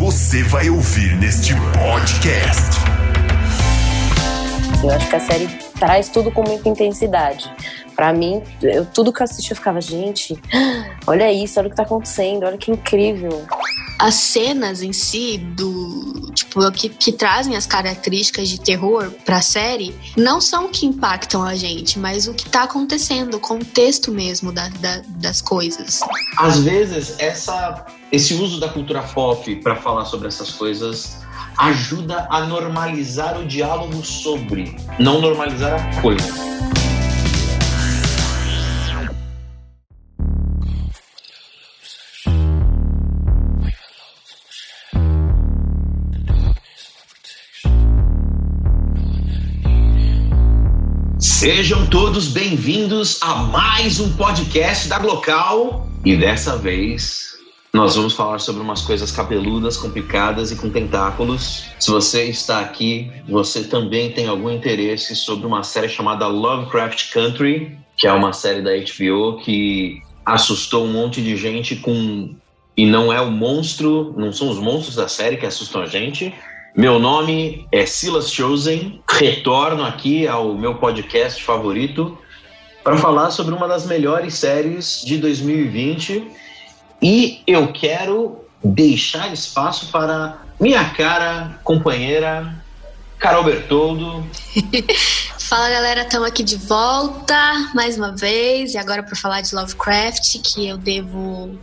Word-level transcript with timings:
você 0.00 0.42
vai 0.44 0.70
ouvir 0.70 1.14
neste 1.16 1.52
podcast. 1.74 2.78
Eu 4.82 4.90
acho 4.92 5.10
que 5.10 5.16
a 5.16 5.20
série 5.20 5.46
traz 5.78 6.08
tudo 6.08 6.32
com 6.32 6.42
muita 6.42 6.70
intensidade. 6.70 7.52
Para 7.94 8.10
mim, 8.10 8.42
eu, 8.62 8.86
tudo 8.86 9.12
que 9.12 9.20
eu 9.20 9.24
assisti 9.24 9.50
eu 9.50 9.56
ficava, 9.58 9.78
gente, 9.78 10.40
olha 11.06 11.30
isso, 11.30 11.60
olha 11.60 11.66
o 11.66 11.70
que 11.70 11.76
tá 11.76 11.82
acontecendo, 11.82 12.46
olha 12.46 12.56
que 12.56 12.70
incrível. 12.70 13.44
As 14.00 14.14
cenas 14.14 14.82
em 14.82 14.94
si 14.94 15.36
do 15.36 16.30
tipo 16.32 16.72
que, 16.72 16.88
que 16.88 17.12
trazem 17.12 17.54
as 17.54 17.66
características 17.66 18.48
de 18.48 18.58
terror 18.58 19.10
pra 19.26 19.42
série 19.42 19.94
não 20.16 20.40
são 20.40 20.70
que 20.70 20.86
impactam 20.86 21.42
a 21.42 21.54
gente, 21.54 21.98
mas 21.98 22.26
o 22.26 22.32
que 22.32 22.48
tá 22.48 22.62
acontecendo, 22.62 23.34
o 23.34 23.40
contexto 23.40 24.10
mesmo 24.10 24.52
da, 24.52 24.68
da, 24.68 25.02
das 25.06 25.42
coisas. 25.42 26.00
Às 26.38 26.60
vezes, 26.60 27.16
essa, 27.18 27.84
esse 28.10 28.32
uso 28.32 28.58
da 28.58 28.70
cultura 28.70 29.02
pop 29.02 29.54
para 29.56 29.76
falar 29.76 30.06
sobre 30.06 30.28
essas 30.28 30.50
coisas 30.50 31.20
ajuda 31.58 32.26
a 32.30 32.40
normalizar 32.46 33.38
o 33.38 33.46
diálogo 33.46 34.02
sobre, 34.02 34.74
não 34.98 35.20
normalizar 35.20 35.74
a 35.74 36.00
coisa. 36.00 36.59
Sejam 51.40 51.86
todos 51.86 52.28
bem-vindos 52.28 53.18
a 53.22 53.34
mais 53.36 53.98
um 53.98 54.14
podcast 54.14 54.86
da 54.86 54.98
Glocal. 54.98 55.88
E 56.04 56.14
dessa 56.14 56.58
vez 56.58 57.38
nós 57.72 57.96
vamos 57.96 58.12
falar 58.12 58.38
sobre 58.38 58.60
umas 58.60 58.82
coisas 58.82 59.10
cabeludas, 59.10 59.78
complicadas 59.78 60.52
e 60.52 60.56
com 60.56 60.68
tentáculos. 60.68 61.64
Se 61.80 61.90
você 61.90 62.24
está 62.24 62.60
aqui, 62.60 63.10
você 63.26 63.64
também 63.64 64.12
tem 64.12 64.28
algum 64.28 64.50
interesse 64.50 65.16
sobre 65.16 65.46
uma 65.46 65.62
série 65.62 65.88
chamada 65.88 66.26
Lovecraft 66.26 67.10
Country, 67.10 67.74
que 67.96 68.06
é 68.06 68.12
uma 68.12 68.34
série 68.34 68.60
da 68.60 68.72
HBO 68.72 69.38
que 69.38 70.02
assustou 70.26 70.84
um 70.84 70.92
monte 70.92 71.22
de 71.22 71.38
gente 71.38 71.74
com 71.76 72.34
e 72.76 72.84
não 72.84 73.10
é 73.10 73.20
o 73.20 73.30
monstro, 73.30 74.14
não 74.14 74.30
são 74.30 74.50
os 74.50 74.58
monstros 74.58 74.96
da 74.96 75.08
série 75.08 75.38
que 75.38 75.46
assustam 75.46 75.80
a 75.80 75.86
gente, 75.86 76.34
meu 76.76 76.98
nome 77.00 77.66
é 77.72 77.84
Silas 77.84 78.30
Chosen, 78.30 79.02
retorno 79.08 79.84
aqui 79.84 80.26
ao 80.28 80.54
meu 80.54 80.76
podcast 80.76 81.42
favorito 81.42 82.16
para 82.84 82.96
falar 82.96 83.30
sobre 83.30 83.54
uma 83.54 83.66
das 83.66 83.86
melhores 83.86 84.34
séries 84.34 85.02
de 85.04 85.18
2020 85.18 86.30
e 87.02 87.42
eu 87.46 87.72
quero 87.72 88.44
deixar 88.62 89.32
espaço 89.32 89.90
para 89.90 90.42
minha 90.60 90.88
cara 90.90 91.58
companheira 91.64 92.54
Carol 93.18 93.44
Bertoldo. 93.44 94.24
Fala 95.38 95.68
galera, 95.68 96.02
estamos 96.02 96.28
aqui 96.28 96.44
de 96.44 96.56
volta 96.56 97.70
mais 97.74 97.98
uma 97.98 98.14
vez 98.14 98.74
e 98.74 98.78
agora 98.78 99.02
para 99.02 99.16
falar 99.16 99.40
de 99.40 99.54
Lovecraft, 99.54 100.38
que 100.42 100.68
eu 100.68 100.78
devo 100.78 101.58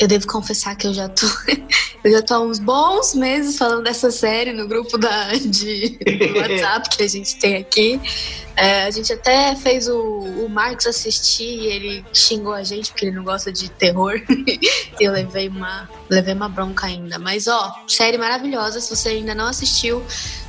eu 0.00 0.08
devo 0.08 0.26
confessar 0.26 0.74
que 0.76 0.86
eu 0.86 0.94
já 0.94 1.08
tô 1.08 1.26
eu 2.02 2.10
já 2.10 2.22
tô 2.22 2.34
há 2.34 2.40
uns 2.40 2.58
bons 2.58 3.14
meses 3.14 3.58
falando 3.58 3.84
dessa 3.84 4.10
série 4.10 4.52
no 4.52 4.66
grupo 4.66 4.96
da 4.96 5.34
de 5.34 5.98
WhatsApp 6.34 6.96
que 6.96 7.02
a 7.02 7.08
gente 7.08 7.38
tem 7.38 7.56
aqui. 7.56 8.00
É, 8.56 8.84
a 8.84 8.90
gente 8.90 9.12
até 9.12 9.54
fez 9.54 9.88
o, 9.88 9.98
o 9.98 10.48
Marcos 10.48 10.86
assistir 10.86 11.44
e 11.44 11.66
ele 11.66 12.04
xingou 12.12 12.52
a 12.52 12.62
gente 12.62 12.90
porque 12.90 13.06
ele 13.06 13.16
não 13.16 13.24
gosta 13.24 13.52
de 13.52 13.70
terror. 13.70 14.20
e 14.28 15.04
eu 15.04 15.12
levei 15.12 15.48
uma, 15.48 15.88
levei 16.08 16.34
uma 16.34 16.48
bronca 16.48 16.86
ainda. 16.86 17.18
Mas 17.18 17.46
ó, 17.46 17.84
série 17.86 18.18
maravilhosa. 18.18 18.80
Se 18.80 18.94
você 18.94 19.10
ainda 19.10 19.34
não 19.34 19.46
assistiu, 19.46 20.02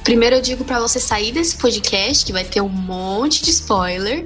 primeiro 0.04 0.38
eu 0.38 0.42
digo 0.42 0.64
para 0.64 0.80
você 0.80 1.00
sair 1.00 1.32
desse 1.32 1.58
podcast 1.58 2.26
que 2.26 2.34
vai 2.34 2.44
ter 2.44 2.62
um 2.62 2.70
monte 2.70 3.44
de 3.44 3.52
spoiler. 3.52 4.26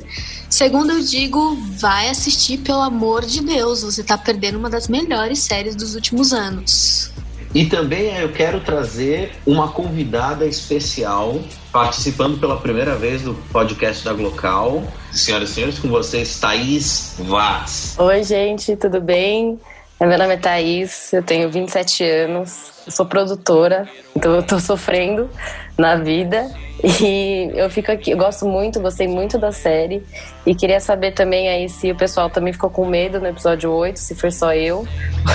Segundo, 0.50 0.92
eu 0.92 1.02
digo, 1.02 1.56
vai 1.78 2.10
assistir, 2.10 2.60
pelo 2.60 2.82
amor 2.82 3.26
de 3.26 3.42
Deus. 3.42 3.84
Você 3.84 4.04
tá 4.04 4.18
perdendo 4.18 4.58
uma 4.58 4.70
das 4.70 4.88
melhores 4.88 5.40
séries 5.40 5.76
dos 5.76 5.96
últimos 5.96 6.34
anos. 6.34 7.12
E 7.54 7.66
também 7.66 8.14
eu 8.18 8.34
quero 8.34 8.60
trazer 8.60 9.32
uma 9.46 9.70
convidada 9.70 10.46
especial 10.46 11.42
participando 11.72 12.38
pela 12.38 12.58
primeira 12.58 12.96
vez 12.96 13.22
do 13.22 13.34
podcast 13.52 14.04
da 14.04 14.12
Glocal. 14.12 14.84
Senhoras 15.14 15.52
e 15.52 15.54
senhores, 15.54 15.80
com 15.80 15.88
vocês, 15.88 16.38
Thaís 16.38 17.16
Vaz. 17.18 17.96
Oi, 17.98 18.24
gente, 18.24 18.76
tudo 18.76 19.00
bem? 19.00 19.58
Meu 20.00 20.18
nome 20.18 20.34
é 20.34 20.38
Thaís, 20.38 21.14
eu 21.14 21.24
tenho 21.24 21.50
27 21.50 22.04
anos, 22.04 22.72
sou 22.90 23.06
produtora, 23.06 23.88
então 24.14 24.36
eu 24.36 24.44
tô 24.44 24.60
sofrendo 24.60 25.30
na 25.78 25.96
vida 25.96 26.52
e 26.84 27.50
eu 27.56 27.70
fico 27.70 27.90
aqui, 27.92 28.12
eu 28.12 28.18
gosto 28.18 28.46
muito, 28.46 28.80
gostei 28.82 29.08
muito 29.08 29.38
da 29.38 29.54
série. 29.54 30.04
E 30.46 30.54
queria 30.54 30.82
saber 30.82 31.14
também 31.14 31.48
aí 31.48 31.70
se 31.70 31.92
o 31.92 31.96
pessoal 31.96 32.30
também 32.30 32.52
ficou 32.52 32.70
com 32.70 32.86
medo 32.86 33.22
no 33.22 33.28
episódio 33.28 33.72
8, 33.72 33.98
se 33.98 34.14
for 34.16 34.32
só 34.32 34.54
eu. 34.54 34.86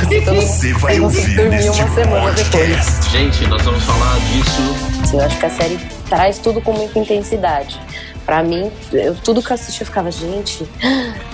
Se 0.06 0.20
todo 0.24 0.36
Você 0.36 0.72
vai 0.74 1.00
ouvir 1.00 1.36
dormir 1.36 1.64
uma 1.64 1.88
semana 1.88 2.26
podcast. 2.26 2.52
depois. 2.52 3.10
Gente, 3.10 3.46
nós 3.48 3.62
vamos 3.62 3.82
falar 3.84 4.18
disso. 4.18 5.16
Eu 5.16 5.20
acho 5.22 5.38
que 5.38 5.46
a 5.46 5.50
série 5.50 5.78
traz 6.08 6.38
tudo 6.38 6.60
com 6.60 6.72
muita 6.72 6.98
intensidade. 6.98 7.80
Pra 8.30 8.44
mim, 8.44 8.70
eu, 8.92 9.16
tudo 9.16 9.42
que 9.42 9.50
eu 9.50 9.54
assisti 9.54 9.80
eu 9.80 9.86
ficava, 9.86 10.08
gente, 10.08 10.64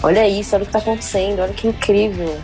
olha 0.03 0.27
isso, 0.27 0.55
olha 0.55 0.63
o 0.63 0.67
que 0.67 0.73
tá 0.73 0.79
acontecendo, 0.79 1.43
olha 1.43 1.53
que 1.53 1.69
incrível. 1.69 2.41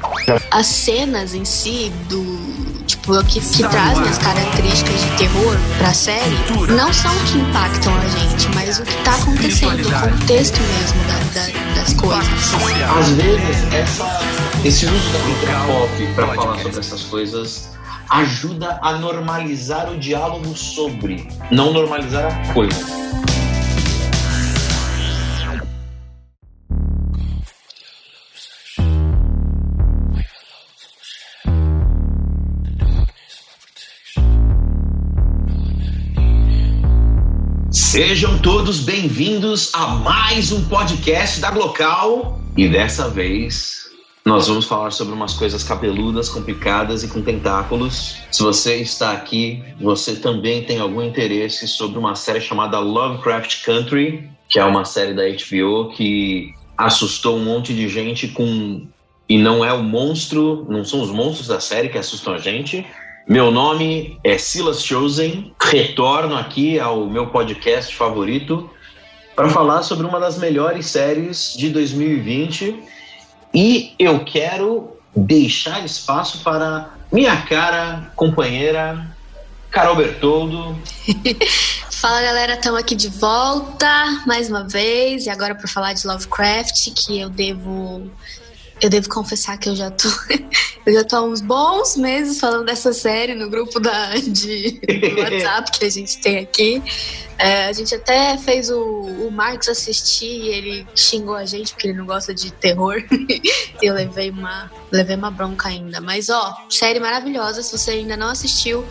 As 0.51 0.67
cenas 0.67 1.33
em 1.33 1.43
si 1.43 1.91
do 2.07 2.85
tipo, 2.85 3.25
que, 3.25 3.41
que 3.41 3.67
trazem 3.67 4.07
as 4.07 4.19
características 4.19 5.01
de 5.01 5.17
terror 5.17 5.57
pra 5.79 5.95
série 5.95 6.37
não 6.77 6.93
são 6.93 7.17
o 7.17 7.21
que 7.21 7.39
impactam 7.39 7.95
a 7.97 8.07
gente, 8.09 8.55
mas 8.55 8.79
o 8.79 8.83
que 8.83 8.95
tá 9.03 9.15
acontecendo, 9.15 9.89
o 9.89 10.19
contexto 10.19 10.61
mesmo 10.61 11.01
da, 11.07 11.41
da, 11.41 11.75
das 11.81 11.95
coisas. 11.95 12.55
Às 12.99 13.09
vezes, 13.09 13.73
essa, 13.73 14.21
esse 14.67 14.85
uso 14.85 15.13
da 15.13 15.19
cultura 15.21 15.53
pop 15.67 16.07
pra 16.15 16.27
falar 16.27 16.59
sobre 16.59 16.79
essas 16.79 17.03
coisas 17.05 17.73
ajuda 18.11 18.79
a 18.83 18.93
normalizar 18.99 19.91
o 19.91 19.99
diálogo 19.99 20.55
sobre, 20.55 21.27
não 21.51 21.73
normalizar 21.73 22.27
a 22.27 22.53
coisa. 22.53 23.03
Sejam 37.93 38.39
todos 38.39 38.81
bem-vindos 38.81 39.71
a 39.75 39.87
mais 39.89 40.51
um 40.51 40.67
podcast 40.67 41.39
da 41.43 41.51
Glocal. 41.51 42.41
E 42.57 42.67
dessa 42.67 43.11
vez 43.11 43.91
nós 44.25 44.49
vamos 44.49 44.65
falar 44.65 44.91
sobre 44.93 45.13
umas 45.13 45.35
coisas 45.35 45.63
cabeludas, 45.63 46.31
complicadas 46.31 47.05
e 47.05 47.09
com 47.09 47.21
tentáculos. 47.21 48.17
Se 48.33 48.43
você 48.43 48.77
está 48.77 49.13
aqui, 49.13 49.63
você 49.79 50.17
também 50.17 50.65
tem 50.65 50.81
algum 50.81 51.03
interesse 51.03 51.69
sobre 51.69 51.99
uma 51.99 52.15
série 52.15 52.41
chamada 52.41 52.79
Lovecraft 52.79 53.63
Country, 53.63 54.27
que 54.49 54.59
é 54.59 54.65
uma 54.65 54.87
série 54.87 55.13
da 55.13 55.25
HBO 55.25 55.91
que 55.91 56.55
assustou 56.79 57.37
um 57.37 57.45
monte 57.45 57.75
de 57.75 57.91
gente 57.91 58.27
com 58.29 58.87
e 59.29 59.37
não 59.37 59.63
é 59.63 59.73
o 59.73 59.83
monstro, 59.83 60.67
não 60.67 60.83
são 60.83 61.03
os 61.03 61.11
monstros 61.11 61.49
da 61.49 61.61
série 61.61 61.91
que 61.91 61.99
assustam 61.99 62.33
a 62.33 62.39
gente, 62.39 62.87
meu 63.29 63.53
nome 63.53 64.19
é 64.25 64.37
Silas 64.37 64.83
Chosen, 64.85 65.55
retorno 65.61 66.37
aqui 66.37 66.79
ao 66.81 67.07
meu 67.07 67.29
podcast 67.29 67.95
favorito 67.95 68.69
para 69.37 69.49
falar 69.49 69.83
sobre 69.83 70.07
uma 70.07 70.19
das 70.19 70.39
melhores 70.39 70.87
séries 70.87 71.55
de 71.57 71.71
2020 71.71 72.83
e 73.55 73.95
eu 73.99 74.25
quero 74.25 74.97
deixar 75.15 75.85
espaço 75.85 76.43
para 76.43 76.95
minha 77.13 77.41
cara 77.43 78.11
companheira 78.17 79.07
Carol 79.71 79.97
Bertoldo. 79.97 80.77
Fala 81.91 82.21
galera, 82.21 82.55
estamos 82.55 82.81
aqui 82.81 82.97
de 82.97 83.09
volta 83.09 84.23
mais 84.27 84.51
uma 84.51 84.67
vez 84.67 85.27
e 85.27 85.31
agora 85.31 85.55
para 85.55 85.69
falar 85.69 85.93
de 85.93 86.05
Lovecraft, 86.07 86.91
que 86.95 87.21
eu 87.21 87.31
devo 87.31 88.11
eu 88.83 88.91
devo 88.91 89.09
confessar 89.09 89.57
que 89.59 89.69
eu 89.69 89.77
já 89.77 89.91
tô 89.91 90.09
eu 90.85 90.93
já 90.93 91.05
tô 91.05 91.17
há 91.17 91.23
uns 91.23 91.41
bons 91.41 91.97
meses 91.97 92.41
falando 92.41 92.67
dessa 92.67 92.93
série 92.93 93.33
no 93.35 93.49
grupo 93.49 93.79
da 93.79 94.17
de 94.17 94.81
WhatsApp 95.17 95.71
que 95.79 95.85
a 95.85 95.91
gente 95.91 96.21
tem 96.21 96.39
aqui. 96.39 96.83
É, 97.39 97.67
a 97.67 97.73
gente 97.73 97.95
até 97.95 98.37
fez 98.37 98.71
o, 98.71 98.81
o 98.81 99.31
Marcos 99.31 99.69
assistir 99.69 100.27
e 100.27 100.49
ele 100.49 100.87
xingou 100.95 101.35
a 101.35 101.45
gente 101.45 101.73
porque 101.73 101.89
ele 101.89 101.99
não 101.99 102.07
gosta 102.07 102.35
de 102.35 102.53
terror. 102.53 103.03
e 103.11 103.87
eu 103.87 103.95
levei 103.95 104.31
uma, 104.31 104.71
levei 104.91 105.17
uma 105.17 105.31
bronca 105.31 105.69
ainda. 105.69 106.01
Mas 106.01 106.29
ó, 106.29 106.57
série 106.69 107.01
maravilhosa. 107.01 107.63
Se 107.63 107.77
você 107.77 107.93
ainda 107.93 108.17
não 108.17 108.29
assistiu, 108.29 108.85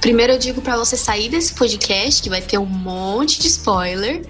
primeiro 0.00 0.34
eu 0.34 0.38
digo 0.38 0.60
para 0.60 0.76
você 0.76 0.96
sair 0.96 1.28
desse 1.28 1.54
podcast 1.54 2.22
que 2.22 2.30
vai 2.30 2.40
ter 2.40 2.58
um 2.58 2.66
monte 2.66 3.40
de 3.40 3.48
spoiler. 3.48 4.22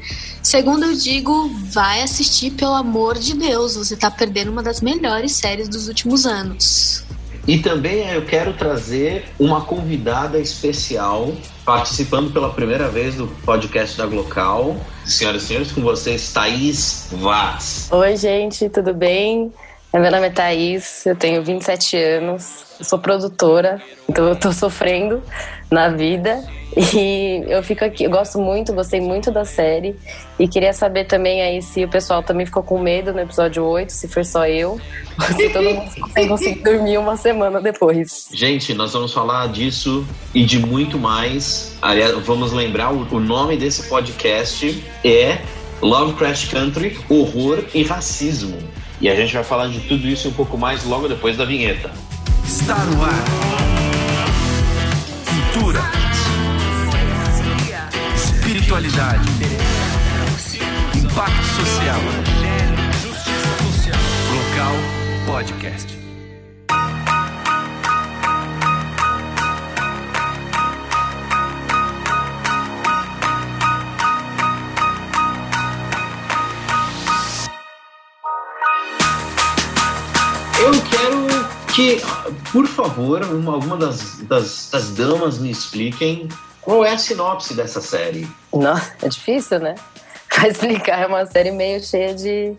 Segundo, 0.49 0.87
eu 0.87 0.95
digo, 0.95 1.51
vai 1.65 2.01
assistir, 2.01 2.53
pelo 2.53 2.73
amor 2.73 3.19
de 3.19 3.35
Deus. 3.35 3.77
Você 3.77 3.95
tá 3.95 4.11
perdendo 4.11 4.51
uma 4.51 4.63
das 4.63 4.81
melhores 4.81 5.33
séries 5.33 5.69
dos 5.69 5.89
últimos 5.89 6.25
anos. 6.25 7.05
E 7.47 7.59
também 7.59 8.09
eu 8.09 8.25
quero 8.25 8.55
trazer 8.55 9.27
uma 9.39 9.61
convidada 9.61 10.39
especial 10.39 11.35
participando 11.67 12.33
pela 12.33 12.49
primeira 12.49 12.89
vez 12.89 13.17
do 13.17 13.27
podcast 13.45 13.99
da 13.99 14.07
Glocal. 14.07 14.75
Senhoras 15.05 15.43
e 15.43 15.47
senhores, 15.49 15.71
com 15.71 15.83
vocês, 15.83 16.33
Thaís 16.33 17.09
Vaz. 17.13 17.91
Oi, 17.93 18.17
gente, 18.17 18.71
tudo 18.71 18.95
bem? 18.95 19.53
Meu 19.93 20.11
nome 20.11 20.29
é 20.29 20.31
Thaís, 20.31 21.05
eu 21.05 21.15
tenho 21.15 21.45
27 21.45 21.95
anos, 21.95 22.65
sou 22.85 22.99
produtora, 22.99 23.81
então 24.09 24.27
eu 24.29 24.37
tô 24.37 24.53
sofrendo 24.53 25.23
na 25.71 25.89
vida 25.89 26.45
e 26.77 27.45
eu 27.49 27.63
fico 27.63 27.85
aqui, 27.85 28.05
eu 28.05 28.11
gosto 28.11 28.39
muito, 28.39 28.73
gostei 28.73 29.01
muito 29.01 29.31
da 29.31 29.45
série 29.45 29.97
e 30.39 30.47
queria 30.47 30.73
saber 30.73 31.07
também 31.07 31.43
aí 31.43 31.63
se 31.63 31.85
o 31.85 31.89
pessoal 31.89 32.23
também 32.23 32.47
ficou 32.47 32.63
com 32.63 32.79
medo 32.79 33.13
no 33.13 33.21
episódio 33.21 33.65
8, 33.65 33.91
se 33.91 34.07
for 34.07 34.25
só 34.25 34.47
eu, 34.47 34.73
ou 35.19 35.27
se 35.35 35.49
todo 35.49 35.65
mundo 35.65 35.91
conseguir 36.29 36.63
dormir 36.63 36.99
uma 36.99 37.17
semana 37.17 37.61
depois. 37.61 38.29
Gente, 38.33 38.75
nós 38.75 38.93
vamos 38.93 39.13
falar 39.13 39.49
disso 39.49 40.07
e 40.35 40.45
de 40.45 40.59
muito 40.59 40.99
mais. 40.99 41.77
Vamos 42.25 42.53
lembrar 42.53 42.91
o 42.93 43.19
nome 43.19 43.57
desse 43.57 43.89
podcast 43.89 44.85
é 45.05 45.39
Lovecraft 45.81 46.51
Country, 46.51 46.99
Horror 47.09 47.65
e 47.75 47.83
Racismo. 47.83 48.59
E 49.01 49.09
a 49.09 49.15
gente 49.15 49.33
vai 49.33 49.45
falar 49.45 49.69
de 49.69 49.81
tudo 49.81 50.07
isso 50.07 50.29
um 50.29 50.33
pouco 50.33 50.59
mais 50.59 50.85
logo 50.85 51.09
depois 51.09 51.37
da 51.37 51.45
vinheta. 51.45 51.91
Está 52.49 52.77
no 52.87 53.05
ar. 53.05 53.25
Cultura. 55.53 55.83
Espiritualidade. 58.17 59.29
Impacto 60.95 61.45
social. 61.45 62.01
Local 64.33 64.77
Podcast. 65.27 65.99
Eu 80.61 80.73
quero 80.91 81.29
que, 81.79 82.03
por 82.53 82.67
favor, 82.67 83.23
uma, 83.25 83.55
alguma 83.55 83.77
das, 83.77 84.19
das, 84.23 84.69
das 84.71 84.91
damas 84.91 85.39
me 85.39 85.51
expliquem 85.51 86.29
qual 86.61 86.85
é 86.85 86.93
a 86.93 86.99
sinopse 86.99 87.55
dessa 87.55 87.81
série. 87.81 88.29
Nossa, 88.53 88.93
é 89.03 89.09
difícil, 89.09 89.59
né? 89.61 89.75
Pra 90.29 90.49
explicar, 90.49 91.03
é 91.03 91.07
uma 91.07 91.27
série 91.27 91.51
meio 91.51 91.83
cheia 91.83 92.15
de, 92.15 92.55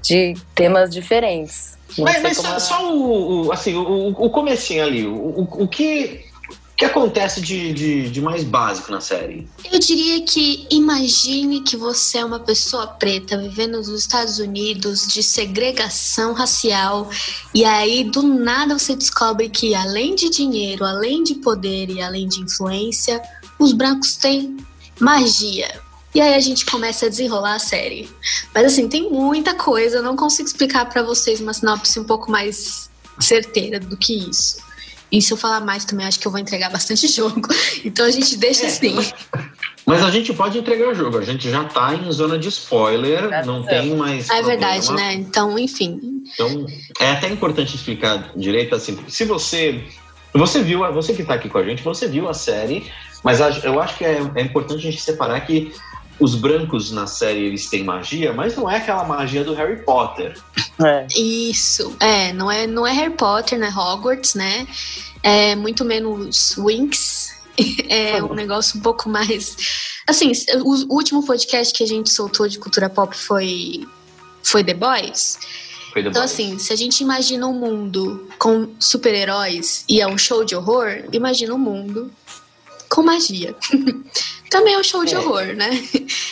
de 0.00 0.34
temas 0.54 0.90
diferentes. 0.90 1.76
Não 1.98 2.04
Mas, 2.06 2.22
mas 2.22 2.36
só, 2.38 2.54
é- 2.56 2.58
só 2.58 2.94
o, 2.94 3.46
o- 3.46 3.52
assim, 3.52 3.74
o, 3.76 4.08
o 4.10 4.30
comecinho 4.30 4.82
ali, 4.84 5.06
o, 5.06 5.12
o, 5.14 5.48
o 5.64 5.68
que, 5.68 6.24
que 6.82 6.86
acontece 6.86 7.40
de, 7.40 7.72
de, 7.72 8.10
de 8.10 8.20
mais 8.20 8.42
básico 8.42 8.90
na 8.90 9.00
série? 9.00 9.48
Eu 9.70 9.78
diria 9.78 10.20
que 10.24 10.66
imagine 10.68 11.60
que 11.60 11.76
você 11.76 12.18
é 12.18 12.24
uma 12.24 12.40
pessoa 12.40 12.88
preta 12.88 13.38
vivendo 13.38 13.76
nos 13.76 13.88
Estados 13.88 14.40
Unidos 14.40 15.06
de 15.06 15.22
segregação 15.22 16.32
racial 16.32 17.08
e 17.54 17.64
aí 17.64 18.02
do 18.02 18.22
nada 18.22 18.76
você 18.76 18.96
descobre 18.96 19.48
que 19.48 19.76
além 19.76 20.16
de 20.16 20.28
dinheiro, 20.28 20.84
além 20.84 21.22
de 21.22 21.36
poder 21.36 21.88
e 21.88 22.02
além 22.02 22.26
de 22.26 22.40
influência, 22.40 23.22
os 23.60 23.72
brancos 23.72 24.16
têm 24.16 24.56
magia. 24.98 25.80
E 26.12 26.20
aí 26.20 26.34
a 26.34 26.40
gente 26.40 26.66
começa 26.66 27.06
a 27.06 27.08
desenrolar 27.08 27.54
a 27.54 27.60
série. 27.60 28.10
Mas 28.52 28.66
assim, 28.66 28.88
tem 28.88 29.08
muita 29.08 29.54
coisa, 29.54 29.98
eu 29.98 30.02
não 30.02 30.16
consigo 30.16 30.48
explicar 30.48 30.86
pra 30.86 31.04
vocês 31.04 31.40
uma 31.40 31.54
sinopse 31.54 32.00
um 32.00 32.04
pouco 32.04 32.28
mais 32.28 32.90
certeira 33.20 33.78
do 33.78 33.96
que 33.96 34.18
isso. 34.28 34.71
E 35.12 35.20
se 35.20 35.32
eu 35.32 35.36
falar 35.36 35.60
mais 35.60 35.84
também, 35.84 36.06
acho 36.06 36.18
que 36.18 36.26
eu 36.26 36.32
vou 36.32 36.40
entregar 36.40 36.70
bastante 36.70 37.06
jogo. 37.12 37.48
Então 37.84 38.06
a 38.06 38.10
gente 38.10 38.36
deixa 38.36 38.66
assim. 38.66 38.96
Mas 39.84 40.02
a 40.02 40.10
gente 40.10 40.32
pode 40.32 40.58
entregar 40.58 40.88
o 40.88 40.94
jogo, 40.94 41.18
a 41.18 41.24
gente 41.24 41.50
já 41.50 41.64
tá 41.64 41.94
em 41.94 42.10
zona 42.10 42.38
de 42.38 42.48
spoiler, 42.48 43.44
não 43.44 43.60
estamos. 43.60 43.66
tem 43.66 43.96
mais. 43.96 44.30
É 44.30 44.42
verdade, 44.42 44.86
problema. 44.86 45.08
né? 45.08 45.14
Então, 45.14 45.58
enfim. 45.58 46.00
Então, 46.32 46.66
é 47.00 47.10
até 47.10 47.28
importante 47.28 47.74
explicar 47.74 48.32
direito 48.34 48.74
assim, 48.74 48.98
se 49.08 49.24
você 49.24 49.84
você 50.34 50.62
viu, 50.62 50.80
você 50.92 51.12
que 51.12 51.24
tá 51.24 51.34
aqui 51.34 51.48
com 51.48 51.58
a 51.58 51.62
gente, 51.62 51.82
você 51.82 52.08
viu 52.08 52.28
a 52.28 52.32
série, 52.32 52.90
mas 53.22 53.38
eu 53.62 53.80
acho 53.80 53.98
que 53.98 54.04
é, 54.04 54.18
é 54.34 54.40
importante 54.40 54.78
a 54.78 54.90
gente 54.90 55.02
separar 55.02 55.40
que 55.40 55.72
os 56.22 56.36
brancos 56.36 56.92
na 56.92 57.08
série 57.08 57.40
eles 57.46 57.68
têm 57.68 57.82
magia, 57.82 58.32
mas 58.32 58.56
não 58.56 58.70
é 58.70 58.76
aquela 58.76 59.02
magia 59.02 59.42
do 59.42 59.54
Harry 59.54 59.82
Potter. 59.82 60.40
É. 60.80 61.06
Isso. 61.16 61.96
É, 61.98 62.32
não 62.32 62.48
é, 62.48 62.64
não 62.64 62.86
é 62.86 62.92
Harry 62.92 63.14
Potter, 63.14 63.58
né? 63.58 63.68
Hogwarts, 63.76 64.34
né? 64.34 64.68
É 65.20 65.56
muito 65.56 65.84
menos 65.84 66.54
Winx. 66.56 67.32
É 67.88 68.22
um 68.22 68.32
negócio 68.32 68.78
um 68.78 68.82
pouco 68.82 69.10
mais. 69.10 69.54
Assim, 70.06 70.32
o 70.64 70.94
último 70.94 71.24
podcast 71.26 71.74
que 71.74 71.84
a 71.84 71.86
gente 71.86 72.08
soltou 72.08 72.48
de 72.48 72.58
cultura 72.58 72.88
pop 72.88 73.14
foi, 73.14 73.86
foi 74.42 74.64
The 74.64 74.72
Boys. 74.72 75.38
Foi 75.92 76.02
The 76.02 76.08
Então, 76.08 76.22
Boys. 76.22 76.32
assim, 76.32 76.58
se 76.58 76.72
a 76.72 76.76
gente 76.76 77.02
imagina 77.02 77.46
um 77.46 77.52
mundo 77.52 78.26
com 78.38 78.68
super-heróis 78.80 79.84
e 79.86 80.00
é 80.00 80.06
um 80.06 80.16
show 80.16 80.44
de 80.46 80.56
horror, 80.56 81.04
imagina 81.12 81.54
um 81.54 81.58
mundo 81.58 82.10
com 82.88 83.02
magia. 83.02 83.54
Também 84.52 84.74
é 84.74 84.78
um 84.78 84.84
show 84.84 85.04
de 85.04 85.14
É. 85.14 85.18
horror, 85.18 85.46
né? 85.56 85.70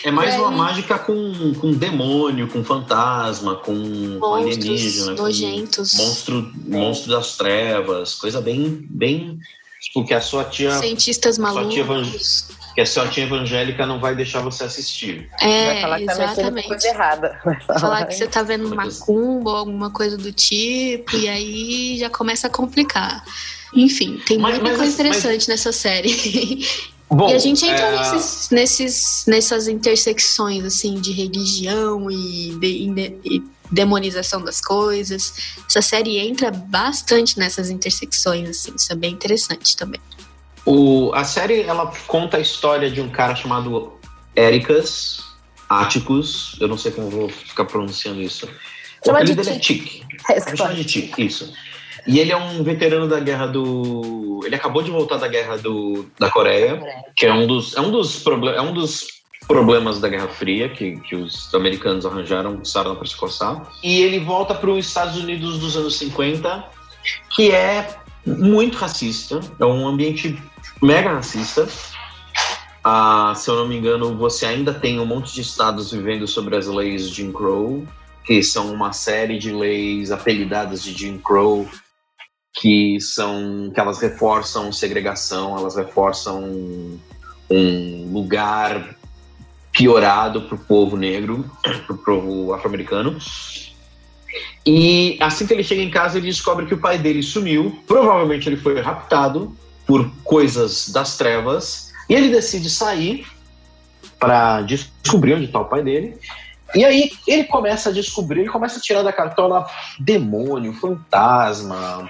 é 0.05 0.11
mais 0.11 0.35
é, 0.35 0.39
uma 0.39 0.51
mágica 0.51 0.99
com, 0.99 1.55
com 1.55 1.73
demônio, 1.73 2.47
com 2.49 2.63
fantasma, 2.63 3.57
com, 3.57 4.19
com 4.21 4.35
alienígena, 4.35 5.13
Monstros 5.13 5.17
com 5.17 5.23
nojentos. 5.23 5.95
monstro, 5.95 6.53
monstro 6.69 7.11
das 7.13 7.37
trevas, 7.37 8.15
coisa 8.15 8.41
bem, 8.41 8.87
bem 8.91 9.39
tipo 9.81 10.05
que 10.05 10.13
a 10.13 10.21
sua 10.21 10.45
tia, 10.45 10.73
Cientistas 10.79 11.37
Só 11.37 11.65
tinha 11.69 11.85
malucos. 11.87 12.47
que 12.75 12.81
a 12.83 12.87
sua 12.87 13.09
tia 13.09 13.25
evangélica 13.25 13.87
não 13.87 13.99
vai 13.99 14.15
deixar 14.15 14.41
você 14.43 14.65
assistir. 14.65 15.27
É, 15.41 15.67
Vai 15.67 15.81
falar 15.81 15.99
que 16.01 16.05
tá 16.07 16.13
exatamente. 16.13 16.69
coisa 16.69 16.89
errada. 16.89 17.41
Vai 17.45 17.61
falar, 17.63 17.81
falar 17.81 18.05
que 18.05 18.15
você 18.15 18.27
tá 18.27 18.43
vendo 18.43 18.69
Meu 18.69 18.79
Deus. 18.79 18.99
macumba 19.01 19.51
ou 19.53 19.57
alguma 19.57 19.91
coisa 19.91 20.19
do 20.19 20.31
tipo, 20.33 21.17
e 21.17 21.27
aí 21.29 21.99
já 21.99 22.11
começa 22.11 22.47
a 22.47 22.51
complicar. 22.51 23.25
Enfim, 23.75 24.21
tem 24.27 24.37
Mas- 24.39 24.53
muita 24.59 24.69
mas- 24.69 24.77
coisa 24.77 24.93
mas- 24.93 24.95
interessante 25.01 25.49
nessa 25.49 25.73
série. 25.73 26.67
Bom, 27.11 27.29
e 27.29 27.35
a 27.35 27.39
gente 27.39 27.65
entra 27.67 27.87
é, 27.87 27.99
nesses, 27.99 28.51
nesses, 28.51 29.25
nessas 29.27 29.67
intersecções, 29.69 30.65
assim, 30.65 30.95
de 31.01 31.11
religião 31.12 32.09
e, 32.11 32.57
de- 32.61 33.19
e 33.25 33.43
demonização 33.71 34.43
das 34.43 34.61
coisas. 34.61 35.33
Essa 35.69 35.83
série 35.83 36.19
entra 36.19 36.51
bastante 36.51 37.37
nessas 37.39 37.69
intersecções, 37.71 38.49
assim, 38.49 38.73
isso 38.77 38.93
é 38.93 38.97
bem 38.97 39.12
interessante 39.12 39.77
também. 39.77 40.01
o- 40.67 41.11
a 41.15 41.25
série 41.25 41.62
ela 41.62 41.90
conta 42.07 42.37
a 42.37 42.40
história 42.40 42.90
de 42.90 43.00
um 43.00 43.09
cara 43.09 43.35
chamado 43.35 43.93
Ericas 44.37 45.21
Atticus. 45.69 46.55
Eu 46.61 46.69
não 46.69 46.76
sei 46.79 46.93
como 46.93 47.07
eu 47.09 47.11
vou 47.11 47.29
ficar 47.29 47.64
pronunciando 47.64 48.21
isso. 48.21 48.47
O 48.47 49.07
Chama 49.07 49.25
de 49.25 49.33
apelido 49.33 49.43
dele 49.43 49.57
é 49.57 49.59
Tic. 49.59 50.02
É 50.29 50.57
falo. 50.57 50.75
de 50.75 50.85
Tic, 50.85 51.19
isso. 51.19 51.52
E 52.07 52.19
ele 52.19 52.33
é 52.33 52.37
um 52.37 52.62
veterano 52.62 53.09
da 53.09 53.21
guerra 53.21 53.47
do. 53.47 54.40
Ele 54.45 54.54
acabou 54.54 54.83
de 54.83 54.90
voltar 54.90 55.16
da 55.19 55.28
guerra 55.28 55.57
do, 55.59 56.07
da 56.19 56.30
Coreia, 56.30 56.80
que 57.16 57.26
é 57.26 57.33
um 57.33 57.47
dos, 57.47 57.76
é 57.76 57.80
um 57.80 57.90
dos, 57.90 58.19
proble 58.23 58.50
é 58.50 58.61
um 58.61 58.73
dos 58.73 59.21
problemas 59.47 60.00
da 60.00 60.09
Guerra 60.09 60.28
Fria 60.28 60.69
que, 60.69 60.97
que 61.00 61.16
os 61.16 61.52
americanos 61.54 62.07
arranjaram, 62.07 62.52
começaram 62.52 62.95
para 62.95 63.07
se 63.07 63.16
coçar. 63.16 63.69
E 63.83 64.00
ele 64.00 64.21
volta 64.21 64.54
para 64.54 64.71
os 64.71 64.87
Estados 64.87 65.16
Unidos 65.16 65.59
dos 65.59 65.76
anos 65.76 65.97
50, 65.97 66.64
que 67.30 67.50
é 67.50 67.88
muito 68.25 68.76
racista, 68.78 69.40
é 69.59 69.64
um 69.64 69.88
ambiente 69.88 70.40
mega 70.80 71.14
racista. 71.14 71.66
Ah, 72.85 73.35
se 73.37 73.50
eu 73.50 73.57
não 73.57 73.66
me 73.66 73.76
engano, 73.76 74.16
você 74.16 74.47
ainda 74.47 74.73
tem 74.73 74.99
um 75.00 75.04
monte 75.04 75.35
de 75.35 75.40
estados 75.42 75.90
vivendo 75.92 76.26
sobre 76.26 76.57
as 76.57 76.66
leis 76.66 77.11
Jim 77.11 77.33
Crow, 77.33 77.85
que 78.25 78.42
são 78.42 78.73
uma 78.73 78.92
série 78.92 79.38
de 79.38 79.52
leis 79.52 80.11
apelidadas 80.11 80.83
de 80.83 80.92
Jim 80.92 81.19
Crow, 81.19 81.69
que 82.54 83.00
são 83.00 83.71
que 83.73 83.80
elas 83.80 84.00
reforçam 84.00 84.73
segregação, 84.73 85.57
elas 85.57 85.76
reforçam 85.76 86.99
um 87.50 88.12
lugar 88.12 88.97
piorado 89.73 90.42
para 90.42 90.54
o 90.54 90.59
povo 90.59 90.97
negro, 90.97 91.49
para 91.87 91.95
o 91.95 91.99
povo 91.99 92.52
afro-americano. 92.52 93.16
E 94.66 95.16
assim 95.21 95.47
que 95.47 95.52
ele 95.52 95.64
chega 95.64 95.83
em 95.83 95.90
casa, 95.90 96.19
ele 96.19 96.26
descobre 96.26 96.66
que 96.66 96.75
o 96.75 96.78
pai 96.78 96.99
dele 96.99 97.23
sumiu. 97.23 97.83
Provavelmente 97.87 98.49
ele 98.49 98.57
foi 98.57 98.80
raptado 98.80 99.57
por 99.87 100.11
coisas 100.23 100.88
das 100.90 101.16
trevas. 101.16 101.92
E 102.09 102.14
ele 102.14 102.28
decide 102.28 102.69
sair 102.69 103.26
para 104.19 104.62
descobrir 104.62 105.35
onde 105.35 105.47
está 105.47 105.61
o 105.61 105.64
pai 105.64 105.83
dele. 105.83 106.16
E 106.75 106.85
aí 106.85 107.11
ele 107.27 107.45
começa 107.45 107.91
a 107.91 107.93
descobrir, 107.93 108.41
ele 108.41 108.49
começa 108.49 108.79
a 108.79 108.83
tirar 108.83 109.03
da 109.03 109.12
cartola 109.12 109.67
demônio, 109.99 110.73
fantasma, 110.75 112.09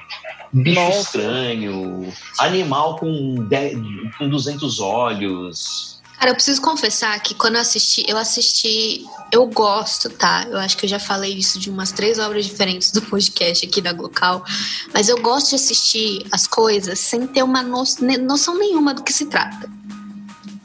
bicho 0.52 0.80
Nossa. 0.80 0.98
estranho, 0.98 2.12
animal 2.38 2.96
com, 2.96 3.46
10 3.48 3.78
com 4.18 4.28
200 4.28 4.80
olhos. 4.80 6.00
Cara, 6.20 6.32
eu 6.32 6.34
preciso 6.34 6.60
confessar 6.60 7.18
que 7.22 7.34
quando 7.34 7.54
eu 7.54 7.62
assisti, 7.62 8.04
eu 8.06 8.18
assisti, 8.18 9.06
eu 9.32 9.46
gosto, 9.46 10.10
tá? 10.10 10.46
Eu 10.50 10.58
acho 10.58 10.76
que 10.76 10.84
eu 10.84 10.88
já 10.90 10.98
falei 10.98 11.32
isso 11.32 11.58
de 11.58 11.70
umas 11.70 11.92
três 11.92 12.18
obras 12.18 12.44
diferentes 12.44 12.92
do 12.92 13.00
podcast 13.00 13.64
aqui 13.64 13.80
da 13.80 13.94
Glocal, 13.94 14.44
mas 14.92 15.08
eu 15.08 15.18
gosto 15.22 15.48
de 15.48 15.54
assistir 15.54 16.26
as 16.30 16.46
coisas 16.46 16.98
sem 16.98 17.26
ter 17.26 17.42
uma 17.42 17.62
noção 17.62 18.58
nenhuma 18.58 18.92
do 18.92 19.02
que 19.02 19.14
se 19.14 19.30
trata. 19.30 19.66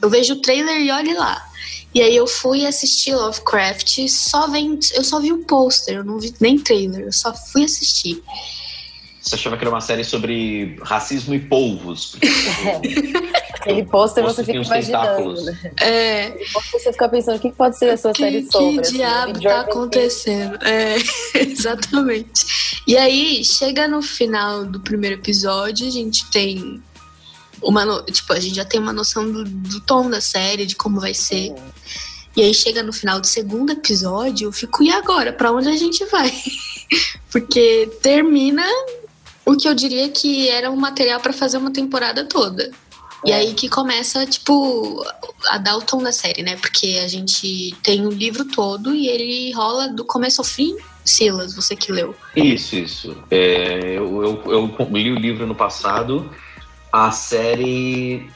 Eu 0.02 0.10
vejo 0.10 0.34
o 0.34 0.42
trailer 0.42 0.78
e 0.82 0.90
olhe 0.90 1.14
lá. 1.14 1.45
E 1.96 2.02
aí 2.02 2.14
eu 2.14 2.26
fui 2.26 2.66
assistir 2.66 3.14
Lovecraft, 3.14 4.06
só 4.10 4.46
vendo, 4.48 4.80
eu 4.92 5.02
só 5.02 5.18
vi 5.18 5.32
o 5.32 5.38
pôster, 5.38 5.96
eu 5.96 6.04
não 6.04 6.18
vi 6.18 6.34
nem 6.38 6.58
trailer, 6.58 7.06
eu 7.06 7.12
só 7.12 7.32
fui 7.32 7.64
assistir. 7.64 8.22
Você 9.18 9.34
achava 9.34 9.56
que 9.56 9.64
era 9.64 9.70
uma 9.70 9.80
série 9.80 10.04
sobre 10.04 10.76
racismo 10.82 11.34
e 11.34 11.38
polvos. 11.40 12.18
Aquele 13.54 13.86
pôster 13.86 14.22
você 14.22 14.44
fica 14.44 14.58
imaginando. 14.58 15.42
Né? 15.42 15.72
É. 15.80 16.30
Você 16.70 16.92
fica 16.92 17.08
pensando 17.08 17.38
o 17.38 17.40
que 17.40 17.50
pode 17.50 17.78
ser 17.78 17.88
a 17.88 17.96
sua 17.96 18.12
que, 18.12 18.22
série 18.22 18.46
sobre. 18.52 18.74
Que 18.74 18.80
assim, 18.80 18.98
diabo 18.98 19.40
tá 19.40 19.60
acontecendo? 19.60 20.58
É, 20.66 20.96
exatamente. 21.48 22.82
E 22.86 22.94
aí, 22.98 23.42
chega 23.42 23.88
no 23.88 24.02
final 24.02 24.66
do 24.66 24.80
primeiro 24.80 25.16
episódio, 25.16 25.88
a 25.88 25.90
gente 25.90 26.30
tem 26.30 26.82
uma. 27.62 27.86
No... 27.86 28.02
Tipo, 28.02 28.34
a 28.34 28.38
gente 28.38 28.56
já 28.56 28.66
tem 28.66 28.78
uma 28.78 28.92
noção 28.92 29.32
do, 29.32 29.44
do 29.44 29.80
tom 29.80 30.10
da 30.10 30.20
série, 30.20 30.66
de 30.66 30.76
como 30.76 31.00
vai 31.00 31.14
ser. 31.14 31.54
E 32.36 32.42
aí 32.42 32.52
chega 32.52 32.82
no 32.82 32.92
final 32.92 33.18
do 33.18 33.26
segundo 33.26 33.72
episódio, 33.72 34.48
eu 34.48 34.52
fico, 34.52 34.82
e 34.82 34.92
agora? 34.92 35.32
Para 35.32 35.50
onde 35.50 35.68
a 35.68 35.76
gente 35.76 36.04
vai? 36.04 36.30
Porque 37.32 37.90
termina 38.02 38.66
o 39.44 39.56
que 39.56 39.66
eu 39.66 39.74
diria 39.74 40.08
que 40.10 40.48
era 40.48 40.70
um 40.70 40.76
material 40.76 41.18
para 41.20 41.32
fazer 41.32 41.56
uma 41.56 41.72
temporada 41.72 42.24
toda. 42.24 42.70
E 43.24 43.32
aí 43.32 43.54
que 43.54 43.68
começa, 43.68 44.26
tipo, 44.26 45.02
a 45.48 45.58
dar 45.58 45.76
o 45.76 45.82
tom 45.82 46.02
da 46.02 46.12
série, 46.12 46.42
né? 46.42 46.56
Porque 46.56 47.00
a 47.02 47.08
gente 47.08 47.74
tem 47.82 48.06
o 48.06 48.10
livro 48.10 48.44
todo 48.44 48.94
e 48.94 49.08
ele 49.08 49.52
rola 49.52 49.88
do 49.88 50.04
começo 50.04 50.40
ao 50.40 50.44
fim. 50.44 50.76
Silas, 51.04 51.54
você 51.54 51.74
que 51.74 51.90
leu. 51.90 52.14
Isso, 52.34 52.76
isso. 52.76 53.16
É, 53.30 53.96
eu, 53.96 54.42
eu, 54.46 54.74
eu 54.78 54.88
li 54.92 55.10
o 55.10 55.18
livro 55.18 55.46
no 55.46 55.54
passado. 55.54 56.30
A 56.92 57.10
série 57.10 58.28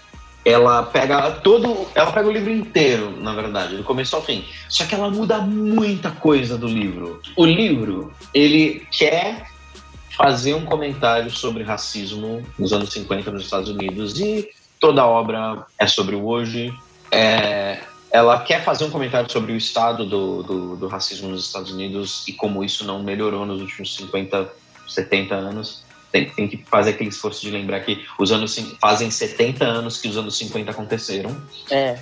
ela 0.50 0.82
pega 0.82 1.30
todo, 1.30 1.86
ela 1.94 2.12
pega 2.12 2.28
o 2.28 2.32
livro 2.32 2.50
inteiro, 2.50 3.14
na 3.20 3.34
verdade, 3.34 3.76
do 3.76 3.84
começo 3.84 4.16
ao 4.16 4.22
fim. 4.22 4.44
Só 4.68 4.84
que 4.84 4.94
ela 4.94 5.10
muda 5.10 5.38
muita 5.38 6.10
coisa 6.10 6.56
do 6.56 6.66
livro. 6.66 7.20
O 7.36 7.44
livro, 7.44 8.12
ele 8.34 8.86
quer 8.90 9.46
fazer 10.16 10.54
um 10.54 10.64
comentário 10.64 11.30
sobre 11.30 11.62
racismo 11.62 12.42
nos 12.58 12.72
anos 12.72 12.92
50 12.92 13.30
nos 13.30 13.44
Estados 13.44 13.70
Unidos 13.70 14.20
e 14.20 14.50
toda 14.78 15.02
a 15.02 15.06
obra 15.06 15.64
é 15.78 15.86
sobre 15.86 16.14
o 16.14 16.26
hoje. 16.26 16.72
É, 17.10 17.80
ela 18.10 18.40
quer 18.40 18.64
fazer 18.64 18.84
um 18.84 18.90
comentário 18.90 19.30
sobre 19.30 19.52
o 19.52 19.56
estado 19.56 20.04
do, 20.04 20.42
do, 20.42 20.76
do, 20.76 20.88
racismo 20.88 21.28
nos 21.28 21.46
Estados 21.46 21.72
Unidos 21.72 22.26
e 22.26 22.32
como 22.32 22.64
isso 22.64 22.84
não 22.84 23.02
melhorou 23.02 23.46
nos 23.46 23.60
últimos 23.60 23.94
50, 23.96 24.50
70 24.88 25.34
anos. 25.34 25.84
Tem, 26.12 26.28
tem 26.28 26.48
que 26.48 26.56
fazer 26.68 26.90
aquele 26.90 27.10
esforço 27.10 27.40
de 27.40 27.50
lembrar 27.50 27.80
que 27.80 28.04
os 28.18 28.32
anos 28.32 28.58
fazem 28.80 29.10
70 29.10 29.64
anos 29.64 29.98
que 29.98 30.08
os 30.08 30.16
anos 30.16 30.36
50 30.36 30.70
aconteceram. 30.70 31.36
É. 31.70 31.98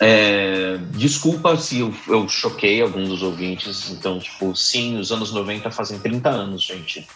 É, 0.00 0.78
desculpa 0.90 1.56
se 1.56 1.78
eu, 1.80 1.94
eu 2.08 2.28
choquei 2.28 2.80
alguns 2.80 3.08
dos 3.08 3.22
ouvintes. 3.22 3.90
Então, 3.90 4.18
tipo, 4.18 4.54
sim, 4.56 4.98
os 4.98 5.12
anos 5.12 5.32
90 5.32 5.70
fazem 5.70 5.98
30 5.98 6.28
anos, 6.28 6.62
gente 6.62 7.06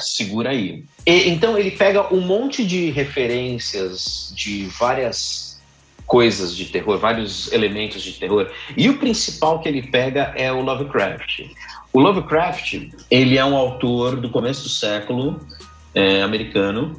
segura 0.00 0.50
aí. 0.50 0.84
E, 1.06 1.28
então 1.28 1.58
ele 1.58 1.70
pega 1.70 2.12
um 2.12 2.20
monte 2.20 2.64
de 2.64 2.90
referências 2.90 4.32
de 4.36 4.66
várias 4.78 5.58
coisas 6.06 6.56
de 6.56 6.66
terror, 6.66 6.98
vários 6.98 7.52
elementos 7.52 8.02
de 8.02 8.12
terror. 8.12 8.50
E 8.76 8.88
o 8.88 8.98
principal 8.98 9.60
que 9.60 9.68
ele 9.68 9.82
pega 9.82 10.32
é 10.36 10.52
o 10.52 10.60
Lovecraft. 10.60 11.46
O 11.92 12.00
Lovecraft, 12.00 12.88
ele 13.10 13.38
é 13.38 13.44
um 13.44 13.56
autor 13.56 14.16
do 14.16 14.28
começo 14.28 14.64
do 14.64 14.68
século 14.68 15.40
é, 15.94 16.22
americano 16.22 16.94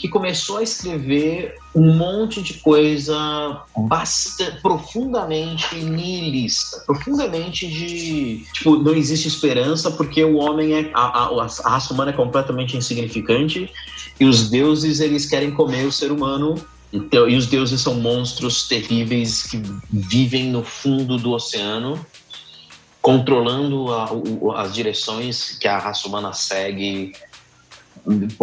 que 0.00 0.08
começou 0.08 0.56
a 0.56 0.62
escrever 0.62 1.56
um 1.74 1.94
monte 1.94 2.40
de 2.40 2.54
coisa 2.54 3.62
bastante, 3.76 4.58
profundamente 4.62 5.76
nihilista, 5.76 6.82
profundamente 6.86 7.68
de 7.68 8.46
tipo 8.54 8.76
não 8.76 8.94
existe 8.94 9.28
esperança 9.28 9.90
porque 9.90 10.24
o 10.24 10.36
homem 10.36 10.72
é 10.72 10.90
a, 10.94 11.24
a, 11.24 11.42
a 11.42 11.70
raça 11.70 11.92
humana 11.92 12.12
é 12.12 12.14
completamente 12.14 12.76
insignificante 12.76 13.70
e 14.18 14.24
os 14.24 14.48
deuses 14.48 15.00
eles 15.00 15.26
querem 15.26 15.50
comer 15.50 15.84
o 15.84 15.92
ser 15.92 16.10
humano 16.10 16.54
então, 16.92 17.28
e 17.28 17.36
os 17.36 17.46
deuses 17.46 17.80
são 17.80 17.94
monstros 17.94 18.66
terríveis 18.66 19.44
que 19.44 19.62
vivem 19.92 20.50
no 20.50 20.64
fundo 20.64 21.18
do 21.18 21.32
oceano 21.32 22.04
controlando 23.02 23.92
a, 23.92 24.12
o, 24.12 24.52
as 24.52 24.74
direções 24.74 25.56
que 25.58 25.68
a 25.68 25.78
raça 25.78 26.08
humana 26.08 26.32
segue 26.32 27.12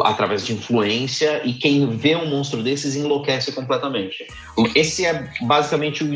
através 0.04 0.46
de 0.46 0.54
influência 0.54 1.42
e 1.46 1.54
quem 1.54 1.88
vê 1.98 2.16
um 2.16 2.30
monstro 2.30 2.62
desses 2.62 2.96
enlouquece 2.96 3.52
completamente. 3.52 4.28
Esse 4.76 5.06
é 5.06 5.30
basicamente 5.42 6.04
um, 6.04 6.14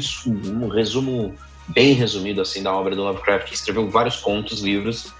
um 0.63 0.67
resumo 0.67 1.33
bem 1.69 1.93
resumido 1.93 2.41
assim 2.41 2.63
da 2.63 2.73
obra 2.73 2.95
do 2.95 3.03
Lovecraft. 3.03 3.51
Escreveu 3.51 3.89
vários 3.89 4.17
contos, 4.17 4.61
livros 4.61 5.13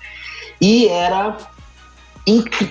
e 0.59 0.87
era 0.87 1.37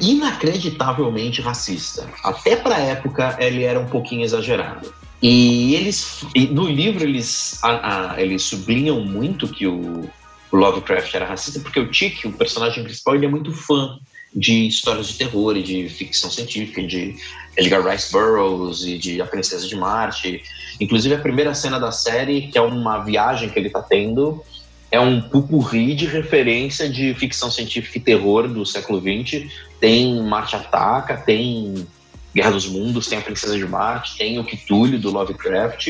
inacreditavelmente 0.00 1.40
racista. 1.40 2.08
Até 2.22 2.56
para 2.56 2.76
a 2.76 2.80
época 2.80 3.36
ele 3.40 3.64
era 3.64 3.80
um 3.80 3.86
pouquinho 3.86 4.22
exagerado. 4.22 4.92
E 5.22 5.74
eles 5.74 6.24
no 6.50 6.66
livro 6.66 7.04
eles 7.04 7.58
a, 7.62 8.12
a, 8.12 8.22
eles 8.22 8.42
sublinham 8.42 9.00
muito 9.00 9.48
que 9.48 9.66
o, 9.66 10.08
o 10.50 10.56
Lovecraft 10.56 11.14
era 11.14 11.26
racista 11.26 11.60
porque 11.60 11.80
o 11.80 11.90
Tick, 11.90 12.24
o 12.24 12.32
personagem 12.32 12.82
principal, 12.84 13.16
ele 13.16 13.26
é 13.26 13.28
muito 13.28 13.52
fã 13.52 13.98
de 14.34 14.66
histórias 14.66 15.08
de 15.08 15.14
terror 15.14 15.56
e 15.56 15.62
de 15.62 15.88
ficção 15.88 16.30
científica, 16.30 16.82
de 16.82 17.16
Edgar 17.56 17.84
Rice 17.84 18.12
Burroughs 18.12 18.84
e 18.84 18.96
de 18.96 19.20
A 19.20 19.26
Princesa 19.26 19.66
de 19.66 19.74
Marte. 19.76 20.42
Inclusive, 20.80 21.14
a 21.14 21.18
primeira 21.18 21.54
cena 21.54 21.80
da 21.80 21.90
série, 21.90 22.48
que 22.48 22.56
é 22.56 22.60
uma 22.60 22.98
viagem 22.98 23.48
que 23.48 23.58
ele 23.58 23.66
está 23.66 23.82
tendo, 23.82 24.42
é 24.90 24.98
um 24.98 25.20
pupurri 25.20 25.94
de 25.94 26.06
referência 26.06 26.88
de 26.88 27.14
ficção 27.14 27.50
científica 27.50 27.98
e 27.98 28.00
terror 28.00 28.48
do 28.48 28.64
século 28.64 29.00
XX. 29.00 29.48
Tem 29.78 30.20
Marte 30.22 30.56
Ataca, 30.56 31.16
tem 31.16 31.86
Guerra 32.34 32.50
dos 32.52 32.66
Mundos, 32.66 33.06
tem 33.06 33.18
A 33.18 33.22
Princesa 33.22 33.56
de 33.56 33.66
Marte, 33.66 34.16
tem 34.16 34.38
o 34.38 34.44
Cthulhu 34.44 34.98
do 34.98 35.10
Lovecraft. 35.10 35.88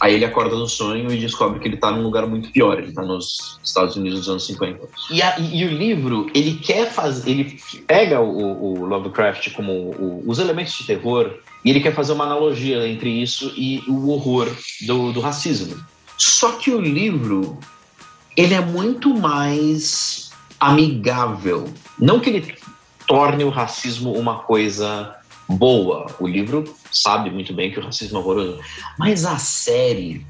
Aí 0.00 0.14
ele 0.14 0.24
acorda 0.24 0.54
no 0.54 0.68
sonho 0.68 1.12
e 1.12 1.18
descobre 1.18 1.58
que 1.58 1.66
ele 1.66 1.74
está 1.74 1.90
num 1.90 2.02
lugar 2.02 2.26
muito 2.26 2.50
pior. 2.50 2.78
Ele 2.78 2.88
está 2.88 3.02
nos 3.02 3.58
Estados 3.64 3.96
Unidos 3.96 4.20
dos 4.20 4.28
anos 4.28 4.46
50. 4.46 4.88
E, 5.10 5.20
a, 5.20 5.38
e, 5.38 5.64
o 5.64 5.68
livro, 5.68 6.30
ele 6.34 6.54
quer 6.54 6.90
fazer. 6.90 7.30
Ele 7.30 7.58
pega 7.86 8.20
o, 8.20 8.80
o 8.80 8.86
Lovecraft 8.86 9.52
como 9.52 9.72
o, 9.72 10.22
os 10.26 10.38
elementos 10.38 10.74
de 10.74 10.84
terror 10.84 11.34
e 11.64 11.70
ele 11.70 11.80
quer 11.80 11.94
fazer 11.94 12.12
uma 12.12 12.24
analogia 12.24 12.86
entre 12.86 13.10
isso 13.10 13.52
e 13.56 13.82
o 13.88 14.10
horror 14.10 14.48
do, 14.86 15.12
do 15.12 15.20
racismo. 15.20 15.76
Só 16.16 16.52
que 16.52 16.70
o 16.70 16.80
livro, 16.80 17.58
ele 18.36 18.54
é 18.54 18.60
muito 18.60 19.12
mais 19.14 20.30
amigável. 20.60 21.72
Não 21.98 22.20
que 22.20 22.30
ele 22.30 22.54
torne 23.06 23.42
o 23.42 23.50
racismo 23.50 24.12
uma 24.12 24.40
coisa 24.40 25.17
boa. 25.48 26.06
O 26.20 26.26
livro 26.26 26.64
sabe 26.92 27.30
muito 27.30 27.54
bem 27.54 27.70
que 27.70 27.78
o 27.78 27.82
racismo 27.82 28.18
é 28.18 28.20
horroroso. 28.20 28.60
Mas 28.98 29.24
a 29.24 29.38
série, 29.38 30.26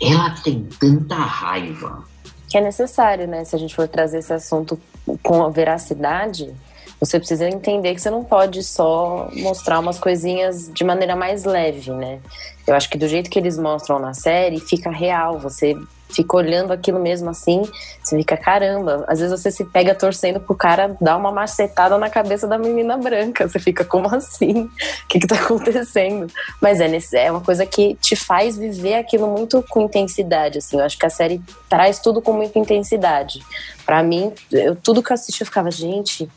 ela 0.00 0.30
tem 0.42 0.66
tanta 0.80 1.14
raiva. 1.14 2.04
Que 2.48 2.58
é 2.58 2.60
necessário, 2.60 3.26
né? 3.26 3.44
Se 3.44 3.54
a 3.54 3.58
gente 3.58 3.74
for 3.74 3.88
trazer 3.88 4.18
esse 4.18 4.32
assunto 4.32 4.78
com 5.22 5.50
veracidade, 5.50 6.52
você 6.98 7.18
precisa 7.18 7.48
entender 7.48 7.94
que 7.94 8.00
você 8.00 8.10
não 8.10 8.24
pode 8.24 8.62
só 8.62 9.28
mostrar 9.34 9.78
umas 9.78 9.98
coisinhas 9.98 10.70
de 10.72 10.84
maneira 10.84 11.14
mais 11.14 11.44
leve, 11.44 11.90
né? 11.90 12.20
Eu 12.66 12.74
acho 12.74 12.88
que 12.88 12.96
do 12.96 13.06
jeito 13.06 13.28
que 13.28 13.38
eles 13.38 13.58
mostram 13.58 13.98
na 13.98 14.14
série, 14.14 14.58
fica 14.58 14.90
real. 14.90 15.38
Você 15.38 15.76
fica 16.14 16.36
olhando 16.36 16.72
aquilo 16.72 17.00
mesmo 17.00 17.30
assim, 17.30 17.62
você 18.02 18.16
fica, 18.16 18.36
caramba. 18.36 19.04
Às 19.08 19.20
vezes 19.20 19.40
você 19.40 19.50
se 19.50 19.64
pega 19.64 19.94
torcendo 19.94 20.38
pro 20.38 20.54
cara 20.54 20.96
dar 21.00 21.16
uma 21.16 21.32
macetada 21.32 21.96
na 21.98 22.10
cabeça 22.10 22.46
da 22.46 22.58
menina 22.58 22.96
branca. 22.96 23.48
Você 23.48 23.58
fica, 23.58 23.84
como 23.84 24.14
assim? 24.14 24.62
O 24.64 25.08
que 25.08 25.20
que 25.20 25.26
tá 25.26 25.36
acontecendo? 25.36 26.26
Mas 26.60 26.80
é, 26.80 27.24
é 27.24 27.30
uma 27.30 27.40
coisa 27.40 27.64
que 27.64 27.94
te 27.96 28.14
faz 28.14 28.56
viver 28.56 28.94
aquilo 28.94 29.28
muito 29.28 29.64
com 29.68 29.82
intensidade, 29.82 30.58
assim. 30.58 30.78
Eu 30.78 30.84
acho 30.84 30.98
que 30.98 31.06
a 31.06 31.10
série 31.10 31.40
traz 31.68 31.98
tudo 31.98 32.20
com 32.20 32.32
muita 32.32 32.58
intensidade. 32.58 33.40
Para 33.84 34.02
mim, 34.02 34.32
eu, 34.50 34.74
tudo 34.76 35.02
que 35.02 35.12
eu 35.12 35.14
assisti, 35.14 35.42
eu 35.42 35.46
ficava, 35.46 35.70
gente, 35.70 36.28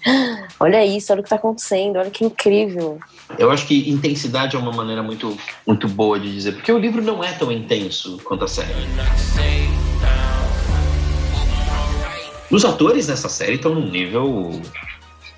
olha 0.59 0.85
isso, 0.85 1.11
olha 1.13 1.21
o 1.21 1.23
que 1.23 1.29
tá 1.29 1.37
acontecendo, 1.37 1.97
olha 1.97 2.11
que 2.11 2.25
incrível. 2.25 2.99
Eu 3.39 3.49
acho 3.51 3.65
que 3.65 3.89
intensidade 3.89 4.55
é 4.55 4.59
uma 4.59 4.71
maneira 4.71 5.01
muito, 5.01 5.37
muito 5.65 5.87
boa 5.87 6.19
de 6.19 6.31
dizer, 6.31 6.53
porque 6.53 6.71
o 6.71 6.77
livro 6.77 7.01
não 7.01 7.23
é 7.23 7.31
tão 7.31 7.51
intenso 7.51 8.19
quanto 8.23 8.45
a 8.45 8.47
série. 8.47 8.73
Os 12.51 12.65
atores 12.65 13.07
nessa 13.07 13.29
série 13.29 13.55
estão 13.55 13.75
num 13.75 13.89
nível 13.89 14.61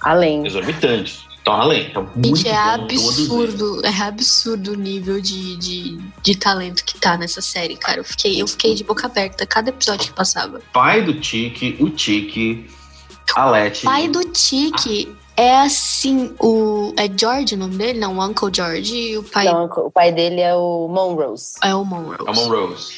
além 0.02 0.46
exorbitante. 0.46 1.29
Então, 1.42 1.54
além, 1.54 1.92
é 1.96 2.00
muito 2.00 2.36
Gente, 2.36 2.50
é 2.50 2.58
absurdo, 2.58 3.86
é 3.86 4.02
absurdo 4.02 4.74
o 4.74 4.76
nível 4.76 5.22
de, 5.22 5.56
de, 5.58 5.98
de 6.22 6.36
talento 6.36 6.84
que 6.84 7.00
tá 7.00 7.18
nessa 7.18 7.42
série, 7.42 7.76
cara. 7.76 8.00
Eu 8.00 8.04
fiquei, 8.04 8.42
eu 8.42 8.48
fiquei 8.48 8.76
de 8.76 8.84
boca 8.84 9.08
aberta 9.08 9.46
cada 9.46 9.70
episódio 9.70 10.08
que 10.08 10.14
passava. 10.14 10.62
Pai 10.74 11.02
do 11.02 11.14
Tiki, 11.14 11.78
o 11.80 11.90
Tiki, 11.90 12.70
a 13.36 13.50
Letty. 13.50 13.84
pai 13.84 14.08
do 14.08 14.24
Tiki 14.26 15.16
é 15.38 15.62
assim, 15.62 16.36
o. 16.38 16.94
É 16.98 17.10
George 17.10 17.56
o 17.56 17.58
nome 17.58 17.78
dele? 17.78 18.00
Não, 18.00 18.18
o 18.18 18.24
Uncle 18.24 18.52
George 18.54 18.94
e 18.94 19.18
o 19.18 19.24
pai 19.24 19.46
Não, 19.46 19.66
o 19.66 19.90
pai 19.90 20.12
dele 20.12 20.42
é 20.42 20.54
o 20.54 20.90
Monrose. 20.90 21.54
é 21.64 21.74
o 21.74 21.86
Monroe. 21.86 22.18
A 22.28 22.34
Monrose. 22.34 22.92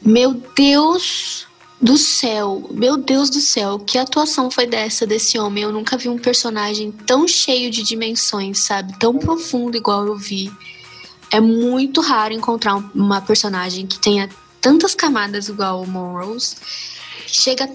Meu 0.00 0.40
Deus 0.54 1.47
do 1.80 1.96
céu, 1.96 2.68
meu 2.72 2.96
Deus 2.96 3.30
do 3.30 3.40
céu, 3.40 3.78
que 3.78 3.98
atuação 3.98 4.50
foi 4.50 4.66
dessa 4.66 5.06
desse 5.06 5.38
homem? 5.38 5.62
Eu 5.64 5.72
nunca 5.72 5.96
vi 5.96 6.08
um 6.08 6.18
personagem 6.18 6.90
tão 6.90 7.26
cheio 7.28 7.70
de 7.70 7.82
dimensões, 7.82 8.58
sabe? 8.60 8.98
Tão 8.98 9.16
profundo 9.18 9.76
igual 9.76 10.06
eu 10.06 10.16
vi. 10.16 10.50
É 11.30 11.40
muito 11.40 12.00
raro 12.00 12.34
encontrar 12.34 12.74
um- 12.76 12.90
uma 12.94 13.20
personagem 13.20 13.86
que 13.86 13.98
tenha 13.98 14.28
tantas 14.60 14.94
camadas 14.94 15.48
igual 15.48 15.82
o 15.82 15.86
Monrose. 15.86 16.56
Chega 17.26 17.70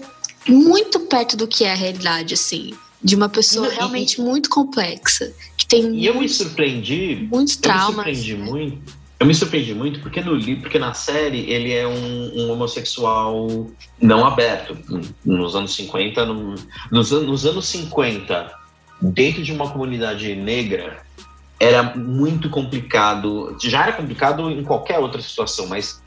muito 0.46 1.00
perto 1.00 1.36
do 1.36 1.46
que 1.48 1.64
é 1.64 1.72
a 1.72 1.76
realidade, 1.76 2.34
assim. 2.34 2.72
De 3.02 3.14
uma 3.14 3.28
pessoa 3.28 3.68
E- 3.68 3.70
e- 3.70 3.74
realmente 3.74 4.20
muito 4.20 4.50
complexa. 4.50 5.32
Que 5.56 5.66
tem 5.66 5.94
E 5.96 6.04
eu 6.06 6.18
me 6.18 6.28
surpreendi. 6.28 7.26
muitos 7.30 7.54
Eu 7.54 7.58
me 7.58 7.62
traumas. 7.62 7.94
surpreendi 7.94 8.34
muito. 8.36 9.03
Eu 9.20 9.26
me 9.26 9.34
surpreendi 9.34 9.74
muito 9.74 10.00
porque 10.00 10.20
no 10.20 10.34
livro, 10.34 10.62
porque 10.62 10.78
na 10.78 10.92
série 10.92 11.48
ele 11.50 11.72
é 11.72 11.86
um, 11.86 12.32
um 12.36 12.50
homossexual 12.52 13.66
não 14.00 14.26
aberto. 14.26 14.76
Nos 15.24 15.54
anos 15.54 15.74
50, 15.74 16.26
no- 16.26 16.54
nos, 16.90 17.10
nos 17.10 17.46
anos 17.46 17.66
50, 17.66 18.52
dentro 19.00 19.42
de 19.42 19.52
uma 19.52 19.70
comunidade 19.70 20.34
negra, 20.34 21.02
era 21.60 21.82
muito 21.96 22.50
complicado. 22.50 23.56
Já 23.62 23.84
era 23.84 23.92
complicado 23.92 24.50
em 24.50 24.64
qualquer 24.64 24.98
outra 24.98 25.22
situação, 25.22 25.68
mas 25.68 26.02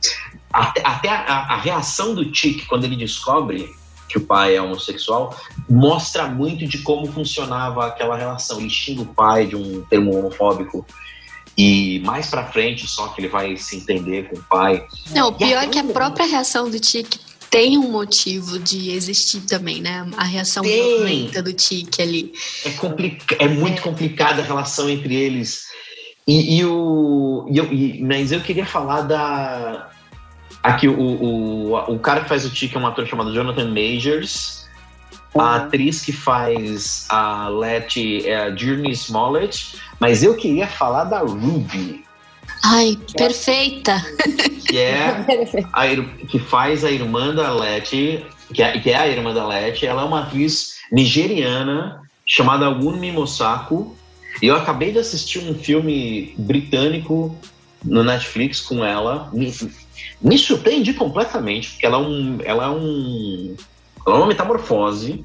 até, 0.52 0.82
até 0.86 1.08
a, 1.08 1.22
a 1.54 1.56
reação 1.60 2.14
do 2.14 2.32
Chick 2.34 2.66
quando 2.66 2.84
ele 2.84 2.96
descobre 2.96 3.68
que 4.08 4.16
o 4.18 4.22
pai 4.22 4.56
é 4.56 4.62
homossexual 4.62 5.36
mostra 5.68 6.26
muito 6.26 6.66
de 6.66 6.78
como 6.78 7.10
funcionava 7.10 7.86
aquela 7.86 8.16
relação. 8.16 8.58
Ele 8.60 8.70
xinga 8.70 9.02
o 9.02 9.06
pai 9.06 9.46
de 9.46 9.56
um 9.56 9.82
termo 9.82 10.16
homofóbico. 10.16 10.86
E 11.58 12.00
mais 12.04 12.28
pra 12.28 12.44
frente, 12.44 12.86
só 12.86 13.08
que 13.08 13.20
ele 13.20 13.26
vai 13.28 13.56
se 13.56 13.76
entender 13.76 14.28
com 14.30 14.36
o 14.36 14.42
pai. 14.44 14.86
Não, 15.10 15.28
o 15.28 15.32
pior 15.32 15.64
é 15.64 15.66
que 15.66 15.78
a 15.78 15.82
própria 15.84 16.24
reação 16.24 16.70
do 16.70 16.78
Tique 16.78 17.18
tem 17.50 17.76
um 17.76 17.90
motivo 17.90 18.60
de 18.60 18.90
existir 18.92 19.40
também, 19.40 19.80
né? 19.80 20.08
A 20.16 20.22
reação 20.22 20.62
violenta 20.62 21.42
do 21.42 21.52
Tique 21.52 22.00
ali. 22.00 22.32
É, 22.64 22.70
complica 22.70 23.34
é 23.40 23.48
muito 23.48 23.82
complicada 23.82 24.40
a 24.40 24.44
relação 24.44 24.88
entre 24.88 25.16
eles. 25.16 25.64
E, 26.28 26.58
e 26.58 26.64
o. 26.64 27.46
e 27.50 27.58
eu- 27.58 27.72
e- 27.72 28.02
mas 28.04 28.30
eu 28.30 28.40
queria 28.40 28.66
falar 28.66 29.00
da. 29.02 29.90
Aqui, 30.62 30.86
o, 30.86 31.00
o, 31.00 31.74
o 31.94 31.98
cara 31.98 32.20
que 32.20 32.28
faz 32.28 32.44
o 32.44 32.50
Tique 32.50 32.76
é 32.76 32.80
um 32.80 32.86
ator 32.86 33.04
chamado 33.06 33.34
Jonathan 33.34 33.68
Majors. 33.70 34.58
A 35.34 35.38
Uhum. 35.38 35.44
atriz 35.44 36.00
que 36.02 36.10
faz 36.12 37.04
a 37.08 37.48
Letty 37.48 38.26
é 38.26 38.36
a 38.44 38.54
Journey 38.56 38.92
Smollett. 38.92 39.76
Mas 39.98 40.22
eu 40.22 40.34
queria 40.36 40.66
falar 40.66 41.04
da 41.04 41.20
Ruby, 41.20 42.04
Ai, 42.64 42.98
perfeita! 43.16 44.04
que 44.68 44.78
é 44.78 45.24
a 45.72 45.86
que 46.26 46.38
faz 46.38 46.84
a 46.84 46.90
irmã 46.90 47.34
da 47.34 47.52
Letty, 47.52 48.24
que 48.52 48.62
é, 48.62 48.78
que 48.78 48.90
é 48.90 48.96
a 48.96 49.08
irmã 49.08 49.32
da 49.32 49.46
Letty, 49.46 49.86
ela 49.86 50.02
é 50.02 50.04
uma 50.04 50.22
atriz 50.22 50.76
nigeriana 50.90 52.02
chamada 52.26 52.68
Wunmi 52.68 53.12
Mosako. 53.12 53.96
E 54.42 54.46
eu 54.46 54.56
acabei 54.56 54.92
de 54.92 54.98
assistir 54.98 55.38
um 55.38 55.54
filme 55.54 56.34
britânico 56.36 57.36
no 57.84 58.04
Netflix 58.04 58.60
com 58.60 58.84
ela. 58.84 59.30
Me, 59.32 59.52
me 60.20 60.38
surpreendi 60.38 60.94
completamente, 60.94 61.70
porque 61.70 61.86
ela 61.86 61.96
é 61.96 62.00
um. 62.00 62.38
Ela 62.44 62.64
é 62.66 62.68
um. 62.68 63.56
Ela 64.06 64.16
é 64.16 64.18
uma 64.18 64.26
metamorfose. 64.26 65.24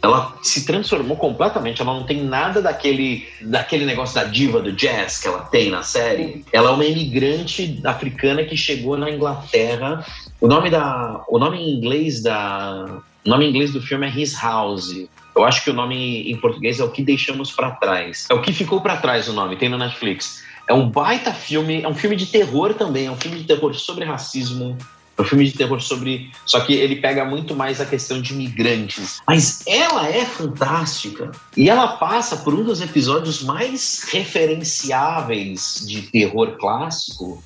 Ela 0.00 0.36
se 0.42 0.64
transformou 0.64 1.16
completamente. 1.16 1.82
Ela 1.82 1.94
não 1.94 2.04
tem 2.04 2.22
nada 2.22 2.62
daquele, 2.62 3.28
daquele 3.40 3.84
negócio 3.84 4.14
da 4.14 4.24
diva 4.24 4.60
do 4.60 4.72
jazz 4.72 5.18
que 5.18 5.28
ela 5.28 5.40
tem 5.40 5.70
na 5.70 5.82
série. 5.82 6.44
Ela 6.52 6.70
é 6.70 6.72
uma 6.72 6.84
imigrante 6.84 7.80
africana 7.84 8.44
que 8.44 8.56
chegou 8.56 8.96
na 8.96 9.10
Inglaterra. 9.10 10.04
O 10.40 10.46
nome 10.46 10.70
da, 10.70 11.24
o 11.28 11.38
nome 11.38 11.58
em 11.58 11.76
inglês 11.76 12.22
da, 12.22 13.00
o 13.26 13.28
nome 13.28 13.46
em 13.46 13.50
inglês 13.50 13.72
do 13.72 13.82
filme 13.82 14.06
é 14.06 14.10
His 14.10 14.40
House. 14.40 15.06
Eu 15.36 15.44
acho 15.44 15.62
que 15.62 15.70
o 15.70 15.74
nome 15.74 16.30
em 16.30 16.36
português 16.36 16.80
é 16.80 16.84
o 16.84 16.90
que 16.90 17.02
deixamos 17.02 17.52
para 17.52 17.72
trás. 17.72 18.26
É 18.30 18.34
o 18.34 18.40
que 18.40 18.52
ficou 18.52 18.80
para 18.80 18.96
trás 18.96 19.28
o 19.28 19.32
nome. 19.32 19.56
Tem 19.56 19.68
no 19.68 19.78
Netflix. 19.78 20.42
É 20.66 20.74
um 20.74 20.88
baita 20.88 21.32
filme. 21.32 21.82
É 21.82 21.88
um 21.88 21.94
filme 21.94 22.16
de 22.16 22.26
terror 22.26 22.74
também. 22.74 23.06
É 23.06 23.10
um 23.10 23.16
filme 23.16 23.38
de 23.38 23.44
terror 23.44 23.74
sobre 23.74 24.04
racismo. 24.04 24.76
É 25.18 25.22
um 25.22 25.24
filme 25.24 25.44
de 25.44 25.52
terror 25.52 25.80
sobre. 25.80 26.30
Só 26.46 26.60
que 26.60 26.72
ele 26.72 26.96
pega 26.96 27.24
muito 27.24 27.54
mais 27.56 27.80
a 27.80 27.84
questão 27.84 28.22
de 28.22 28.32
imigrantes. 28.32 29.20
Mas 29.26 29.62
ela 29.66 30.08
é 30.08 30.24
fantástica. 30.24 31.32
E 31.56 31.68
ela 31.68 31.88
passa 31.96 32.36
por 32.36 32.54
um 32.54 32.62
dos 32.62 32.80
episódios 32.80 33.42
mais 33.42 34.04
referenciáveis 34.08 35.84
de 35.86 36.02
terror 36.02 36.56
clássico, 36.58 37.42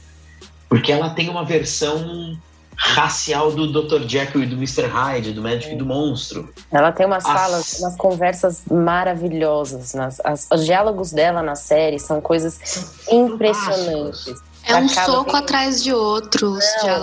porque 0.68 0.92
ela 0.92 1.10
tem 1.10 1.28
uma 1.30 1.44
versão 1.44 2.38
racial 2.76 3.52
do 3.52 3.66
Dr. 3.70 4.06
Jekyll 4.08 4.42
e 4.42 4.46
do 4.46 4.56
Mr. 4.56 4.86
Hyde, 4.86 5.32
do 5.32 5.40
médico 5.42 5.72
e 5.72 5.76
do 5.76 5.86
monstro. 5.86 6.52
Ela 6.70 6.90
tem 6.90 7.06
umas 7.06 7.24
As- 7.24 7.32
falas, 7.32 7.78
umas 7.80 7.96
conversas 7.96 8.62
maravilhosas. 8.70 9.94
Nas, 9.94 10.20
as- 10.24 10.48
os 10.52 10.64
diálogos 10.64 11.12
dela 11.12 11.42
na 11.42 11.54
série 11.54 11.98
são 11.98 12.20
coisas 12.20 13.06
impressionantes. 13.10 14.34
É 14.64 14.76
um 14.76 14.88
soco 14.88 15.34
atrás 15.36 15.82
de 15.82 15.92
outro. 15.92 16.58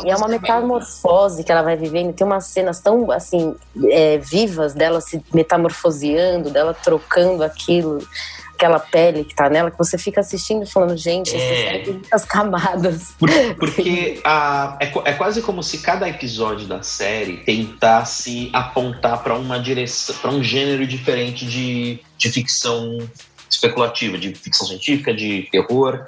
e 0.05 0.09
é 0.09 0.15
uma 0.15 0.27
metamorfose 0.27 1.43
que 1.43 1.51
ela 1.51 1.61
vai 1.61 1.75
vivendo. 1.75 2.13
Tem 2.13 2.25
umas 2.25 2.45
cenas 2.45 2.79
tão 2.79 3.11
assim 3.11 3.55
é, 3.89 4.17
vivas 4.17 4.73
dela 4.73 5.01
se 5.01 5.21
metamorfoseando, 5.33 6.49
dela 6.49 6.73
trocando 6.73 7.43
aquilo, 7.43 7.99
aquela 8.53 8.79
pele 8.79 9.23
que 9.23 9.35
tá 9.35 9.49
nela, 9.49 9.71
que 9.71 9.77
você 9.77 9.97
fica 9.97 10.21
assistindo 10.21 10.63
e 10.63 10.65
falando, 10.69 10.95
gente, 10.97 11.35
essa 11.35 11.43
É. 11.45 11.55
série 11.63 11.79
tem 11.83 11.93
muitas 11.93 12.25
camadas. 12.25 13.13
Por- 13.19 13.29
porque 13.59 14.21
a- 14.23 14.77
é, 14.79 14.91
é 15.05 15.13
quase 15.13 15.41
como 15.41 15.61
se 15.63 15.79
cada 15.79 16.07
episódio 16.07 16.67
da 16.67 16.81
série 16.81 17.37
tentasse 17.37 18.49
apontar 18.53 19.21
para 19.23 19.35
uma 19.35 19.59
direção, 19.59 20.15
para 20.21 20.31
um 20.31 20.43
gênero 20.43 20.85
diferente 20.87 21.45
de, 21.45 21.99
de 22.17 22.29
ficção 22.31 22.97
especulativa, 23.49 24.17
de 24.17 24.33
ficção 24.35 24.67
científica, 24.67 25.13
de 25.13 25.47
terror, 25.51 26.05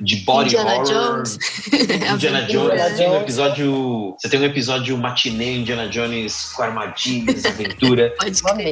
de 0.00 0.16
body 0.16 0.56
Indiana 0.56 0.72
horror. 0.74 0.84
Jones. 0.84 1.38
Indiana. 2.14 2.42
Jones, 2.42 2.72
Indiana 2.72 2.88
você 2.88 2.96
tem 2.96 3.10
um 3.10 3.16
episódio, 3.20 4.16
você 4.18 4.28
tem 4.28 4.40
um 4.40 4.44
episódio 4.44 4.98
matinê 4.98 5.56
Indiana 5.56 5.88
Jones 5.88 6.52
com 6.56 6.62
armadilhas, 6.62 7.44
aventura. 7.44 8.14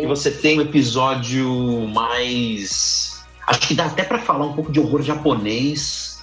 E 0.02 0.06
você 0.06 0.30
tem 0.30 0.58
um 0.58 0.62
episódio 0.62 1.48
mais. 1.92 3.20
Acho 3.46 3.60
que 3.60 3.74
dá 3.74 3.86
até 3.86 4.02
pra 4.04 4.18
falar 4.18 4.46
um 4.46 4.52
pouco 4.52 4.70
de 4.72 4.78
horror 4.80 5.02
japonês, 5.02 6.18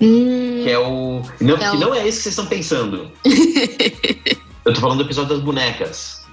Hum, 0.00 0.62
que 0.64 0.70
é 0.70 0.78
o. 0.78 1.22
Não, 1.40 1.54
É 1.56 1.70
que 1.70 1.76
não 1.76 1.94
é 1.94 1.98
esse 2.08 2.18
que 2.18 2.22
vocês 2.24 2.26
estão 2.32 2.46
pensando. 2.46 3.10
Eu 4.64 4.72
tô 4.74 4.80
falando 4.80 4.98
do 4.98 5.04
episódio 5.04 5.34
das 5.34 5.40
bonecas. 5.44 6.24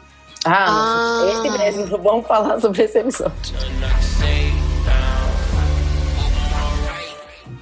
Ah, 0.46 0.66
Ah. 0.66 0.72
nossa, 0.72 1.48
esse 1.48 1.58
mesmo. 1.58 1.98
Vamos 2.02 2.26
falar 2.26 2.60
sobre 2.60 2.82
esse 2.84 2.98
episódio. 2.98 3.54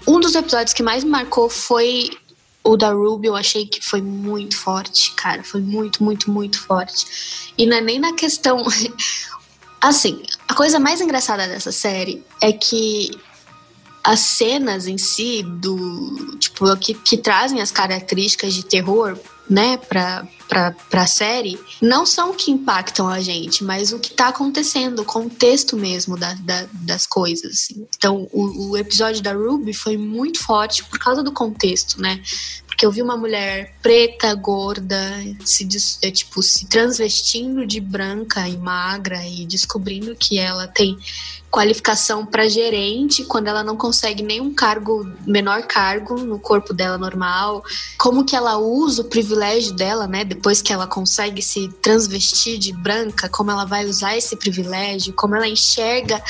Um 0.09 0.19
dos 0.19 0.33
episódios 0.33 0.73
que 0.73 0.81
mais 0.81 1.03
me 1.03 1.11
marcou 1.11 1.47
foi 1.47 2.09
o 2.63 2.75
da 2.75 2.91
Ruby. 2.91 3.27
Eu 3.27 3.35
achei 3.35 3.67
que 3.67 3.79
foi 3.79 4.01
muito 4.01 4.57
forte, 4.57 5.13
cara. 5.13 5.43
Foi 5.43 5.61
muito, 5.61 6.03
muito, 6.03 6.31
muito 6.31 6.59
forte. 6.59 7.51
E 7.55 7.67
não 7.67 7.77
é 7.77 7.81
nem 7.81 7.99
na 7.99 8.13
questão. 8.13 8.65
Assim, 9.79 10.23
a 10.47 10.55
coisa 10.55 10.79
mais 10.79 10.99
engraçada 10.99 11.47
dessa 11.47 11.71
série 11.71 12.25
é 12.41 12.51
que 12.51 13.11
as 14.11 14.19
cenas 14.21 14.87
em 14.87 14.97
si, 14.97 15.43
do 15.43 16.35
tipo, 16.39 16.75
que, 16.77 16.93
que 16.93 17.17
trazem 17.17 17.61
as 17.61 17.71
características 17.71 18.53
de 18.53 18.63
terror, 18.63 19.17
né, 19.49 19.77
pra, 19.77 20.27
pra, 20.47 20.71
pra 20.91 21.07
série, 21.07 21.59
não 21.81 22.05
são 22.05 22.31
o 22.31 22.35
que 22.35 22.51
impactam 22.51 23.07
a 23.09 23.19
gente, 23.19 23.63
mas 23.63 23.91
o 23.91 23.97
que 23.99 24.11
tá 24.13 24.27
acontecendo, 24.27 24.99
o 24.99 25.05
contexto 25.05 25.75
mesmo 25.75 26.15
da, 26.17 26.33
da- 26.35 26.67
das 26.71 27.07
coisas. 27.07 27.53
assim. 27.53 27.87
Então, 27.97 28.27
o, 28.31 28.69
o 28.71 28.77
episódio 28.77 29.23
da 29.23 29.33
Ruby 29.33 29.73
foi 29.73 29.97
muito 29.97 30.39
forte 30.43 30.83
por 30.83 30.99
causa 30.99 31.23
do 31.23 31.31
contexto, 31.31 31.99
né? 31.99 32.21
Porque 32.79 32.85
eu 32.85 32.91
vi 32.93 33.01
uma 33.01 33.17
mulher 33.17 33.73
preta, 33.81 34.33
gorda, 34.35 34.95
se 35.43 35.67
é, 36.01 36.09
tipo 36.09 36.41
se 36.41 36.65
transvestindo 36.65 37.67
de 37.67 37.81
branca 37.81 38.47
e 38.47 38.55
magra 38.55 39.21
e 39.25 39.45
descobrindo 39.45 40.15
que 40.15 40.39
ela 40.39 40.65
tem 40.65 40.97
qualificação 41.51 42.25
para 42.25 42.47
gerente 42.47 43.25
quando 43.25 43.47
ela 43.47 43.65
não 43.65 43.75
consegue 43.75 44.23
nenhum 44.23 44.53
cargo, 44.53 45.05
menor 45.27 45.63
cargo 45.63 46.19
no 46.19 46.39
corpo 46.39 46.73
dela 46.73 46.97
normal. 46.97 47.65
Como 47.97 48.23
que 48.23 48.33
ela 48.33 48.57
usa 48.57 49.01
o 49.01 49.09
privilégio 49.09 49.73
dela, 49.73 50.07
né? 50.07 50.23
Depois 50.23 50.61
que 50.61 50.71
ela 50.71 50.87
consegue 50.87 51.41
se 51.41 51.67
transvestir 51.81 52.57
de 52.57 52.71
branca, 52.71 53.27
como 53.27 53.51
ela 53.51 53.65
vai 53.65 53.85
usar 53.87 54.15
esse 54.15 54.37
privilégio, 54.37 55.11
como 55.11 55.35
ela 55.35 55.49
enxerga 55.49 56.23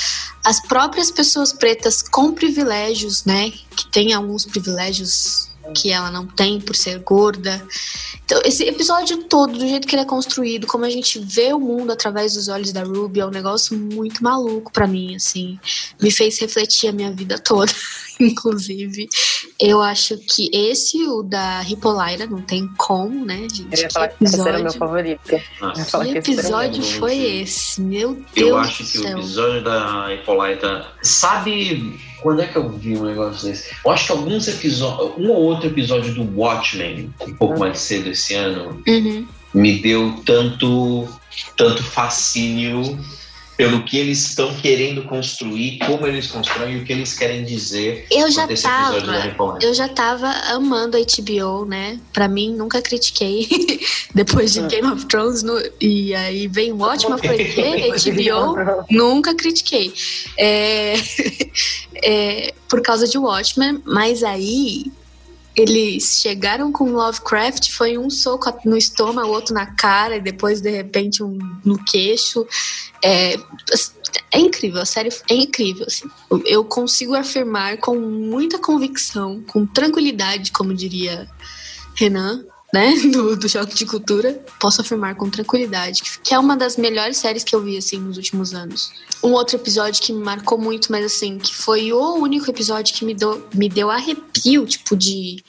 as 0.44 0.60
próprias 0.60 1.12
pessoas 1.12 1.54
pretas 1.54 2.02
com 2.02 2.34
privilégios, 2.34 3.24
né? 3.24 3.52
Que 3.52 3.86
tem 3.92 4.14
alguns 4.14 4.46
privilégios 4.46 5.48
que 5.74 5.92
ela 5.92 6.12
não 6.12 6.26
tem 6.26 6.60
por 6.60 6.76
ser 6.76 7.00
gorda. 7.00 7.62
Então, 8.26 8.42
esse 8.46 8.64
episódio 8.64 9.24
todo, 9.24 9.58
do 9.58 9.68
jeito 9.68 9.88
que 9.88 9.96
ele 9.96 10.04
é 10.04 10.06
construído, 10.06 10.68
como 10.68 10.86
a 10.86 10.90
gente 10.90 11.18
vê 11.20 11.52
o 11.54 11.60
mundo 11.60 11.92
através 11.92 12.36
dos 12.36 12.48
olhos 12.48 12.72
da 12.72 12.84
Ruby, 12.84 13.22
é 13.22 13.26
um 13.26 13.32
negócio 13.32 13.76
muito 13.78 14.24
maluco 14.24 14.72
para 14.72 14.86
mim, 14.86 15.16
assim. 15.16 15.60
Me 16.00 16.12
fez 16.12 16.40
refletir 16.40 16.90
a 16.90 16.94
minha 16.94 17.12
vida 17.12 17.40
toda, 17.40 17.72
inclusive. 18.22 19.08
Eu 19.60 19.82
acho 19.82 20.18
que 20.18 20.50
esse, 20.54 21.06
o 21.06 21.24
da 21.24 21.64
Hippolyta, 21.64 22.26
não 22.28 22.42
tem 22.42 22.68
como, 22.78 23.26
né, 23.26 23.48
gente? 23.52 23.68
Eu 23.72 23.80
ia 23.80 23.90
falar 23.90 24.10
que, 24.10 24.24
episódio... 24.24 24.42
esse 24.42 24.50
era 24.50 24.60
o 24.60 24.64
meu 24.64 24.74
favorito. 24.74 25.42
Nossa. 25.62 26.06
Que 26.06 26.18
episódio 26.18 26.84
foi 26.84 27.18
esse? 27.18 27.82
Meu 27.82 28.14
Deus 28.34 28.50
Eu 28.50 28.58
acho 28.58 28.84
que 28.86 29.00
o 29.00 29.08
episódio 29.08 29.64
da 29.64 30.14
Hippolyta... 30.14 30.88
Sabe 31.02 32.00
quando 32.22 32.42
é 32.42 32.48
que 32.48 32.58
eu 32.58 32.70
vi 32.70 32.98
um 32.98 33.06
negócio 33.06 33.48
desse? 33.48 33.74
Eu 33.86 33.92
acho 33.92 34.06
que 34.08 34.12
alguns 34.12 34.48
episódios, 34.48 35.14
um 35.18 35.30
ou 35.30 35.44
outro 35.44 35.68
episódio 35.68 36.14
do 36.14 36.24
Watchmen, 36.38 37.14
um 37.22 37.34
pouco 37.36 37.54
uhum. 37.54 37.60
mais 37.62 37.80
cedo 37.80 38.10
esse 38.10 38.34
ano, 38.36 38.82
uhum. 38.88 39.28
me 39.54 39.80
deu 39.80 40.22
tanto, 40.26 41.08
tanto 41.56 41.84
fascínio 41.84 43.00
pelo 43.60 43.84
que 43.84 43.98
eles 43.98 44.26
estão 44.26 44.56
querendo 44.56 45.04
construir, 45.04 45.80
como 45.80 46.08
eles 46.08 46.28
constroem 46.28 46.78
e 46.78 46.78
o 46.78 46.86
que 46.86 46.94
eles 46.94 47.14
querem 47.14 47.44
dizer. 47.44 48.08
Eu 48.10 48.32
já 48.32 48.48
tava, 48.48 49.58
eu 49.62 49.74
já 49.74 49.90
tava 49.90 50.30
amando 50.54 50.96
a 50.96 51.02
HBO, 51.02 51.66
né? 51.66 52.00
Para 52.14 52.30
mim 52.30 52.56
nunca 52.56 52.82
critiquei 52.82 53.50
depois 54.16 54.54
de 54.54 54.62
ah. 54.62 54.68
Game 54.68 54.88
of 54.88 55.06
Thrones 55.08 55.44
no, 55.44 55.62
e 55.82 56.16
aí 56.16 56.48
vem 56.48 56.72
um 56.72 56.80
ótimo 56.80 57.18
falei, 57.18 57.92
HBO, 57.92 58.86
nunca 58.90 59.36
critiquei. 59.36 59.94
É, 60.38 60.94
é, 62.02 62.54
por 62.70 62.82
causa 62.82 63.10
de 63.10 63.18
Watchmen, 63.18 63.82
mas 63.86 64.24
aí 64.24 64.86
eles 65.60 66.22
chegaram 66.22 66.72
com 66.72 66.92
Lovecraft, 66.92 67.72
foi 67.72 67.98
um 67.98 68.10
soco 68.10 68.50
no 68.64 68.78
estômago, 68.78 69.28
outro 69.28 69.54
na 69.54 69.66
cara, 69.66 70.16
e 70.16 70.22
depois, 70.22 70.62
de 70.62 70.70
repente, 70.70 71.22
um 71.22 71.38
no 71.66 71.84
queixo. 71.84 72.48
É, 73.04 73.36
é 74.32 74.40
incrível, 74.40 74.82
a 74.82 74.86
série 74.86 75.10
é 75.30 75.34
incrível. 75.34 75.86
Assim. 75.86 76.10
Eu 76.46 76.64
consigo 76.64 77.14
afirmar 77.14 77.78
com 77.78 77.98
muita 77.98 78.58
convicção, 78.58 79.44
com 79.48 79.66
tranquilidade, 79.66 80.54
como 80.54 80.74
diria 80.74 81.30
Renan, 81.94 82.46
né, 82.74 82.94
do, 83.12 83.36
do 83.36 83.50
Choque 83.50 83.76
de 83.76 83.86
Cultura, 83.86 84.40
posso 84.60 84.82
afirmar 84.82 85.16
com 85.16 85.30
tranquilidade 85.30 86.20
que 86.24 86.34
é 86.34 86.40
uma 86.40 86.56
das 86.56 86.78
melhores 86.78 87.18
séries 87.18 87.44
que 87.44 87.56
eu 87.56 87.62
vi, 87.62 87.78
assim, 87.78 88.00
nos 88.00 88.18
últimos 88.18 88.54
anos. 88.54 88.92
Um 89.24 89.32
outro 89.32 89.56
episódio 89.56 90.02
que 90.02 90.14
me 90.14 90.24
marcou 90.24 90.58
muito, 90.58 90.92
mas 90.92 91.06
assim, 91.06 91.38
que 91.38 91.54
foi 91.54 91.92
o 91.92 92.16
único 92.16 92.50
episódio 92.50 92.96
que 92.96 93.04
me, 93.04 93.14
do, 93.14 93.44
me 93.54 93.68
deu 93.68 93.90
arrepio, 93.90 94.66
tipo, 94.66 94.96
de 94.96 95.44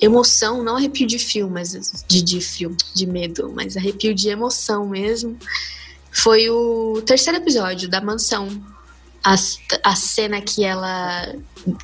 emoção, 0.00 0.62
não 0.62 0.76
arrepio 0.76 1.06
de 1.06 1.18
filme, 1.18 1.52
mas 1.52 2.04
de, 2.08 2.22
de 2.22 2.40
filme, 2.40 2.76
de 2.94 3.06
medo, 3.06 3.52
mas 3.54 3.76
arrepio 3.76 4.14
de 4.14 4.28
emoção 4.28 4.88
mesmo. 4.88 5.36
Foi 6.12 6.48
o 6.48 7.02
terceiro 7.04 7.38
episódio 7.38 7.88
da 7.88 8.00
mansão 8.00 8.48
a, 9.24 9.34
a 9.84 9.96
cena 9.96 10.40
que 10.40 10.64
ela 10.64 11.34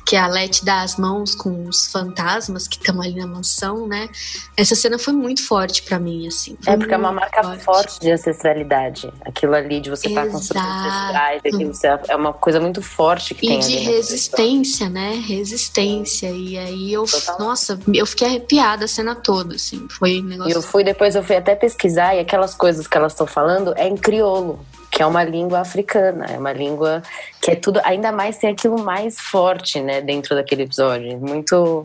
que 0.05 0.15
a 0.15 0.27
Letty 0.27 0.65
dá 0.65 0.81
as 0.81 0.97
mãos 0.97 1.35
com 1.35 1.67
os 1.67 1.91
fantasmas 1.91 2.67
que 2.67 2.77
estão 2.77 2.99
ali 2.99 3.15
na 3.15 3.27
mansão, 3.27 3.87
né? 3.87 4.09
Essa 4.55 4.73
cena 4.73 4.97
foi 4.97 5.13
muito 5.13 5.45
forte 5.45 5.83
para 5.83 5.99
mim, 5.99 6.27
assim. 6.27 6.57
É 6.65 6.75
porque 6.75 6.93
é 6.93 6.97
uma 6.97 7.11
marca 7.11 7.43
forte. 7.43 7.63
forte. 7.63 7.99
de 7.99 8.11
ancestralidade. 8.11 9.11
Aquilo 9.23 9.53
ali 9.53 9.79
de 9.79 9.91
você 9.91 10.07
estar 10.07 10.25
tá 10.25 10.31
com 10.31 10.39
seus 10.39 10.59
ancestrais, 10.59 12.01
é 12.09 12.15
uma 12.15 12.33
coisa 12.33 12.59
muito 12.59 12.81
forte 12.81 13.35
que 13.35 13.45
e 13.45 13.49
tem. 13.49 13.59
E 13.59 13.61
de 13.61 13.75
resistência, 13.77 14.89
né? 14.89 15.21
Resistência. 15.25 16.31
E 16.31 16.57
aí 16.57 16.93
eu, 16.93 17.05
Total. 17.05 17.39
nossa, 17.39 17.79
eu 17.93 18.05
fiquei 18.05 18.27
arrepiada 18.27 18.85
a 18.85 18.87
cena 18.87 19.13
toda, 19.13 19.55
assim. 19.55 19.87
Foi 19.89 20.21
um 20.21 20.25
negócio. 20.25 20.53
Eu 20.53 20.61
fui 20.61 20.83
depois 20.83 21.15
eu 21.15 21.23
fui 21.23 21.35
até 21.35 21.55
pesquisar 21.55 22.15
e 22.15 22.19
aquelas 22.19 22.55
coisas 22.55 22.87
que 22.87 22.97
elas 22.97 23.11
estão 23.11 23.27
falando 23.27 23.73
é 23.77 23.87
em 23.87 23.95
crioulo 23.95 24.65
que 24.91 25.01
é 25.01 25.05
uma 25.05 25.23
língua 25.23 25.59
africana, 25.59 26.25
é 26.25 26.37
uma 26.37 26.53
língua 26.53 27.01
que 27.41 27.51
é 27.51 27.55
tudo, 27.55 27.79
ainda 27.83 28.11
mais 28.11 28.37
tem 28.37 28.49
aquilo 28.49 28.81
mais 28.83 29.19
forte, 29.19 29.79
né, 29.81 30.01
dentro 30.01 30.35
daquele 30.35 30.63
episódio, 30.63 31.17
muito 31.19 31.83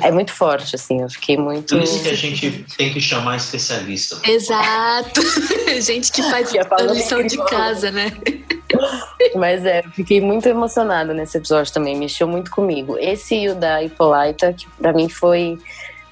é 0.00 0.10
muito 0.10 0.32
forte, 0.32 0.76
assim, 0.76 1.00
eu 1.00 1.08
fiquei 1.08 1.36
muito. 1.36 1.74
Por 1.74 1.82
isso 1.82 2.02
que 2.02 2.08
a 2.08 2.14
gente 2.14 2.64
tem 2.76 2.92
que 2.92 3.00
chamar 3.00 3.36
especialista. 3.36 4.18
Exato. 4.28 5.20
gente 5.80 6.12
que 6.12 6.22
faz 6.24 6.50
que 6.50 6.58
a 6.58 6.82
lição 6.92 7.22
de 7.26 7.36
casa, 7.46 7.90
né? 7.90 8.12
Mas 9.34 9.64
é, 9.64 9.80
eu 9.84 9.90
fiquei 9.92 10.20
muito 10.20 10.46
emocionada 10.46 11.14
nesse 11.14 11.38
episódio 11.38 11.72
também, 11.72 11.96
mexeu 11.96 12.28
muito 12.28 12.50
comigo. 12.50 12.98
Esse 12.98 13.34
e 13.36 13.48
o 13.48 13.54
da 13.54 13.82
Hippolyta, 13.82 14.52
que 14.52 14.68
pra 14.78 14.92
mim 14.92 15.08
foi 15.08 15.58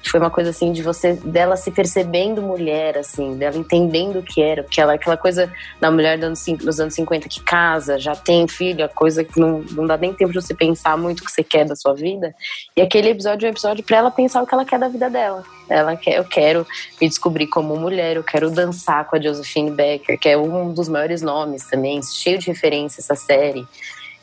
foi 0.09 0.19
uma 0.19 0.29
coisa 0.29 0.49
assim 0.49 0.71
de 0.71 0.81
você 0.81 1.13
dela 1.13 1.55
se 1.55 1.71
percebendo 1.71 2.41
mulher, 2.41 2.97
assim, 2.97 3.37
dela 3.37 3.57
entendendo 3.57 4.19
o 4.19 4.23
que 4.23 4.41
era, 4.41 4.63
porque 4.63 4.79
ela 4.79 4.93
aquela 4.93 5.17
coisa 5.17 5.51
da 5.79 5.91
mulher 5.91 6.17
dos 6.17 6.79
anos 6.79 6.93
50 6.93 7.27
que 7.27 7.41
casa, 7.41 7.99
já 7.99 8.15
tem 8.15 8.47
filho, 8.47 8.85
a 8.85 8.89
coisa 8.89 9.23
que 9.23 9.39
não, 9.39 9.63
não 9.71 9.85
dá 9.85 9.97
nem 9.97 10.13
tempo 10.13 10.31
de 10.31 10.41
você 10.41 10.53
pensar 10.53 10.97
muito 10.97 11.19
o 11.19 11.25
que 11.25 11.31
você 11.31 11.43
quer 11.43 11.65
da 11.65 11.75
sua 11.75 11.93
vida. 11.93 12.33
E 12.75 12.81
aquele 12.81 13.09
episódio 13.09 13.45
é 13.45 13.49
um 13.49 13.51
episódio 13.51 13.83
para 13.83 13.97
ela 13.97 14.11
pensar 14.11 14.41
o 14.41 14.47
que 14.47 14.53
ela 14.53 14.65
quer 14.65 14.79
da 14.79 14.87
vida 14.87 15.09
dela. 15.09 15.43
Ela 15.69 15.95
quer, 15.95 16.17
eu 16.17 16.23
quero 16.23 16.65
me 17.01 17.07
descobrir 17.07 17.47
como 17.47 17.75
mulher, 17.75 18.15
eu 18.15 18.23
quero 18.23 18.51
dançar 18.51 19.05
com 19.05 19.15
a 19.15 19.21
Josephine 19.21 19.71
Becker, 19.71 20.19
que 20.19 20.29
é 20.29 20.37
um 20.37 20.73
dos 20.73 20.87
maiores 20.87 21.21
nomes 21.21 21.65
também, 21.65 22.01
cheio 22.03 22.37
de 22.37 22.47
referência 22.47 23.01
essa 23.01 23.15
série. 23.15 23.67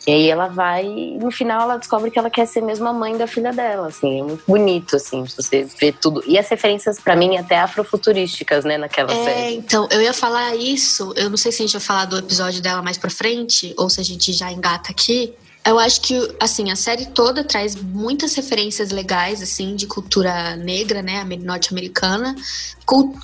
E 0.07 0.11
aí 0.11 0.29
ela 0.29 0.49
vai 0.49 0.85
e 0.85 1.19
no 1.19 1.31
final 1.31 1.63
ela 1.63 1.77
descobre 1.77 2.11
que 2.11 2.19
ela 2.19 2.31
quer 2.31 2.47
ser 2.47 2.61
mesmo 2.61 2.89
a 2.89 2.93
mãe 2.93 3.17
da 3.17 3.27
filha 3.27 3.53
dela, 3.53 3.89
assim, 3.89 4.21
é 4.21 4.23
muito 4.23 4.43
bonito, 4.47 4.97
assim, 4.97 5.25
você 5.25 5.65
vê 5.81 5.93
tudo. 5.93 6.23
E 6.27 6.39
as 6.39 6.49
referências, 6.49 6.99
para 6.99 7.15
mim, 7.15 7.37
até 7.37 7.59
afrofuturísticas, 7.59 8.65
né, 8.65 8.77
naquela 8.77 9.13
é, 9.13 9.25
série. 9.25 9.55
Então, 9.57 9.89
eu 9.91 10.03
ia 10.03 10.13
falar 10.13 10.57
isso, 10.57 11.13
eu 11.17 11.31
não 11.31 11.37
sei 11.37 11.53
se 11.53 11.63
a 11.63 11.67
gente 11.67 11.73
vai 11.73 11.83
falar 11.83 12.05
do 12.07 12.19
episódio 12.19 12.61
dela 12.61 12.83
mais 12.83 12.99
pra 12.99 13.11
frente, 13.11 13.75
ou 13.79 13.89
se 13.89 14.01
a 14.01 14.05
gente 14.05 14.33
já 14.33 14.51
engata 14.51 14.91
aqui, 14.91 15.33
eu 15.65 15.79
acho 15.79 16.01
que, 16.01 16.15
assim, 16.41 16.73
a 16.73 16.77
série 16.77 17.07
toda 17.07 17.45
traz 17.45 17.77
muitas 17.77 18.35
referências 18.35 18.91
legais, 18.91 19.41
assim, 19.41 19.77
de 19.77 19.87
cultura 19.87 20.57
negra, 20.57 21.03
né, 21.03 21.25
norte-americana. 21.41 22.35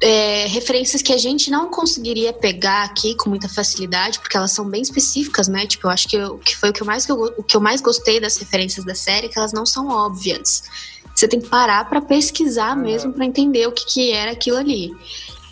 É, 0.01 0.47
referências 0.47 1.03
que 1.03 1.13
a 1.13 1.19
gente 1.19 1.51
não 1.51 1.69
conseguiria 1.69 2.33
pegar 2.33 2.85
aqui 2.85 3.17
com 3.17 3.29
muita 3.29 3.49
facilidade, 3.49 4.21
porque 4.21 4.37
elas 4.37 4.53
são 4.53 4.69
bem 4.69 4.81
específicas, 4.81 5.49
né? 5.49 5.67
Tipo, 5.67 5.89
eu 5.89 5.91
acho 5.91 6.09
que, 6.09 6.17
eu, 6.17 6.39
que 6.39 6.57
foi 6.57 6.71
o 6.71 6.73
que, 6.73 6.81
eu 6.81 6.87
mais, 6.87 7.09
o 7.11 7.43
que 7.43 7.57
eu 7.57 7.61
mais 7.61 7.81
gostei 7.81 8.21
das 8.21 8.37
referências 8.37 8.85
da 8.85 8.95
série, 8.95 9.29
que 9.29 9.39
elas 9.39 9.53
não 9.53 9.67
são 9.67 9.89
óbvias. 9.89 10.63
Você 11.15 11.27
tem 11.27 11.41
que 11.41 11.49
parar 11.49 11.89
para 11.89 12.01
pesquisar 12.01 12.77
mesmo, 12.77 13.13
para 13.13 13.25
entender 13.25 13.67
o 13.67 13.73
que, 13.73 13.85
que 13.85 14.13
era 14.13 14.31
aquilo 14.31 14.59
ali. 14.59 14.93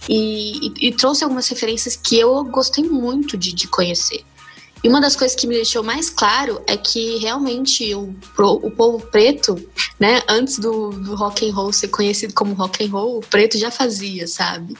E, 0.08 0.68
e, 0.68 0.88
e, 0.88 0.92
trouxe 0.92 1.24
algumas 1.24 1.48
referências 1.48 1.96
que 1.96 2.16
eu 2.16 2.44
gostei 2.44 2.84
muito 2.84 3.36
de, 3.36 3.52
de 3.52 3.66
conhecer. 3.66 4.24
E 4.86 4.88
uma 4.88 5.00
das 5.00 5.16
coisas 5.16 5.36
que 5.36 5.48
me 5.48 5.56
deixou 5.56 5.82
mais 5.82 6.08
claro 6.08 6.62
é 6.64 6.76
que 6.76 7.16
realmente 7.16 7.92
o, 7.92 8.14
o 8.38 8.70
povo 8.70 9.04
preto, 9.08 9.56
né, 9.98 10.22
antes 10.28 10.60
do, 10.60 10.90
do 10.90 11.16
rock 11.16 11.44
and 11.44 11.52
roll 11.52 11.72
ser 11.72 11.88
conhecido 11.88 12.32
como 12.32 12.54
rock 12.54 12.84
and 12.84 12.90
roll, 12.90 13.18
o 13.18 13.20
preto 13.20 13.58
já 13.58 13.68
fazia, 13.68 14.28
sabe? 14.28 14.76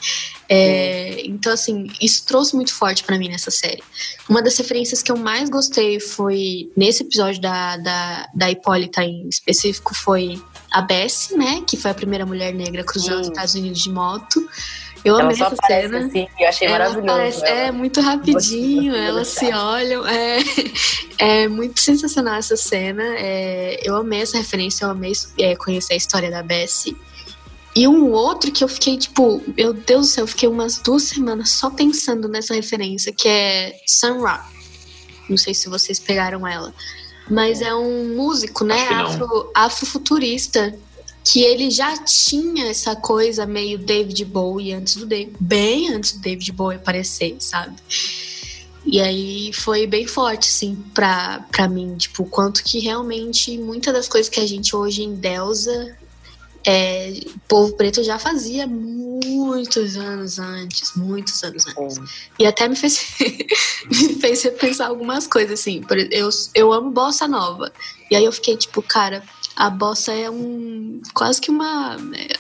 É, 0.48 1.26
então, 1.26 1.52
assim, 1.52 1.88
isso 2.00 2.24
trouxe 2.24 2.54
muito 2.54 2.72
forte 2.72 3.02
para 3.02 3.18
mim 3.18 3.28
nessa 3.28 3.50
série. 3.50 3.82
Uma 4.28 4.40
das 4.40 4.56
referências 4.56 5.02
que 5.02 5.10
eu 5.10 5.16
mais 5.16 5.50
gostei 5.50 5.98
foi, 5.98 6.70
nesse 6.76 7.02
episódio 7.02 7.40
da, 7.40 7.76
da, 7.76 8.28
da 8.32 8.48
Hipólita 8.48 9.02
em 9.02 9.28
específico, 9.28 9.92
foi 9.92 10.40
a 10.70 10.82
Bessie, 10.82 11.36
né, 11.36 11.64
que 11.66 11.76
foi 11.76 11.90
a 11.90 11.94
primeira 11.94 12.24
mulher 12.24 12.54
negra 12.54 12.84
cruzando 12.84 13.22
os 13.22 13.26
Estados 13.26 13.56
Unidos 13.56 13.82
de 13.82 13.90
moto. 13.90 14.48
Eu 15.06 15.20
ela 15.20 15.22
amei 15.22 15.40
essa 15.40 15.56
cena. 15.68 15.98
Assim, 15.98 16.26
eu 16.36 16.48
achei 16.48 16.66
ela 16.66 16.78
maravilhoso. 16.78 17.12
Aparece, 17.12 17.46
ela. 17.46 17.60
É, 17.60 17.70
muito 17.70 18.00
rapidinho, 18.00 18.92
elas 18.92 19.28
se 19.28 19.46
olham. 19.52 20.04
É, 20.04 20.38
é 21.44 21.48
muito 21.48 21.78
sensacional 21.78 22.34
essa 22.34 22.56
cena. 22.56 23.04
É, 23.16 23.80
eu 23.84 23.94
amei 23.94 24.22
essa 24.22 24.36
referência, 24.36 24.84
eu 24.84 24.90
amei 24.90 25.12
é, 25.38 25.54
conhecer 25.54 25.92
a 25.92 25.96
história 25.96 26.28
da 26.28 26.42
Bessie. 26.42 26.96
E 27.76 27.86
um 27.86 28.10
outro 28.10 28.50
que 28.50 28.64
eu 28.64 28.68
fiquei, 28.68 28.98
tipo, 28.98 29.40
meu 29.56 29.72
Deus 29.72 30.08
do 30.08 30.10
céu, 30.10 30.24
eu 30.24 30.28
fiquei 30.28 30.48
umas 30.48 30.78
duas 30.78 31.04
semanas 31.04 31.50
só 31.50 31.70
pensando 31.70 32.26
nessa 32.26 32.54
referência, 32.54 33.12
que 33.12 33.28
é 33.28 33.76
Sun 33.86 34.22
Ra. 34.22 34.44
Não 35.28 35.36
sei 35.36 35.54
se 35.54 35.68
vocês 35.68 36.00
pegaram 36.00 36.44
ela. 36.44 36.74
Mas 37.30 37.60
é 37.60 37.72
um 37.74 38.16
músico, 38.16 38.64
né? 38.64 38.88
Afro, 38.88 39.50
afrofuturista 39.54 40.76
que 41.26 41.42
ele 41.42 41.70
já 41.72 41.96
tinha 42.04 42.66
essa 42.68 42.94
coisa 42.94 43.44
meio 43.44 43.78
David 43.78 44.24
Bowie 44.24 44.72
antes 44.72 44.94
do 44.94 45.04
David, 45.04 45.34
bem 45.40 45.92
antes 45.92 46.12
do 46.12 46.20
David 46.20 46.52
Bowie 46.52 46.76
aparecer, 46.76 47.36
sabe? 47.40 47.74
E 48.84 49.00
aí 49.00 49.52
foi 49.52 49.88
bem 49.88 50.06
forte, 50.06 50.48
assim, 50.48 50.76
pra, 50.94 51.44
pra 51.50 51.68
mim, 51.68 51.96
tipo, 51.96 52.22
o 52.22 52.26
quanto 52.26 52.62
que 52.62 52.78
realmente 52.78 53.58
muitas 53.58 53.92
das 53.92 54.08
coisas 54.08 54.28
que 54.28 54.38
a 54.38 54.46
gente 54.46 54.76
hoje 54.76 55.02
endeusa, 55.02 55.96
é, 56.66 57.12
o 57.26 57.38
povo 57.46 57.72
preto 57.74 58.02
já 58.02 58.18
fazia 58.18 58.66
muitos 58.66 59.96
anos 59.96 60.40
antes, 60.40 60.96
muitos 60.96 61.42
anos 61.44 61.64
antes. 61.64 61.98
É. 61.98 62.02
E 62.40 62.46
até 62.46 62.66
me 62.66 62.74
fez, 62.74 63.14
me 63.88 64.14
fez 64.16 64.42
repensar 64.42 64.88
algumas 64.88 65.28
coisas, 65.28 65.60
assim. 65.60 65.80
Eu, 66.10 66.28
eu 66.54 66.72
amo 66.72 66.90
bossa 66.90 67.28
nova. 67.28 67.72
E 68.10 68.16
aí 68.16 68.24
eu 68.24 68.32
fiquei 68.32 68.56
tipo, 68.56 68.82
cara, 68.82 69.22
a 69.54 69.70
bossa 69.70 70.12
é 70.12 70.28
um. 70.28 71.00
quase 71.14 71.40
que 71.40 71.52
uma. 71.52 71.96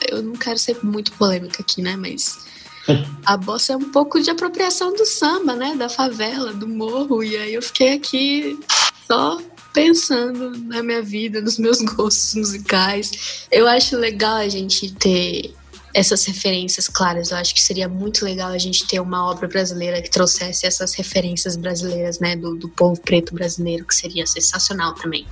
Eu 0.08 0.22
não 0.22 0.32
quero 0.32 0.58
ser 0.58 0.76
muito 0.82 1.12
polêmica 1.12 1.62
aqui, 1.62 1.80
né? 1.80 1.96
Mas. 1.96 2.44
A 3.26 3.36
bossa 3.36 3.72
é 3.72 3.76
um 3.76 3.90
pouco 3.90 4.20
de 4.20 4.30
apropriação 4.30 4.92
do 4.92 5.04
samba, 5.04 5.56
né? 5.56 5.74
Da 5.74 5.88
favela, 5.88 6.52
do 6.52 6.68
morro. 6.68 7.20
E 7.20 7.36
aí 7.36 7.54
eu 7.54 7.60
fiquei 7.60 7.94
aqui 7.94 8.56
só 9.08 9.40
pensando 9.76 10.52
na 10.68 10.82
minha 10.82 11.02
vida, 11.02 11.42
nos 11.42 11.58
meus 11.58 11.82
gostos 11.82 12.34
musicais. 12.34 13.46
Eu 13.52 13.68
acho 13.68 13.94
legal 13.98 14.36
a 14.36 14.48
gente 14.48 14.90
ter 14.92 15.54
essas 15.92 16.24
referências 16.24 16.88
claras. 16.88 17.30
Eu 17.30 17.36
acho 17.36 17.54
que 17.54 17.60
seria 17.60 17.86
muito 17.86 18.24
legal 18.24 18.52
a 18.52 18.58
gente 18.58 18.86
ter 18.86 19.00
uma 19.00 19.30
obra 19.30 19.46
brasileira 19.46 20.00
que 20.00 20.10
trouxesse 20.10 20.66
essas 20.66 20.94
referências 20.94 21.56
brasileiras, 21.56 22.18
né? 22.20 22.34
Do, 22.36 22.56
do 22.56 22.70
povo 22.70 22.98
preto 23.02 23.34
brasileiro, 23.34 23.84
que 23.84 23.94
seria 23.94 24.26
sensacional 24.26 24.94
também. 24.94 25.26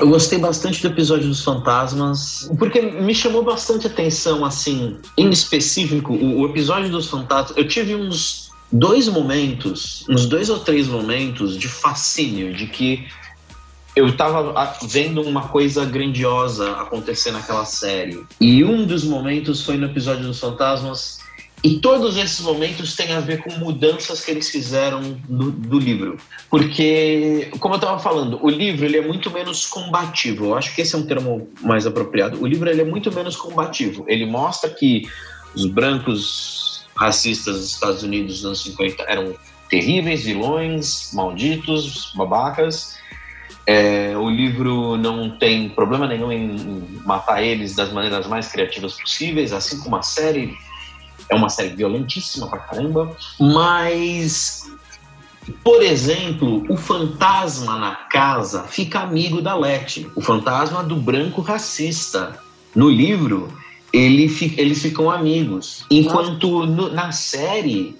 Eu 0.00 0.08
gostei 0.08 0.38
bastante 0.38 0.82
do 0.82 0.88
episódio 0.88 1.28
dos 1.28 1.42
fantasmas, 1.42 2.50
porque 2.58 2.80
me 2.80 3.14
chamou 3.14 3.44
bastante 3.44 3.86
atenção, 3.86 4.44
assim, 4.44 4.98
em 5.16 5.30
específico, 5.30 6.12
o, 6.12 6.40
o 6.40 6.46
episódio 6.46 6.90
dos 6.90 7.06
fantasmas. 7.06 7.56
Eu 7.56 7.66
tive 7.66 7.94
uns 7.94 8.47
dois 8.70 9.08
momentos, 9.08 10.04
uns 10.08 10.26
dois 10.26 10.50
ou 10.50 10.58
três 10.60 10.86
momentos 10.86 11.56
de 11.56 11.68
fascínio, 11.68 12.54
de 12.54 12.66
que 12.66 13.06
eu 13.96 14.06
estava 14.06 14.54
vendo 14.86 15.22
uma 15.22 15.48
coisa 15.48 15.84
grandiosa 15.84 16.70
acontecer 16.72 17.32
naquela 17.32 17.64
série. 17.64 18.24
E 18.40 18.62
um 18.62 18.86
dos 18.86 19.02
momentos 19.02 19.62
foi 19.62 19.76
no 19.76 19.86
episódio 19.86 20.24
dos 20.24 20.38
fantasmas 20.38 21.18
e 21.64 21.80
todos 21.80 22.16
esses 22.16 22.40
momentos 22.40 22.94
têm 22.94 23.12
a 23.12 23.18
ver 23.18 23.42
com 23.42 23.50
mudanças 23.58 24.24
que 24.24 24.30
eles 24.30 24.48
fizeram 24.48 25.18
do, 25.28 25.50
do 25.50 25.78
livro. 25.78 26.16
Porque, 26.48 27.50
como 27.58 27.74
eu 27.74 27.78
estava 27.78 27.98
falando, 27.98 28.38
o 28.40 28.48
livro 28.48 28.84
ele 28.84 28.98
é 28.98 29.04
muito 29.04 29.30
menos 29.30 29.66
combativo. 29.66 30.46
Eu 30.46 30.54
acho 30.54 30.72
que 30.74 30.82
esse 30.82 30.94
é 30.94 30.98
um 30.98 31.06
termo 31.06 31.48
mais 31.60 31.84
apropriado. 31.84 32.40
O 32.40 32.46
livro 32.46 32.70
ele 32.70 32.82
é 32.82 32.84
muito 32.84 33.10
menos 33.12 33.34
combativo. 33.34 34.04
Ele 34.06 34.24
mostra 34.24 34.70
que 34.70 35.02
os 35.54 35.66
brancos 35.66 36.57
racistas 36.98 37.56
dos 37.56 37.70
Estados 37.72 38.02
Unidos 38.02 38.36
nos 38.36 38.44
anos 38.44 38.62
50 38.62 39.04
eram 39.04 39.34
terríveis, 39.68 40.24
vilões, 40.24 41.10
malditos, 41.12 42.12
babacas. 42.14 42.98
É, 43.66 44.16
o 44.16 44.30
livro 44.30 44.96
não 44.96 45.38
tem 45.38 45.68
problema 45.68 46.06
nenhum 46.06 46.32
em 46.32 46.88
matar 47.04 47.42
eles 47.42 47.74
das 47.74 47.92
maneiras 47.92 48.26
mais 48.26 48.48
criativas 48.48 48.94
possíveis, 48.94 49.52
assim 49.52 49.78
como 49.80 49.96
a 49.96 50.02
série 50.02 50.56
é 51.28 51.34
uma 51.34 51.50
série 51.50 51.76
violentíssima 51.76 52.48
pra 52.48 52.58
caramba, 52.58 53.14
mas 53.38 54.66
por 55.64 55.82
exemplo, 55.82 56.64
o 56.68 56.76
fantasma 56.76 57.78
na 57.78 57.94
casa 57.94 58.64
fica 58.64 59.00
amigo 59.00 59.40
da 59.40 59.54
Letty, 59.54 60.10
o 60.14 60.20
fantasma 60.20 60.82
do 60.82 60.96
branco 60.96 61.40
racista. 61.40 62.38
No 62.74 62.90
livro, 62.90 63.52
ele, 63.92 64.54
eles 64.56 64.82
ficam 64.82 65.10
amigos. 65.10 65.84
Enquanto 65.90 66.66
no, 66.66 66.92
na 66.92 67.12
série, 67.12 67.96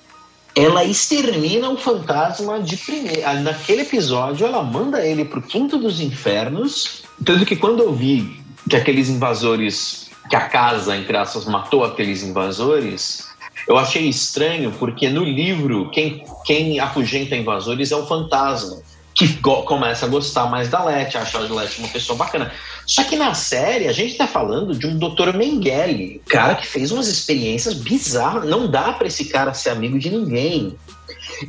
ela 0.54 0.84
extermina 0.84 1.68
o 1.70 1.76
fantasma 1.76 2.60
de 2.60 2.76
primeira. 2.76 3.34
Naquele 3.34 3.82
episódio, 3.82 4.46
ela 4.46 4.62
manda 4.62 5.06
ele 5.06 5.24
pro 5.24 5.42
quinto 5.42 5.78
dos 5.78 6.00
infernos. 6.00 7.02
Tanto 7.24 7.46
que 7.46 7.56
quando 7.56 7.82
eu 7.82 7.92
vi 7.92 8.40
que 8.68 8.76
aqueles 8.76 9.08
invasores 9.08 10.10
que 10.28 10.36
a 10.36 10.42
casa, 10.42 10.96
entre 10.96 11.16
aspas, 11.16 11.46
matou 11.46 11.84
aqueles 11.84 12.22
invasores, 12.22 13.26
eu 13.66 13.78
achei 13.78 14.08
estranho 14.08 14.72
porque 14.78 15.08
no 15.08 15.24
livro 15.24 15.90
quem, 15.90 16.24
quem 16.44 16.78
afugenta 16.78 17.36
invasores 17.36 17.90
é 17.92 17.96
o 17.96 18.06
fantasma, 18.06 18.78
que 19.18 19.34
começa 19.42 20.06
a 20.06 20.08
gostar 20.08 20.46
mais 20.46 20.68
da 20.68 20.84
Letty, 20.84 21.18
achar 21.18 21.42
a 21.42 21.52
Letty 21.52 21.80
uma 21.80 21.88
pessoa 21.88 22.16
bacana. 22.16 22.52
Só 22.86 23.02
que 23.02 23.16
na 23.16 23.34
série 23.34 23.88
a 23.88 23.92
gente 23.92 24.16
tá 24.16 24.28
falando 24.28 24.78
de 24.78 24.86
um 24.86 24.96
Dr. 24.96 25.36
Mengele, 25.36 26.22
cara 26.28 26.54
que 26.54 26.64
fez 26.64 26.92
umas 26.92 27.08
experiências 27.08 27.74
bizarras. 27.74 28.48
Não 28.48 28.70
dá 28.70 28.92
para 28.92 29.08
esse 29.08 29.24
cara 29.24 29.52
ser 29.52 29.70
amigo 29.70 29.98
de 29.98 30.08
ninguém. 30.08 30.78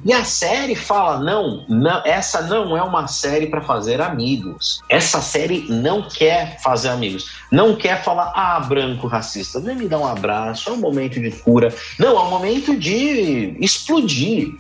E 0.04 0.12
a 0.12 0.24
série 0.24 0.74
fala: 0.74 1.20
não, 1.20 1.64
não 1.70 2.02
essa 2.06 2.42
não 2.42 2.76
é 2.76 2.82
uma 2.82 3.08
série 3.08 3.46
para 3.46 3.62
fazer 3.62 4.02
amigos. 4.02 4.82
Essa 4.90 5.22
série 5.22 5.68
não 5.70 6.02
quer 6.02 6.60
fazer 6.64 6.90
amigos. 6.90 7.30
Não 7.52 7.76
quer 7.76 8.04
falar, 8.04 8.32
ah, 8.36 8.60
branco 8.62 9.06
racista, 9.06 9.60
vem 9.60 9.76
me 9.76 9.88
dar 9.88 10.00
um 10.00 10.08
abraço, 10.08 10.72
é 10.72 10.74
um 10.74 10.78
momento 10.78 11.20
de 11.20 11.30
cura. 11.32 11.72
Não, 12.00 12.18
é 12.18 12.22
um 12.22 12.30
momento 12.32 12.76
de 12.76 13.56
explodir. 13.60 14.56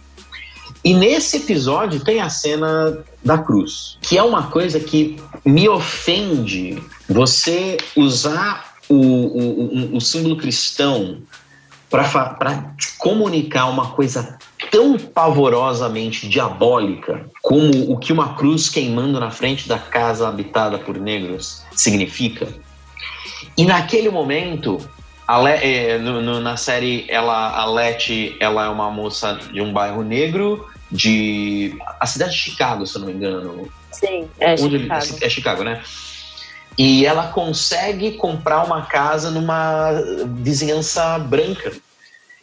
E 0.89 0.93
nesse 0.95 1.37
episódio 1.37 2.03
tem 2.03 2.19
a 2.19 2.31
cena 2.31 3.03
da 3.23 3.37
cruz, 3.37 3.99
que 4.01 4.17
é 4.17 4.23
uma 4.23 4.47
coisa 4.47 4.79
que 4.79 5.21
me 5.45 5.69
ofende 5.69 6.81
você 7.07 7.77
usar 7.95 8.73
o, 8.89 8.95
o, 8.95 9.91
o, 9.91 9.97
o 9.97 10.01
símbolo 10.01 10.35
cristão 10.35 11.21
para 11.91 12.73
comunicar 12.97 13.67
uma 13.67 13.91
coisa 13.91 14.39
tão 14.71 14.97
pavorosamente 14.97 16.27
diabólica 16.27 17.29
como 17.43 17.93
o 17.93 17.99
que 17.99 18.11
uma 18.11 18.33
cruz 18.33 18.67
queimando 18.67 19.19
na 19.19 19.29
frente 19.29 19.67
da 19.67 19.77
casa 19.77 20.27
habitada 20.27 20.79
por 20.79 20.97
negros 20.97 21.61
significa. 21.75 22.47
E 23.55 23.63
naquele 23.63 24.09
momento, 24.09 24.79
Le, 25.29 25.51
é, 25.51 25.99
no, 25.99 26.19
no, 26.19 26.41
na 26.41 26.57
série, 26.57 27.05
ela, 27.07 27.51
a 27.55 27.65
Letty 27.65 28.35
ela 28.39 28.65
é 28.65 28.69
uma 28.69 28.89
moça 28.89 29.35
de 29.53 29.61
um 29.61 29.71
bairro 29.71 30.01
negro 30.01 30.67
de 30.91 31.77
a 31.99 32.05
cidade 32.05 32.31
de 32.31 32.37
Chicago, 32.37 32.85
se 32.85 32.95
eu 32.95 33.01
não 33.01 33.07
me 33.07 33.13
engano. 33.13 33.71
Sim, 33.91 34.27
é 34.39 34.53
Onde 34.53 34.79
Chicago. 34.79 35.05
Ele, 35.05 35.25
é 35.25 35.29
Chicago, 35.29 35.63
né? 35.63 35.83
E 36.77 37.05
ela 37.05 37.27
consegue 37.27 38.13
comprar 38.13 38.63
uma 38.63 38.83
casa 38.83 39.29
numa 39.29 39.91
vizinhança 40.41 41.19
branca. 41.19 41.73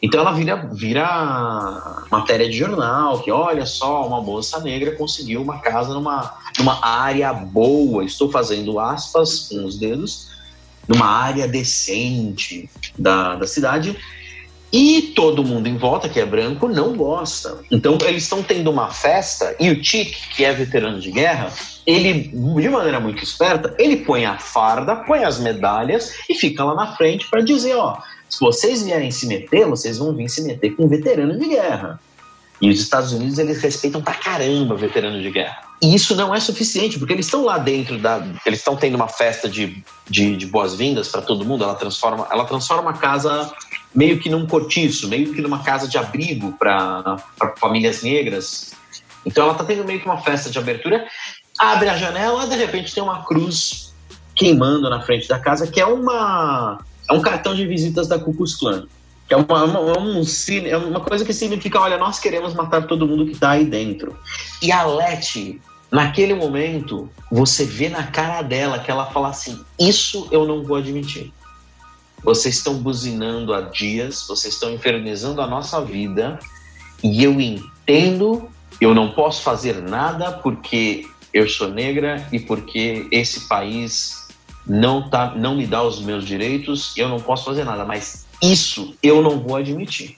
Então 0.01 0.21
ela 0.21 0.31
vira, 0.31 0.55
vira 0.73 2.05
matéria 2.11 2.47
de 2.47 2.55
jornal, 2.55 3.19
que 3.21 3.31
olha 3.31 3.65
só, 3.65 4.05
uma 4.05 4.21
moça 4.21 4.59
negra 4.59 4.95
conseguiu 4.95 5.41
uma 5.41 5.59
casa 5.59 5.93
numa, 5.93 6.37
numa 6.59 6.85
área 6.85 7.33
boa, 7.33 8.05
estou 8.05 8.29
fazendo 8.29 8.79
aspas 8.79 9.47
com 9.49 9.65
os 9.65 9.79
dedos, 9.79 10.29
numa 10.87 11.07
área 11.07 11.47
decente 11.47 12.69
da, 12.97 13.35
da 13.35 13.47
cidade, 13.47 13.97
e 14.71 15.13
todo 15.15 15.43
mundo 15.43 15.67
em 15.67 15.77
volta, 15.77 16.09
que 16.09 16.19
é 16.19 16.25
branco, 16.25 16.67
não 16.67 16.95
gosta. 16.95 17.59
Então 17.71 17.97
eles 18.05 18.23
estão 18.23 18.43
tendo 18.43 18.69
uma 18.69 18.89
festa 18.89 19.55
e 19.59 19.69
o 19.69 19.81
Tic, 19.81 20.15
que 20.35 20.43
é 20.43 20.51
veterano 20.53 20.99
de 20.99 21.11
guerra, 21.11 21.51
ele, 21.85 22.31
de 22.33 22.69
maneira 22.69 22.99
muito 22.99 23.23
esperta, 23.23 23.73
ele 23.79 23.97
põe 23.97 24.25
a 24.25 24.37
farda, 24.37 24.95
põe 24.95 25.23
as 25.23 25.39
medalhas 25.39 26.13
e 26.29 26.35
fica 26.35 26.63
lá 26.63 26.75
na 26.75 26.95
frente 26.95 27.29
para 27.29 27.41
dizer, 27.41 27.75
ó, 27.75 27.97
se 28.29 28.39
vocês 28.41 28.83
vierem 28.83 29.09
se 29.09 29.25
meter, 29.25 29.65
vocês 29.65 29.97
vão 29.97 30.13
vir 30.13 30.29
se 30.29 30.41
meter 30.41 30.75
com 30.75 30.83
um 30.83 30.87
veterano 30.87 31.39
de 31.39 31.47
guerra. 31.47 31.99
E 32.59 32.69
os 32.69 32.79
Estados 32.79 33.13
Unidos, 33.13 33.37
eles 33.37 33.61
respeitam 33.61 34.01
pra 34.01 34.15
caramba 34.15 34.75
veterano 34.75 35.21
de 35.21 35.29
guerra. 35.29 35.67
E 35.81 35.93
isso 35.93 36.15
não 36.15 36.33
é 36.33 36.39
suficiente, 36.39 36.97
porque 36.97 37.13
eles 37.13 37.27
estão 37.27 37.45
lá 37.45 37.59
dentro 37.59 37.99
da. 37.99 38.25
Eles 38.43 38.59
estão 38.59 38.75
tendo 38.75 38.95
uma 38.95 39.07
festa 39.07 39.47
de, 39.47 39.83
de, 40.09 40.35
de 40.35 40.45
boas-vindas 40.47 41.07
para 41.07 41.21
todo 41.21 41.45
mundo. 41.45 41.63
Ela 41.63 41.75
transforma, 41.75 42.27
ela 42.31 42.45
transforma 42.45 42.89
a 42.89 42.93
casa 42.93 43.53
meio 43.97 44.19
que 44.19 44.29
num 44.29 44.45
cortiço, 44.45 45.07
meio 45.07 45.33
que 45.33 45.41
numa 45.41 45.63
casa 45.63 45.87
de 45.87 45.97
abrigo 45.97 46.53
para 46.53 47.17
famílias 47.59 48.03
negras. 48.03 48.75
Então 49.25 49.43
ela 49.43 49.53
está 49.53 49.63
tendo 49.63 49.83
meio 49.83 49.99
que 49.99 50.05
uma 50.05 50.21
festa 50.21 50.51
de 50.51 50.59
abertura. 50.59 51.03
Abre 51.57 51.89
a 51.89 51.97
janela, 51.97 52.45
de 52.45 52.55
repente 52.55 52.93
tem 52.93 53.01
uma 53.01 53.25
cruz 53.25 53.91
queimando 54.35 54.87
na 54.87 55.01
frente 55.01 55.27
da 55.27 55.39
casa, 55.39 55.65
que 55.65 55.81
é 55.81 55.85
uma 55.87 56.77
é 57.09 57.13
um 57.13 57.21
cartão 57.21 57.55
de 57.55 57.65
visitas 57.65 58.07
da 58.07 58.19
Ku 58.19 58.35
Klux 58.35 58.55
Klan. 58.55 58.85
Que 59.27 59.33
é 59.33 59.37
uma, 59.37 59.63
uma, 59.63 59.79
é 59.79 59.99
um, 59.99 60.21
é 60.67 60.77
uma 60.77 60.99
coisa 60.99 61.25
que 61.25 61.33
significa, 61.33 61.79
olha, 61.79 61.97
nós 61.97 62.19
queremos 62.19 62.53
matar 62.53 62.85
todo 62.85 63.07
mundo 63.07 63.25
que 63.25 63.31
está 63.31 63.51
aí 63.51 63.65
dentro. 63.65 64.15
E 64.61 64.71
a 64.71 64.83
Letty, 64.85 65.59
naquele 65.91 66.35
momento, 66.35 67.09
você 67.31 67.65
vê 67.65 67.89
na 67.89 68.03
cara 68.03 68.43
dela 68.43 68.77
que 68.77 68.91
ela 68.91 69.07
fala 69.07 69.29
assim, 69.29 69.59
isso 69.79 70.27
eu 70.31 70.45
não 70.45 70.63
vou 70.63 70.77
admitir. 70.77 71.33
Vocês 72.23 72.55
estão 72.55 72.75
buzinando 72.75 73.53
há 73.53 73.61
dias, 73.61 74.25
vocês 74.27 74.53
estão 74.53 74.71
infernizando 74.71 75.41
a 75.41 75.47
nossa 75.47 75.79
vida, 75.81 76.39
e 77.03 77.23
eu 77.23 77.39
entendo, 77.39 78.49
eu 78.81 78.93
não 78.93 79.11
posso 79.11 79.41
fazer 79.41 79.81
nada 79.81 80.31
porque 80.31 81.07
eu 81.33 81.47
sou 81.47 81.69
negra 81.69 82.27
e 82.31 82.39
porque 82.39 83.07
esse 83.11 83.41
país 83.41 84.27
não, 84.65 85.09
tá, 85.09 85.33
não 85.35 85.55
me 85.55 85.65
dá 85.65 85.83
os 85.83 85.99
meus 85.99 86.25
direitos, 86.25 86.93
eu 86.97 87.07
não 87.07 87.19
posso 87.19 87.45
fazer 87.45 87.63
nada. 87.63 87.85
Mas 87.85 88.25
isso 88.41 88.95
eu 89.01 89.21
não 89.21 89.39
vou 89.39 89.55
admitir. 89.55 90.17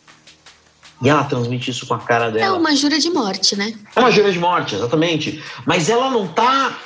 E 1.01 1.07
ela 1.07 1.23
transmite 1.23 1.71
isso 1.71 1.87
com 1.87 1.93
a 1.93 1.99
cara 1.99 2.29
dela. 2.29 2.55
É 2.55 2.59
uma 2.59 2.75
jura 2.75 2.99
de 2.99 3.09
morte, 3.09 3.55
né? 3.55 3.73
É 3.95 3.99
uma 3.99 4.11
jura 4.11 4.31
de 4.31 4.39
morte, 4.39 4.75
exatamente. 4.75 5.41
Mas 5.65 5.89
ela 5.89 6.09
não 6.09 6.27
tá 6.27 6.77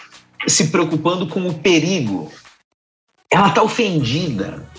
se 0.47 0.67
preocupando 0.67 1.27
com 1.27 1.47
o 1.47 1.53
perigo. 1.53 2.31
Ela 3.29 3.49
tá 3.49 3.63
ofendida. 3.63 4.69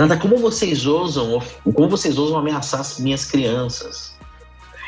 Ela 0.00 0.08
tá 0.08 0.16
como 0.16 0.38
vocês 0.38 0.86
ousam, 0.86 1.42
como 1.74 1.90
vocês 1.90 2.16
ousam 2.16 2.38
ameaçar 2.38 2.80
as 2.80 2.98
minhas 2.98 3.26
crianças. 3.26 4.16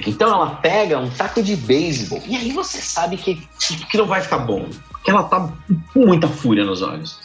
Então 0.07 0.33
ela 0.33 0.55
pega 0.57 0.99
um 0.99 1.11
taco 1.11 1.43
de 1.43 1.55
beisebol 1.55 2.23
e 2.27 2.35
aí 2.35 2.51
você 2.51 2.79
sabe 2.79 3.19
que, 3.19 3.47
que 3.91 3.99
não 3.99 4.07
vai 4.07 4.23
ficar 4.23 4.39
bom. 4.39 4.67
Que 5.05 5.11
ela 5.11 5.25
tá 5.25 5.53
com 5.93 6.07
muita 6.07 6.27
fúria 6.29 6.65
nos 6.65 6.81
olhos. 6.81 7.19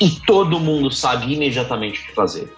E 0.00 0.10
todo 0.26 0.58
mundo 0.58 0.90
sabe 0.90 1.32
imediatamente 1.32 2.00
o 2.00 2.06
que 2.06 2.14
fazer. 2.14 2.52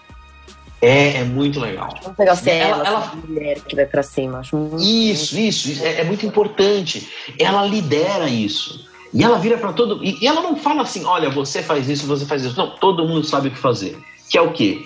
É, 0.81 1.17
é 1.17 1.23
muito 1.23 1.59
legal. 1.59 1.93
Vamos 2.01 2.17
pegar 2.17 2.35
você, 2.35 2.49
ela, 2.49 2.83
ela, 2.83 3.15
mulher 3.27 3.59
que 3.61 3.75
vai 3.75 3.85
para 3.85 4.01
cima. 4.01 4.41
Muito 4.51 4.81
isso, 4.81 5.37
isso 5.37 5.83
é, 5.83 6.01
é, 6.01 6.03
muito 6.03 6.25
importante. 6.25 7.07
Ela 7.37 7.63
lidera 7.63 8.27
isso. 8.27 8.89
E 9.13 9.23
ela 9.23 9.37
vira 9.37 9.57
para 9.57 9.71
todo. 9.71 10.03
E, 10.03 10.17
e 10.19 10.27
ela 10.27 10.41
não 10.41 10.55
fala 10.55 10.81
assim: 10.81 11.05
olha, 11.05 11.29
você 11.29 11.61
faz 11.61 11.87
isso, 11.87 12.07
você 12.07 12.25
faz 12.25 12.43
isso. 12.43 12.57
Não, 12.57 12.71
todo 12.71 13.07
mundo 13.07 13.23
sabe 13.23 13.49
o 13.49 13.51
que 13.51 13.59
fazer. 13.59 13.95
Que 14.33 14.39
é 14.39 14.41
o 14.41 14.51
quê? 14.51 14.83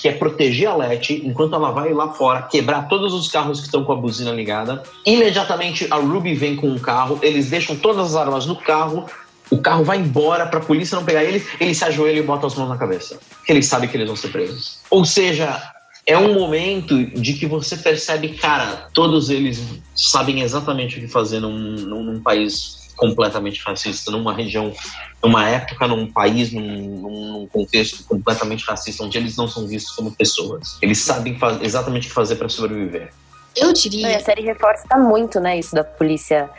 Que 0.00 0.06
é 0.06 0.12
proteger 0.12 0.68
a 0.68 0.76
Letty 0.76 1.22
enquanto 1.26 1.56
ela 1.56 1.72
vai 1.72 1.92
lá 1.92 2.12
fora, 2.12 2.42
quebrar 2.42 2.86
todos 2.86 3.12
os 3.12 3.26
carros 3.26 3.58
que 3.58 3.66
estão 3.66 3.82
com 3.82 3.92
a 3.92 3.96
buzina 3.96 4.30
ligada. 4.30 4.84
Imediatamente 5.04 5.88
a 5.90 5.96
Ruby 5.96 6.34
vem 6.34 6.54
com 6.54 6.68
um 6.68 6.78
carro, 6.78 7.18
eles 7.20 7.50
deixam 7.50 7.74
todas 7.74 8.14
as 8.14 8.14
armas 8.14 8.46
no 8.46 8.54
carro, 8.54 9.06
o 9.50 9.58
carro 9.58 9.82
vai 9.82 9.98
embora 9.98 10.46
para 10.46 10.60
a 10.60 10.62
polícia 10.62 10.94
não 10.94 11.04
pegar 11.04 11.24
eles, 11.24 11.48
ele 11.58 11.74
se 11.74 11.84
ajoelha 11.84 12.20
e 12.20 12.22
bota 12.22 12.46
as 12.46 12.54
mãos 12.54 12.68
na 12.68 12.76
cabeça. 12.76 13.18
Porque 13.38 13.50
ele 13.50 13.62
sabe 13.64 13.88
que 13.88 13.96
eles 13.96 14.06
vão 14.06 14.14
ser 14.14 14.28
presos. 14.28 14.78
Ou 14.88 15.04
seja, 15.04 15.60
é 16.06 16.16
um 16.16 16.32
momento 16.32 16.96
de 17.06 17.32
que 17.32 17.46
você 17.46 17.76
percebe, 17.76 18.34
cara, 18.34 18.88
todos 18.94 19.30
eles 19.30 19.60
sabem 19.96 20.42
exatamente 20.42 20.96
o 20.96 21.00
que 21.00 21.08
fazer 21.08 21.40
num, 21.40 21.58
num, 21.58 22.04
num 22.04 22.22
país 22.22 22.79
completamente 23.00 23.62
racista, 23.62 24.10
numa 24.10 24.34
região, 24.34 24.74
numa 25.22 25.48
época, 25.48 25.88
num 25.88 26.06
país, 26.06 26.52
num, 26.52 26.60
num, 26.60 27.48
contexto 27.50 28.04
completamente 28.04 28.62
racista, 28.66 29.02
onde 29.02 29.16
eles 29.16 29.36
não 29.36 29.48
são 29.48 29.66
vistos 29.66 29.96
como 29.96 30.14
pessoas. 30.14 30.76
Eles 30.82 30.98
sabem 30.98 31.36
exatamente 31.62 32.06
o 32.06 32.08
que 32.10 32.14
fazer 32.14 32.36
para 32.36 32.50
sobreviver. 32.50 33.10
Eu 33.56 33.72
diria. 33.72 34.18
a 34.18 34.20
série 34.20 34.42
reforça 34.42 34.98
muito, 34.98 35.40
né, 35.40 35.58
isso 35.58 35.74
da 35.74 35.82
polícia 35.82 36.50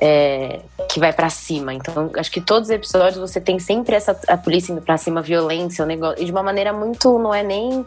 é, 0.00 0.60
que 0.90 0.98
vai 0.98 1.12
para 1.12 1.30
cima. 1.30 1.72
Então, 1.72 2.10
acho 2.16 2.32
que 2.32 2.40
todos 2.40 2.68
os 2.68 2.74
episódios 2.74 3.16
você 3.16 3.40
tem 3.40 3.60
sempre 3.60 3.94
essa 3.94 4.18
a 4.26 4.36
polícia 4.36 4.72
indo 4.72 4.82
pra 4.82 4.98
cima, 4.98 5.22
violência, 5.22 5.84
o 5.84 5.86
negócio, 5.86 6.20
e 6.20 6.24
de 6.24 6.32
uma 6.32 6.42
maneira 6.42 6.72
muito, 6.72 7.16
não 7.16 7.32
é 7.32 7.44
nem 7.44 7.86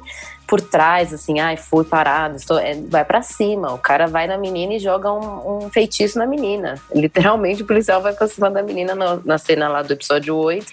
por 0.49 0.59
trás, 0.61 1.13
assim, 1.13 1.39
ai, 1.39 1.55
fui 1.55 1.85
parado, 1.85 2.35
estou, 2.35 2.57
é, 2.57 2.73
vai 2.73 3.05
para 3.05 3.21
cima. 3.21 3.71
O 3.71 3.77
cara 3.77 4.07
vai 4.07 4.25
na 4.25 4.35
menina 4.35 4.73
e 4.73 4.79
joga 4.79 5.13
um, 5.13 5.65
um, 5.65 5.69
feitiço 5.69 6.17
na 6.17 6.25
menina. 6.25 6.73
Literalmente, 6.91 7.61
o 7.61 7.67
policial 7.67 8.01
vai 8.01 8.13
pra 8.13 8.27
cima 8.27 8.49
da 8.49 8.63
menina 8.63 8.95
no, 8.95 9.21
na 9.23 9.37
cena 9.37 9.69
lá 9.69 9.83
do 9.83 9.93
episódio 9.93 10.35
8 10.35 10.65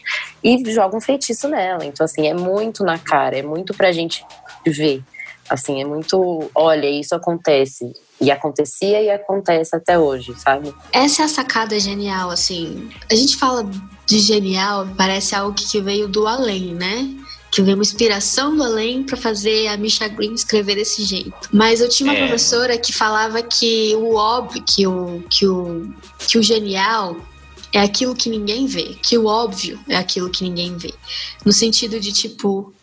e 0.42 0.72
joga 0.72 0.96
um 0.96 1.00
feitiço 1.00 1.46
nela. 1.46 1.84
Então, 1.84 2.06
assim, 2.06 2.26
é 2.26 2.32
muito 2.32 2.82
na 2.82 2.98
cara, 2.98 3.36
é 3.36 3.42
muito 3.42 3.74
pra 3.74 3.92
gente 3.92 4.24
ver. 4.66 5.04
Assim, 5.46 5.82
é 5.82 5.84
muito, 5.84 6.50
olha, 6.54 6.88
isso 6.88 7.14
acontece. 7.14 7.92
E 8.18 8.30
acontecia 8.30 9.02
e 9.02 9.10
acontece 9.10 9.76
até 9.76 9.98
hoje, 9.98 10.34
sabe? 10.40 10.74
Essa 10.90 11.20
é 11.20 11.24
a 11.26 11.28
sacada 11.28 11.78
genial, 11.78 12.30
assim. 12.30 12.88
A 13.10 13.14
gente 13.14 13.36
fala 13.36 13.68
de 14.06 14.20
genial, 14.20 14.88
parece 14.96 15.34
algo 15.34 15.54
que 15.54 15.82
veio 15.82 16.08
do 16.08 16.26
além, 16.26 16.74
né? 16.74 17.25
Que 17.56 17.62
veio 17.62 17.74
uma 17.74 17.82
inspiração 17.82 18.54
do 18.54 18.62
além 18.62 19.02
para 19.02 19.16
fazer 19.16 19.68
a 19.68 19.78
Misha 19.78 20.06
Green 20.08 20.34
escrever 20.34 20.74
desse 20.74 21.02
jeito. 21.02 21.48
Mas 21.50 21.80
eu 21.80 21.88
tinha 21.88 22.10
uma 22.10 22.18
é. 22.18 22.26
professora 22.26 22.76
que 22.76 22.92
falava 22.92 23.42
que 23.42 23.94
o 23.96 24.14
óbvio, 24.14 24.62
que 24.62 24.86
o, 24.86 25.24
que 25.30 25.46
o, 25.46 25.90
que 26.28 26.36
o 26.36 26.42
genial 26.42 27.16
é 27.72 27.80
aquilo 27.80 28.14
que 28.14 28.28
ninguém 28.28 28.66
vê, 28.66 28.94
que 29.02 29.16
o 29.16 29.24
óbvio 29.24 29.80
é 29.88 29.96
aquilo 29.96 30.28
que 30.28 30.44
ninguém 30.44 30.76
vê. 30.76 30.92
No 31.46 31.52
sentido 31.52 31.98
de 31.98 32.12
tipo, 32.12 32.74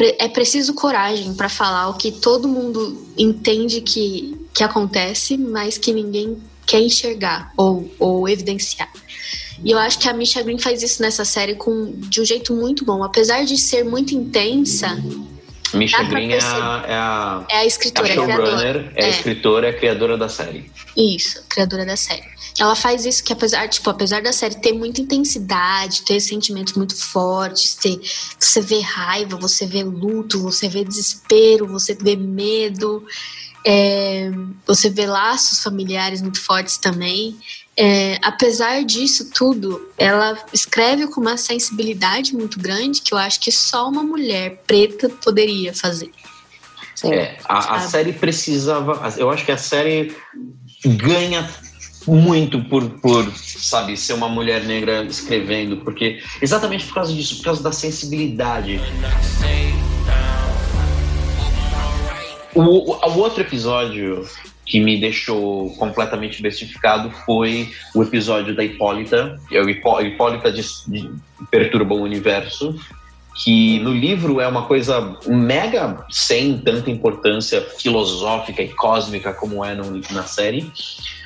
é 0.00 0.26
preciso 0.28 0.72
coragem 0.72 1.34
para 1.34 1.50
falar 1.50 1.90
o 1.90 1.94
que 1.98 2.10
todo 2.10 2.48
mundo 2.48 3.06
entende 3.18 3.82
que, 3.82 4.34
que 4.54 4.64
acontece, 4.64 5.36
mas 5.36 5.76
que 5.76 5.92
ninguém 5.92 6.38
quer 6.64 6.80
enxergar 6.80 7.52
ou, 7.54 7.92
ou 7.98 8.26
evidenciar. 8.26 8.90
E 9.64 9.70
eu 9.70 9.78
acho 9.78 9.98
que 9.98 10.08
a 10.08 10.12
Misha 10.12 10.42
Green 10.42 10.58
faz 10.58 10.82
isso 10.82 11.00
nessa 11.02 11.24
série 11.24 11.54
com, 11.54 11.92
de 11.96 12.20
um 12.20 12.24
jeito 12.24 12.54
muito 12.54 12.84
bom. 12.84 13.02
Apesar 13.02 13.44
de 13.44 13.56
ser 13.58 13.84
muito 13.84 14.14
intensa. 14.14 15.02
Misha 15.72 16.02
Green 16.02 16.32
é 16.32 16.38
a, 16.42 16.84
é 16.86 16.94
a, 16.94 17.44
é 17.48 17.56
a 17.58 17.64
escritora, 17.64 18.08
é 18.08 18.12
a 18.12 18.14
showrunner, 18.14 18.92
é, 18.94 19.02
é 19.02 19.06
a 19.06 19.08
escritora, 19.08 19.66
é 19.68 19.70
a 19.70 19.72
criadora 19.72 20.18
da 20.18 20.28
série. 20.28 20.70
Isso, 20.96 21.42
criadora 21.48 21.86
da 21.86 21.96
série. 21.96 22.30
Ela 22.58 22.74
faz 22.74 23.06
isso 23.06 23.24
que 23.24 23.32
apesar, 23.32 23.66
tipo, 23.68 23.88
apesar 23.88 24.20
da 24.20 24.32
série 24.32 24.56
ter 24.56 24.72
muita 24.72 25.00
intensidade, 25.00 26.02
ter 26.02 26.20
sentimentos 26.20 26.74
muito 26.74 26.94
fortes, 26.94 27.74
ter, 27.74 27.98
você 28.38 28.60
vê 28.60 28.80
raiva, 28.80 29.36
você 29.38 29.66
vê 29.66 29.82
luto, 29.82 30.42
você 30.42 30.68
vê 30.68 30.84
desespero, 30.84 31.66
você 31.66 31.94
vê 31.94 32.14
medo, 32.14 33.02
é, 33.64 34.30
você 34.66 34.90
vê 34.90 35.06
laços 35.06 35.62
familiares 35.62 36.20
muito 36.20 36.40
fortes 36.40 36.76
também. 36.76 37.36
É, 37.76 38.18
apesar 38.22 38.84
disso 38.84 39.30
tudo, 39.30 39.90
ela 39.96 40.38
escreve 40.52 41.06
com 41.06 41.20
uma 41.20 41.38
sensibilidade 41.38 42.34
muito 42.34 42.58
grande 42.58 43.00
que 43.00 43.14
eu 43.14 43.18
acho 43.18 43.40
que 43.40 43.50
só 43.50 43.88
uma 43.88 44.02
mulher 44.02 44.62
preta 44.66 45.08
poderia 45.08 45.72
fazer. 45.72 46.10
É, 47.04 47.38
a, 47.44 47.76
a 47.76 47.80
série 47.80 48.12
precisava. 48.12 49.12
Eu 49.16 49.30
acho 49.30 49.44
que 49.44 49.50
a 49.52 49.56
série 49.56 50.14
ganha 50.84 51.48
muito 52.06 52.62
por, 52.64 52.88
por, 53.00 53.32
sabe, 53.36 53.96
ser 53.96 54.14
uma 54.14 54.28
mulher 54.28 54.64
negra 54.64 55.02
escrevendo, 55.04 55.78
porque 55.78 56.22
exatamente 56.40 56.86
por 56.86 56.94
causa 56.94 57.12
disso, 57.12 57.36
por 57.38 57.44
causa 57.44 57.62
da 57.62 57.72
sensibilidade. 57.72 58.80
O, 62.54 62.92
o, 62.92 63.18
outro 63.18 63.40
episódio 63.40 64.28
que 64.64 64.80
me 64.80 65.00
deixou 65.00 65.70
completamente 65.76 66.40
bestificado 66.40 67.10
foi 67.26 67.70
o 67.94 68.02
episódio 68.02 68.54
da 68.54 68.62
Hipólita, 68.62 69.38
é 69.50 69.60
o 69.60 69.68
Hipólita 69.68 70.52
de, 70.52 70.62
de 70.88 71.10
Perturba 71.50 71.94
o 71.94 72.02
Universo, 72.02 72.74
que 73.42 73.80
no 73.80 73.92
livro 73.92 74.40
é 74.40 74.46
uma 74.46 74.66
coisa 74.66 75.16
mega 75.26 76.04
sem 76.10 76.58
tanta 76.58 76.90
importância 76.90 77.60
filosófica 77.60 78.62
e 78.62 78.68
cósmica 78.68 79.32
como 79.32 79.64
é 79.64 79.74
no, 79.74 80.00
na 80.10 80.24
série. 80.24 80.70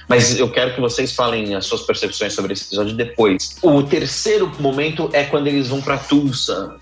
Mas 0.08 0.38
eu 0.38 0.48
quero 0.48 0.72
que 0.72 0.80
vocês 0.80 1.12
falem 1.12 1.54
as 1.54 1.66
suas 1.66 1.82
percepções 1.82 2.32
sobre 2.32 2.52
esse 2.52 2.66
episódio 2.66 2.94
depois. 2.94 3.56
O 3.60 3.82
terceiro 3.82 4.50
momento 4.60 5.10
é 5.12 5.24
quando 5.24 5.48
eles 5.48 5.68
vão 5.68 5.82
para 5.82 5.98
Tulsa, 5.98 6.76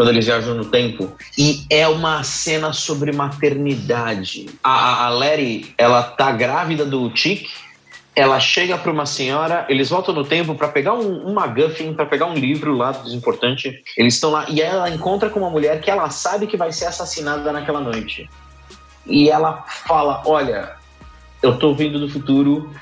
quando 0.00 0.08
eles 0.08 0.24
viajam 0.24 0.54
no 0.54 0.64
tempo. 0.64 1.12
E 1.36 1.62
é 1.68 1.86
uma 1.86 2.22
cena 2.22 2.72
sobre 2.72 3.12
maternidade. 3.12 4.46
A, 4.64 5.04
a 5.04 5.08
Larry, 5.10 5.74
ela 5.76 6.02
tá 6.02 6.32
grávida 6.32 6.86
do 6.86 7.14
Chick, 7.14 7.50
ela 8.16 8.40
chega 8.40 8.78
para 8.78 8.90
uma 8.90 9.04
senhora, 9.04 9.66
eles 9.68 9.90
voltam 9.90 10.14
no 10.14 10.24
tempo 10.24 10.54
para 10.54 10.68
pegar 10.68 10.94
um, 10.94 11.28
um 11.28 11.38
McGuffin, 11.38 11.92
para 11.92 12.06
pegar 12.06 12.24
um 12.24 12.32
livro 12.32 12.74
lá 12.74 12.98
importante. 13.08 13.82
Eles 13.94 14.14
estão 14.14 14.30
lá 14.30 14.46
e 14.48 14.62
ela 14.62 14.88
encontra 14.88 15.28
com 15.28 15.40
uma 15.40 15.50
mulher 15.50 15.82
que 15.82 15.90
ela 15.90 16.08
sabe 16.08 16.46
que 16.46 16.56
vai 16.56 16.72
ser 16.72 16.86
assassinada 16.86 17.52
naquela 17.52 17.80
noite. 17.82 18.26
E 19.04 19.28
ela 19.28 19.66
fala: 19.66 20.22
Olha, 20.24 20.76
eu 21.42 21.58
tô 21.58 21.74
vindo 21.74 22.00
do 22.00 22.08
futuro 22.08 22.72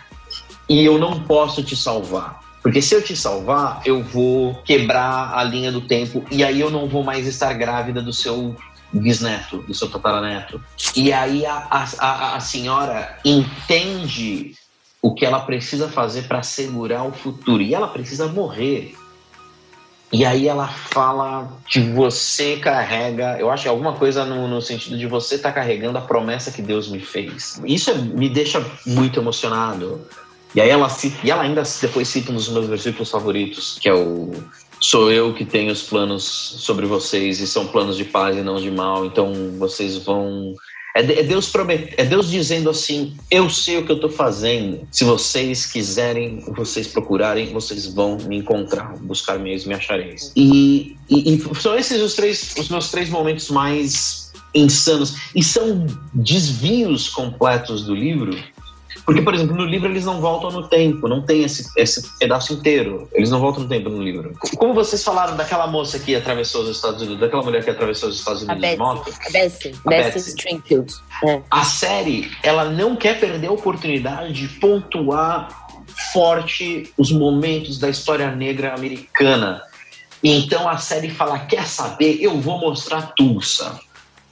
e 0.69 0.85
eu 0.85 0.97
não 0.99 1.21
posso 1.25 1.65
te 1.65 1.75
salvar. 1.75 2.48
Porque 2.63 2.83
se 2.83 2.95
eu 2.95 3.03
te 3.03 3.17
salvar, 3.17 3.81
eu 3.85 4.03
vou 4.03 4.55
quebrar 4.65 5.33
a 5.35 5.45
linha 5.45 5.71
do 5.71 5.81
tempo 5.81 6.25
e 6.31 6.43
aí 6.43 6.61
eu 6.61 6.71
não 6.71 6.89
vou 6.89 7.05
mais 7.05 7.27
estar 7.27 7.53
grávida 7.53 8.03
do 8.03 8.13
seu 8.13 8.57
bisneto, 8.93 9.59
do 9.59 9.75
seu 9.75 9.89
tataraneto. 9.89 10.61
E 10.97 11.13
aí 11.13 11.47
a, 11.47 11.67
a, 11.71 12.37
a 12.37 12.41
senhora 12.41 13.19
entende 13.25 14.55
o 15.01 15.15
que 15.15 15.25
ela 15.25 15.41
precisa 15.41 15.89
fazer 15.89 16.23
para 16.23 16.43
segurar 16.43 17.05
o 17.05 17.13
futuro. 17.13 17.63
E 17.63 17.75
ela 17.75 17.89
precisa 17.89 18.27
morrer. 18.27 18.95
E 20.11 20.25
aí 20.25 20.49
ela 20.49 20.67
fala 20.67 21.53
que 21.67 21.81
você 21.81 22.57
carrega, 22.57 23.39
eu 23.39 23.51
acho 23.51 23.65
que 23.65 23.69
alguma 23.69 23.93
coisa 23.93 24.25
no, 24.25 24.49
no 24.49 24.63
sentido 24.63 24.97
de 24.97 25.07
você 25.07 25.35
estar 25.35 25.51
tá 25.51 25.55
carregando 25.57 25.99
a 25.99 26.01
promessa 26.01 26.51
que 26.51 26.63
Deus 26.63 26.89
me 26.89 26.99
fez. 26.99 27.61
Isso 27.67 27.95
me 27.95 28.29
deixa 28.29 28.65
muito 28.87 29.21
emocionado. 29.21 30.07
E 30.55 30.61
aí 30.61 30.71
ela, 30.71 30.89
e 31.23 31.31
ela 31.31 31.43
ainda 31.43 31.63
depois 31.81 32.09
cita 32.09 32.33
um 32.33 32.37
dos 32.37 32.49
meus 32.49 32.67
versículos 32.67 33.11
favoritos, 33.11 33.79
que 33.81 33.89
é 33.89 33.95
o 33.95 34.33
Sou 34.81 35.11
eu 35.11 35.35
que 35.35 35.45
tenho 35.45 35.73
os 35.73 35.83
planos 35.83 36.23
sobre 36.23 36.87
vocês 36.87 37.41
e 37.41 37.47
são 37.47 37.67
planos 37.67 37.97
de 37.97 38.05
paz 38.05 38.37
e 38.37 38.43
não 38.43 38.61
de 38.61 38.71
mal, 38.71 39.05
então 39.05 39.33
vocês 39.59 39.97
vão 39.97 40.55
É, 40.95 41.01
é 41.01 41.23
Deus 41.25 41.49
promet... 41.51 41.95
é 41.97 42.05
Deus 42.05 42.31
dizendo 42.31 42.71
assim: 42.71 43.17
eu 43.29 43.51
sei 43.51 43.79
o 43.79 43.85
que 43.85 43.91
eu 43.91 43.97
estou 43.97 44.11
fazendo. 44.11 44.87
Se 44.93 45.05
vocês 45.05 45.67
quiserem, 45.67 46.45
vocês 46.57 46.87
procurarem, 46.87 47.53
vocês 47.53 47.87
vão 47.93 48.19
me 48.19 48.39
encontrar, 48.39 48.97
buscar 48.99 49.39
me 49.39 49.57
me 49.67 49.75
achareis. 49.75 50.33
E, 50.37 50.97
e, 51.11 51.35
e 51.35 51.55
são 51.61 51.77
esses 51.77 52.01
os 52.01 52.15
três, 52.15 52.55
os 52.57 52.69
meus 52.69 52.91
três 52.91 53.11
momentos 53.11 53.51
mais 53.51 54.33
insanos 54.55 55.15
e 55.35 55.43
são 55.43 55.87
desvios 56.15 57.09
completos 57.09 57.85
do 57.85 57.95
livro 57.95 58.31
porque, 59.09 59.23
por 59.23 59.35
exemplo, 59.35 59.57
no 59.57 59.65
livro 59.65 59.89
eles 59.89 60.05
não 60.05 60.21
voltam 60.21 60.51
no 60.51 60.69
tempo, 60.69 61.09
não 61.09 61.23
tem 61.23 61.43
esse, 61.43 61.67
esse 61.79 62.07
pedaço 62.19 62.53
inteiro. 62.53 63.09
Eles 63.15 63.31
não 63.31 63.41
voltam 63.41 63.63
no 63.63 63.69
tempo 63.71 63.89
no 63.89 64.03
livro. 64.03 64.35
Como 64.59 64.75
vocês 64.75 65.03
falaram 65.03 65.35
daquela 65.35 65.67
moça 65.67 65.99
que 65.99 66.15
atravessou 66.15 66.61
os 66.61 66.77
Estados 66.77 67.01
Unidos, 67.01 67.19
daquela 67.19 67.43
mulher 67.43 67.65
que 67.65 67.71
atravessou 67.71 68.11
os 68.11 68.19
Estados 68.19 68.43
Unidos 68.43 68.63
a 68.63 68.71
de 68.71 68.77
moto? 68.77 69.11
A 69.27 69.31
Bessie. 69.31 69.75
A 69.87 69.89
Bessie 69.89 70.29
Stringfield. 70.29 70.93
É. 71.27 71.41
A 71.51 71.65
série, 71.65 72.31
ela 72.43 72.67
não 72.67 72.97
quer 72.97 73.19
perder 73.19 73.47
a 73.47 73.53
oportunidade 73.53 74.35
de 74.35 74.47
pontuar 74.59 75.49
forte 76.13 76.93
os 76.99 77.11
momentos 77.11 77.79
da 77.79 77.89
história 77.89 78.31
negra 78.31 78.75
americana. 78.75 79.63
Então 80.23 80.69
a 80.69 80.77
série 80.77 81.09
fala: 81.09 81.39
quer 81.39 81.67
saber? 81.67 82.19
Eu 82.21 82.39
vou 82.43 82.61
mostrar 82.61 83.15
Tulsa 83.17 83.81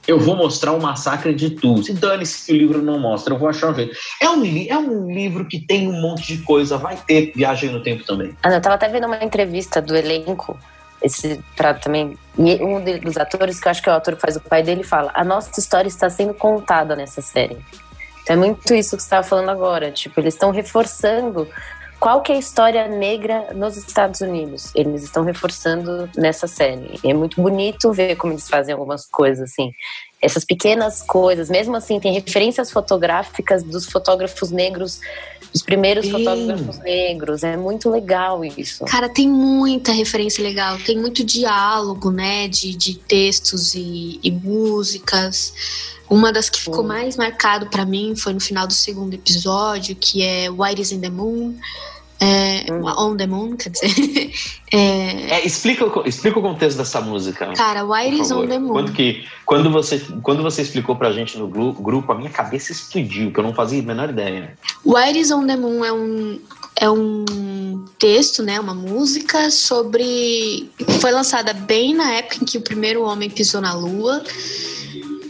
eu 0.07 0.17
vou 0.17 0.35
mostrar 0.35 0.71
o 0.71 0.81
massacre 0.81 1.33
de 1.35 1.49
Tulsa. 1.49 1.93
Dane-se 1.93 2.45
que 2.45 2.53
o 2.53 2.55
livro 2.55 2.81
não 2.81 2.97
mostra, 2.97 3.33
eu 3.33 3.37
vou 3.37 3.49
achar 3.49 3.71
um 3.71 3.75
jeito. 3.75 3.95
É 4.21 4.29
um, 4.29 4.43
é 4.45 4.77
um 4.77 5.13
livro 5.13 5.45
que 5.45 5.59
tem 5.59 5.87
um 5.87 6.01
monte 6.01 6.35
de 6.35 6.43
coisa, 6.43 6.77
vai 6.77 6.95
ter 6.95 7.33
viagem 7.35 7.69
no 7.69 7.83
tempo 7.83 8.05
também. 8.05 8.35
Ah, 8.41 8.49
eu 8.49 8.61
tava 8.61 8.75
até 8.75 8.87
vendo 8.87 9.05
uma 9.05 9.21
entrevista 9.23 9.81
do 9.81 9.95
elenco, 9.95 10.57
esse 11.01 11.43
pra 11.55 11.73
também. 11.73 12.17
E 12.37 12.55
um 12.63 12.81
dos 13.01 13.17
atores, 13.17 13.59
que 13.59 13.67
eu 13.67 13.71
acho 13.71 13.81
que 13.81 13.89
é 13.89 13.91
o 13.91 13.95
ator 13.95 14.15
que 14.15 14.21
faz 14.21 14.37
o 14.37 14.41
pai 14.41 14.63
dele, 14.63 14.83
fala: 14.83 15.11
a 15.13 15.23
nossa 15.23 15.59
história 15.59 15.87
está 15.87 16.09
sendo 16.09 16.33
contada 16.33 16.95
nessa 16.95 17.21
série. 17.21 17.57
Então 18.23 18.35
é 18.35 18.39
muito 18.39 18.73
isso 18.73 18.95
que 18.95 19.01
você 19.01 19.07
estava 19.07 19.23
falando 19.23 19.49
agora. 19.49 19.91
Tipo, 19.91 20.19
eles 20.19 20.33
estão 20.33 20.51
reforçando 20.51 21.47
qual 21.99 22.21
que 22.21 22.31
é 22.31 22.35
a 22.35 22.39
história 22.39 22.87
negra 22.87 23.53
nos 23.53 23.75
Estados 23.75 24.21
Unidos. 24.21 24.71
Eles 24.75 25.03
estão 25.03 25.23
reforçando 25.23 26.09
nessa 26.15 26.47
série. 26.47 26.99
E 27.03 27.09
é 27.09 27.13
muito 27.13 27.41
bonito 27.41 27.91
ver 27.91 28.15
como 28.15 28.33
eles 28.33 28.47
fazem 28.47 28.73
algumas 28.73 29.05
coisas, 29.05 29.49
assim. 29.51 29.71
Essas 30.21 30.43
pequenas 30.43 31.01
coisas, 31.03 31.49
mesmo 31.49 31.75
assim, 31.75 31.99
tem 31.99 32.13
referências 32.13 32.71
fotográficas 32.71 33.63
dos 33.63 33.85
fotógrafos 33.85 34.51
negros, 34.51 34.99
dos 35.51 35.61
primeiros 35.61 36.05
Sim. 36.05 36.11
fotógrafos 36.11 36.79
negros. 36.79 37.43
É 37.43 37.57
muito 37.57 37.89
legal 37.89 38.43
isso. 38.43 38.85
Cara, 38.85 39.09
tem 39.09 39.27
muita 39.27 39.91
referência 39.91 40.43
legal. 40.43 40.77
Tem 40.79 40.97
muito 40.97 41.23
diálogo, 41.23 42.11
né, 42.11 42.47
de, 42.47 42.75
de 42.75 42.95
textos 42.95 43.73
e, 43.75 44.19
e 44.23 44.31
músicas. 44.31 45.96
Uma 46.09 46.31
das 46.31 46.49
que 46.49 46.59
ficou 46.59 46.83
mais 46.83 47.17
marcado 47.17 47.67
para 47.67 47.85
mim 47.85 48.15
foi 48.15 48.33
no 48.33 48.39
final 48.39 48.65
do 48.65 48.73
segundo 48.73 49.13
episódio, 49.13 49.95
que 49.95 50.23
é 50.23 50.49
White 50.49 50.81
is 50.81 50.91
in 50.91 51.01
the 51.01 51.09
Moon. 51.09 51.55
É, 52.19 52.65
hum. 52.71 52.83
On 52.83 53.15
the 53.15 53.27
Moon, 53.27 53.55
quer 53.55 53.69
dizer. 53.69 54.31
é... 54.73 55.35
É, 55.35 55.45
explica, 55.45 55.85
explica 56.05 56.39
o 56.39 56.41
contexto 56.41 56.77
dessa 56.77 56.99
música. 56.99 57.53
Cara, 57.53 57.85
White 57.85 58.21
is 58.21 58.31
on 58.31 58.47
the 58.47 58.57
Moon. 58.57 58.73
Quando, 58.73 58.91
que, 58.91 59.23
quando, 59.45 59.69
você, 59.69 59.99
quando 60.23 60.41
você 60.41 60.63
explicou 60.63 60.95
pra 60.95 61.11
gente 61.11 61.37
no 61.37 61.47
grupo, 61.47 62.11
a 62.11 62.15
minha 62.15 62.29
cabeça 62.29 62.71
explodiu, 62.71 63.31
que 63.31 63.39
eu 63.39 63.43
não 63.43 63.53
fazia 63.53 63.81
a 63.81 63.85
menor 63.85 64.09
ideia. 64.09 64.57
White 64.83 65.19
is 65.19 65.31
on 65.31 65.45
the 65.45 65.55
Moon 65.55 65.85
é 65.85 65.93
um, 65.93 66.39
é 66.75 66.89
um 66.89 67.85
texto, 67.99 68.41
né, 68.41 68.59
uma 68.59 68.73
música 68.73 69.51
sobre. 69.51 70.71
Foi 70.99 71.11
lançada 71.11 71.53
bem 71.53 71.93
na 71.93 72.13
época 72.13 72.37
em 72.41 72.45
que 72.45 72.57
o 72.57 72.61
primeiro 72.61 73.03
homem 73.03 73.29
pisou 73.29 73.61
na 73.61 73.73
Lua. 73.73 74.23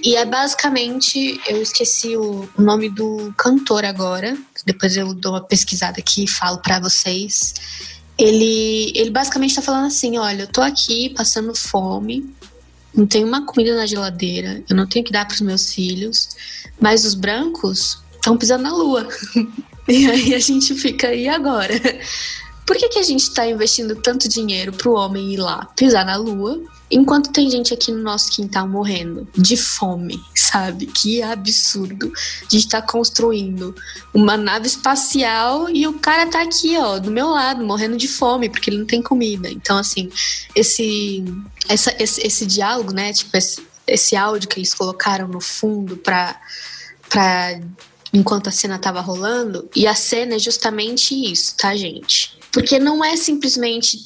E 0.03 0.15
é 0.15 0.25
basicamente, 0.25 1.39
eu 1.47 1.61
esqueci 1.61 2.15
o 2.15 2.47
nome 2.57 2.89
do 2.89 3.33
cantor 3.37 3.83
agora, 3.85 4.37
depois 4.65 4.95
eu 4.95 5.13
dou 5.13 5.33
uma 5.33 5.43
pesquisada 5.43 5.99
aqui 5.99 6.25
e 6.25 6.29
falo 6.29 6.59
para 6.59 6.79
vocês. 6.79 7.53
Ele, 8.17 8.91
ele 8.95 9.09
basicamente 9.09 9.55
tá 9.55 9.61
falando 9.61 9.87
assim: 9.87 10.17
olha, 10.17 10.43
eu 10.43 10.47
tô 10.47 10.61
aqui 10.61 11.09
passando 11.15 11.55
fome, 11.55 12.29
não 12.93 13.05
tenho 13.05 13.27
uma 13.27 13.45
comida 13.45 13.75
na 13.75 13.85
geladeira, 13.85 14.63
eu 14.69 14.75
não 14.75 14.87
tenho 14.87 15.05
que 15.05 15.11
dar 15.11 15.25
para 15.25 15.35
os 15.35 15.41
meus 15.41 15.73
filhos, 15.73 16.29
mas 16.79 17.05
os 17.05 17.13
brancos 17.13 18.01
estão 18.15 18.37
pisando 18.37 18.63
na 18.63 18.73
lua. 18.73 19.07
e 19.87 20.09
aí 20.09 20.33
a 20.33 20.39
gente 20.39 20.73
fica, 20.75 21.13
e 21.13 21.27
agora? 21.27 21.73
Por 22.68 22.76
que, 22.76 22.89
que 22.89 22.99
a 22.99 23.03
gente 23.03 23.22
está 23.22 23.47
investindo 23.47 23.95
tanto 23.95 24.28
dinheiro 24.28 24.74
para 24.74 24.89
o 24.89 24.93
homem 24.93 25.34
ir 25.34 25.38
lá 25.38 25.65
pisar 25.74 26.05
na 26.05 26.18
lua, 26.18 26.61
enquanto 26.91 27.32
tem 27.32 27.49
gente 27.49 27.74
aqui 27.74 27.93
no 27.93 28.03
nosso 28.03 28.30
quintal 28.30 28.68
morrendo 28.68 29.26
de 29.34 29.55
fome, 29.55 30.22
sabe? 30.36 30.86
Que 30.88 31.24
absurdo. 31.24 32.11
A 32.41 32.43
gente 32.49 32.65
está 32.65 32.82
construindo 32.82 33.74
uma 34.13 34.36
nave 34.36 34.68
espacial 34.68 35.70
e 35.70 35.88
o 35.88 35.93
cara 35.93 36.28
tá 36.28 36.41
aqui, 36.41 36.78
ó, 36.78 36.99
do 36.99 37.09
meu 37.09 37.30
lado, 37.30 37.63
morrendo 37.63 37.95
de 37.95 38.09
fome, 38.09 38.49
porque 38.49 38.70
ele 38.70 38.80
não 38.80 38.86
tem 38.86 39.01
comida. 39.01 39.49
Então, 39.49 39.78
assim, 39.78 40.09
esse, 40.53 41.24
essa, 41.70 41.95
esse, 41.97 42.28
esse 42.28 42.45
diálogo, 42.45 42.91
né? 42.91 43.13
Tipo, 43.13 43.38
esse, 43.38 43.65
esse 43.88 44.13
áudio 44.13 44.49
que 44.49 44.59
eles 44.59 44.74
colocaram 44.74 45.30
no 45.30 45.39
fundo 45.39 45.95
para 45.95 46.38
enquanto 48.13 48.47
a 48.47 48.51
cena 48.51 48.78
tava 48.78 48.99
rolando, 48.99 49.70
e 49.76 49.88
a 49.88 49.95
cena 49.95 50.36
é 50.36 50.39
justamente 50.39 51.13
isso, 51.13 51.55
tá, 51.55 51.76
gente? 51.76 52.36
Porque 52.51 52.79
não 52.79 53.03
é 53.03 53.15
simplesmente 53.15 53.97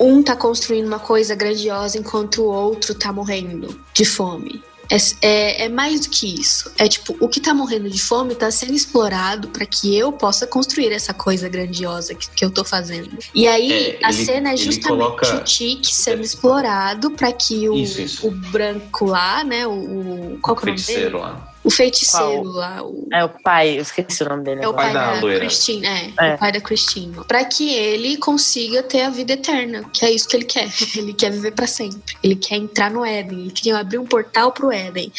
um 0.00 0.22
tá 0.22 0.36
construindo 0.36 0.86
uma 0.86 0.98
coisa 0.98 1.34
grandiosa 1.34 1.98
enquanto 1.98 2.42
o 2.42 2.46
outro 2.46 2.94
tá 2.94 3.12
morrendo 3.12 3.80
de 3.92 4.04
fome. 4.04 4.62
É, 4.90 4.96
é, 5.20 5.64
é, 5.64 5.68
mais 5.68 6.00
do 6.00 6.08
que 6.08 6.40
isso. 6.40 6.72
É 6.78 6.88
tipo, 6.88 7.14
o 7.20 7.28
que 7.28 7.40
tá 7.40 7.52
morrendo 7.52 7.90
de 7.90 8.00
fome 8.00 8.34
tá 8.34 8.50
sendo 8.50 8.72
explorado 8.72 9.48
para 9.48 9.66
que 9.66 9.96
eu 9.96 10.10
possa 10.10 10.46
construir 10.46 10.92
essa 10.92 11.12
coisa 11.12 11.46
grandiosa 11.46 12.14
que, 12.14 12.30
que 12.30 12.42
eu 12.42 12.50
tô 12.50 12.64
fazendo. 12.64 13.10
E 13.34 13.46
aí, 13.46 13.70
é, 13.70 13.98
a 14.02 14.08
ele, 14.08 14.24
cena 14.24 14.52
é 14.54 14.56
justamente 14.56 14.88
coloca... 14.88 15.36
o 15.36 15.44
Tique 15.44 15.94
sendo 15.94 16.22
explorado 16.22 17.10
para 17.10 17.30
que 17.32 17.68
o, 17.68 17.74
isso, 17.74 18.00
isso. 18.00 18.26
o 18.26 18.30
branco 18.30 19.04
lá, 19.04 19.44
né? 19.44 19.66
O, 19.66 19.72
o 19.72 20.38
qual 20.40 20.56
que 20.56 20.68
é 20.68 20.72
o 20.72 20.74
nome 20.74 20.86
dele? 20.86 21.16
Lá. 21.16 21.47
O 21.68 21.70
feiticeiro 21.70 22.44
Qual? 22.44 22.44
lá. 22.44 22.82
O... 22.82 23.06
É 23.12 23.22
o 23.22 23.28
pai, 23.28 23.76
eu 23.76 23.82
esqueci 23.82 24.22
o 24.22 24.28
nome 24.30 24.42
dele. 24.42 24.64
É 24.64 24.68
o 24.68 24.72
pai, 24.72 24.90
pai 24.90 24.94
da, 24.94 25.20
da 25.20 25.38
Christine, 25.38 25.86
é, 25.86 26.12
é, 26.18 26.34
O 26.34 26.38
pai 26.38 26.50
da 26.50 26.60
Christine. 26.62 27.14
Pra 27.28 27.44
que 27.44 27.74
ele 27.74 28.16
consiga 28.16 28.82
ter 28.82 29.02
a 29.02 29.10
vida 29.10 29.34
eterna, 29.34 29.84
que 29.92 30.02
é 30.02 30.10
isso 30.10 30.26
que 30.26 30.34
ele 30.34 30.46
quer. 30.46 30.66
Ele 30.96 31.12
quer 31.12 31.30
viver 31.30 31.52
para 31.52 31.66
sempre. 31.66 32.16
Ele 32.22 32.34
quer 32.34 32.56
entrar 32.56 32.90
no 32.90 33.04
Éden. 33.04 33.40
Ele 33.40 33.50
quer 33.50 33.74
abrir 33.74 33.98
um 33.98 34.06
portal 34.06 34.50
pro 34.50 34.72
Éden. 34.72 35.12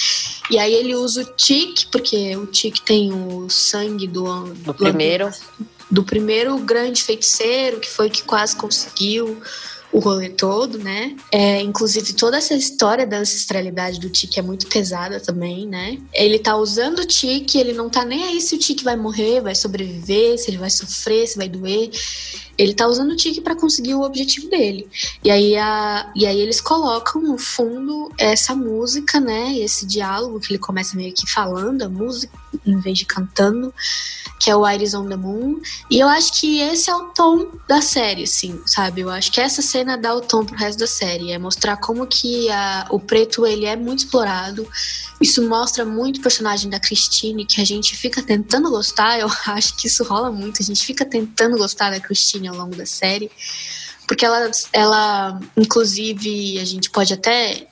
E 0.49 0.57
aí 0.57 0.73
ele 0.73 0.95
usa 0.95 1.21
o 1.21 1.25
Tic, 1.35 1.85
porque 1.91 2.35
o 2.35 2.47
Tic 2.47 2.79
tem 2.79 3.13
o 3.13 3.47
sangue 3.47 4.07
do, 4.07 4.23
do, 4.23 4.53
do 4.53 4.73
primeiro. 4.73 5.29
Do 5.91 6.03
primeiro 6.03 6.57
grande 6.59 7.03
feiticeiro, 7.03 7.79
que 7.79 7.89
foi 7.89 8.09
que 8.09 8.23
quase 8.23 8.55
conseguiu 8.55 9.41
o 9.91 9.99
rolê 9.99 10.29
todo, 10.29 10.77
né? 10.77 11.15
É, 11.31 11.61
inclusive, 11.61 12.13
toda 12.13 12.37
essa 12.37 12.53
história 12.53 13.07
da 13.07 13.17
ancestralidade 13.17 13.99
do 13.99 14.09
Tiki 14.09 14.39
é 14.39 14.41
muito 14.41 14.67
pesada 14.67 15.19
também, 15.19 15.67
né? 15.67 15.97
Ele 16.13 16.37
tá 16.37 16.55
usando 16.55 16.99
o 16.99 17.05
Tiki, 17.05 17.57
ele 17.57 17.73
não 17.73 17.89
tá 17.89 18.05
nem 18.05 18.23
aí 18.23 18.41
se 18.41 18.55
o 18.55 18.59
Tiki 18.59 18.83
vai 18.83 18.95
morrer, 18.95 19.41
vai 19.41 19.55
sobreviver, 19.55 20.37
se 20.37 20.49
ele 20.49 20.57
vai 20.57 20.69
sofrer, 20.69 21.27
se 21.27 21.37
vai 21.37 21.49
doer. 21.49 21.89
Ele 22.59 22.73
tá 22.73 22.85
usando 22.87 23.11
o 23.11 23.15
tique 23.15 23.39
para 23.39 23.55
conseguir 23.55 23.95
o 23.95 24.01
objetivo 24.01 24.49
dele. 24.49 24.85
E 25.23 25.31
aí, 25.31 25.55
a, 25.55 26.11
e 26.13 26.25
aí 26.25 26.37
eles 26.41 26.59
colocam 26.59 27.21
no 27.21 27.37
fundo 27.37 28.11
essa 28.17 28.53
música, 28.53 29.17
né? 29.17 29.57
Esse 29.57 29.85
diálogo 29.85 30.41
que 30.41 30.51
ele 30.51 30.59
começa 30.59 30.97
meio 30.97 31.13
que 31.13 31.25
falando 31.31 31.83
a 31.83 31.89
música, 31.89 32.37
em 32.65 32.77
vez 32.81 32.97
de 32.97 33.05
cantando, 33.05 33.73
que 34.39 34.49
é 34.49 34.55
o 34.55 34.67
Iris 34.67 34.93
on 34.93 35.07
the 35.07 35.15
Moon. 35.15 35.61
E 35.89 35.99
eu 35.99 36.09
acho 36.09 36.37
que 36.39 36.59
esse 36.59 36.89
é 36.89 36.95
o 36.95 37.05
tom 37.13 37.47
da 37.65 37.81
série, 37.81 38.23
assim, 38.23 38.59
sabe? 38.65 39.01
Eu 39.01 39.09
acho 39.09 39.31
que 39.31 39.39
essa 39.39 39.61
cena 39.61 39.97
dá 39.97 40.13
o 40.13 40.19
tom 40.19 40.43
pro 40.43 40.57
resto 40.57 40.79
da 40.79 40.87
série. 40.87 41.31
É 41.31 41.37
mostrar 41.37 41.77
como 41.77 42.05
que 42.05 42.49
a, 42.49 42.87
o 42.89 42.99
preto 42.99 43.45
ele 43.45 43.65
é 43.65 43.77
muito 43.77 43.99
explorado. 43.99 44.67
Isso 45.21 45.47
mostra 45.47 45.85
muito 45.85 46.17
o 46.17 46.21
personagem 46.21 46.69
da 46.69 46.79
Christine, 46.79 47.45
que 47.45 47.61
a 47.61 47.65
gente 47.65 47.95
fica 47.95 48.21
tentando 48.21 48.69
gostar. 48.69 49.17
Eu 49.17 49.29
acho 49.47 49.75
que 49.75 49.87
isso 49.87 50.03
rola 50.03 50.29
muito. 50.29 50.61
A 50.61 50.65
gente 50.65 50.85
fica 50.85 51.05
tentando 51.05 51.57
gostar 51.57 51.91
da 51.91 51.99
Christine 51.99 52.48
ao 52.49 52.55
longo 52.55 52.75
da 52.75 52.85
série, 52.85 53.31
porque 54.07 54.25
ela, 54.25 54.49
ela 54.73 55.39
inclusive, 55.55 56.59
a 56.59 56.65
gente 56.65 56.89
pode 56.89 57.13
até 57.13 57.67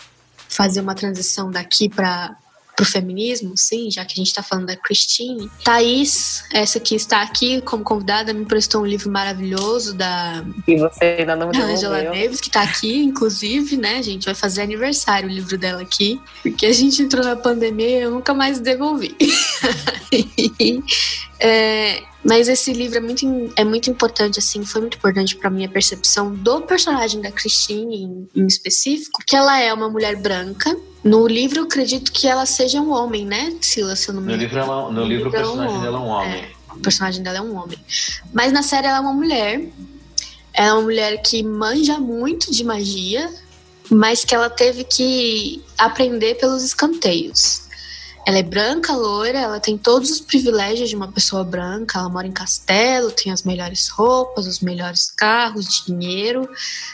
fazer 0.47 0.81
uma 0.81 0.95
transição 0.95 1.51
daqui 1.51 1.89
para 1.89 2.37
pro 2.77 2.85
feminismo, 2.85 3.57
sim, 3.57 3.89
já 3.89 4.05
que 4.05 4.13
a 4.13 4.17
gente 4.17 4.27
está 4.27 4.43
falando 4.43 4.67
da 4.67 4.77
Christine. 4.77 5.49
Thaís, 5.63 6.43
essa 6.53 6.79
que 6.79 6.93
está 6.93 7.23
aqui 7.23 7.59
como 7.61 7.83
convidada, 7.83 8.31
me 8.35 8.45
prestou 8.45 8.83
um 8.83 8.85
livro 8.85 9.11
maravilhoso 9.11 9.95
da 9.95 10.45
e 10.67 10.75
você 10.75 11.17
ainda 11.17 11.35
não 11.35 11.49
Angela 11.49 12.03
Davis, 12.03 12.39
que 12.39 12.49
está 12.49 12.61
aqui, 12.61 12.99
inclusive, 12.99 13.75
né, 13.77 14.03
gente? 14.03 14.25
Vai 14.25 14.35
fazer 14.35 14.61
aniversário 14.61 15.27
o 15.27 15.31
livro 15.31 15.57
dela 15.57 15.81
aqui, 15.81 16.21
porque 16.43 16.67
a 16.67 16.71
gente 16.71 17.01
entrou 17.01 17.25
na 17.25 17.35
pandemia 17.35 17.97
e 17.97 18.01
eu 18.03 18.11
nunca 18.11 18.35
mais 18.35 18.59
devolvi. 18.59 19.17
é, 21.39 22.03
mas 22.23 22.47
esse 22.47 22.73
livro 22.73 22.97
é 22.97 23.01
muito, 23.01 23.53
é 23.55 23.63
muito 23.63 23.89
importante, 23.89 24.39
assim, 24.39 24.65
foi 24.65 24.81
muito 24.81 24.97
importante 24.97 25.35
para 25.35 25.49
minha 25.49 25.69
percepção 25.69 26.33
do 26.33 26.61
personagem 26.61 27.21
da 27.21 27.31
Christine 27.31 28.03
em, 28.03 28.29
em 28.35 28.47
específico, 28.47 29.21
que 29.25 29.35
ela 29.35 29.59
é 29.59 29.71
uma 29.71 29.89
mulher 29.89 30.15
branca 30.15 30.75
No 31.03 31.27
livro, 31.27 31.59
eu 31.59 31.63
acredito 31.63 32.11
que 32.11 32.27
ela 32.27 32.45
seja 32.45 32.81
um 32.81 32.91
homem, 32.91 33.25
né, 33.25 33.55
Sila, 33.61 33.95
se 33.95 34.09
eu 34.09 34.15
não 34.15 34.21
me 34.21 34.33
No 34.33 34.37
livro, 34.37 34.59
ela, 34.59 34.81
no, 34.83 34.91
no 34.91 35.05
livro, 35.05 35.25
livro, 35.25 35.29
o 35.29 35.31
personagem 35.31 35.75
é 35.75 35.77
um 35.77 35.81
dela 35.81 35.97
é 35.97 36.01
um 36.01 36.07
homem. 36.07 36.39
É, 36.39 36.49
o 36.73 36.79
personagem 36.79 37.23
dela 37.23 37.37
é 37.37 37.41
um 37.41 37.55
homem. 37.55 37.79
Mas 38.33 38.51
na 38.51 38.63
série 38.63 38.87
ela 38.87 38.97
é 38.97 39.01
uma 39.01 39.13
mulher. 39.13 39.61
Ela 40.53 40.67
é 40.67 40.73
uma 40.73 40.81
mulher 40.81 41.21
que 41.21 41.43
manja 41.43 41.99
muito 41.99 42.51
de 42.51 42.63
magia, 42.63 43.31
mas 43.89 44.25
que 44.25 44.35
ela 44.35 44.49
teve 44.49 44.83
que 44.83 45.63
aprender 45.77 46.35
pelos 46.35 46.63
escanteios. 46.63 47.66
Ela 48.27 48.39
é 48.39 48.43
branca, 48.43 48.91
loira, 48.91 49.39
ela 49.39 49.57
tem 49.57 49.77
todos 49.77 50.11
os 50.11 50.19
privilégios 50.19 50.89
de 50.89 50.97
uma 50.97 51.09
pessoa 51.09 51.45
branca. 51.45 51.97
Ela 51.97 52.09
mora 52.09 52.27
em 52.27 52.31
castelo, 52.33 53.09
tem 53.09 53.31
as 53.31 53.43
melhores 53.43 53.87
roupas, 53.87 54.45
os 54.45 54.59
melhores 54.59 55.09
carros, 55.15 55.85
dinheiro. 55.85 56.41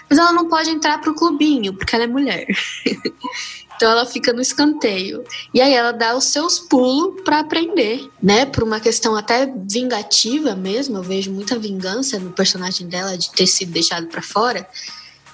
Mas 0.07 0.19
ela 0.19 0.31
não 0.31 0.47
pode 0.47 0.69
entrar 0.69 1.01
pro 1.01 1.15
clubinho, 1.15 1.73
porque 1.73 1.95
ela 1.95 2.03
é 2.03 2.07
mulher. 2.07 2.45
então 3.75 3.89
ela 3.89 4.05
fica 4.05 4.31
no 4.31 4.41
escanteio. 4.41 5.23
E 5.51 5.59
aí 5.59 5.73
ela 5.73 5.91
dá 5.91 6.15
os 6.15 6.25
seus 6.25 6.59
pulos 6.59 7.23
para 7.23 7.39
aprender, 7.39 8.07
né? 8.21 8.45
Por 8.45 8.61
uma 8.61 8.79
questão 8.79 9.15
até 9.15 9.51
vingativa 9.67 10.55
mesmo. 10.55 10.99
Eu 10.99 11.03
vejo 11.03 11.31
muita 11.31 11.57
vingança 11.57 12.19
no 12.19 12.29
personagem 12.29 12.88
dela 12.88 13.17
de 13.17 13.31
ter 13.31 13.47
sido 13.47 13.71
deixado 13.71 14.05
para 14.05 14.21
fora 14.21 14.67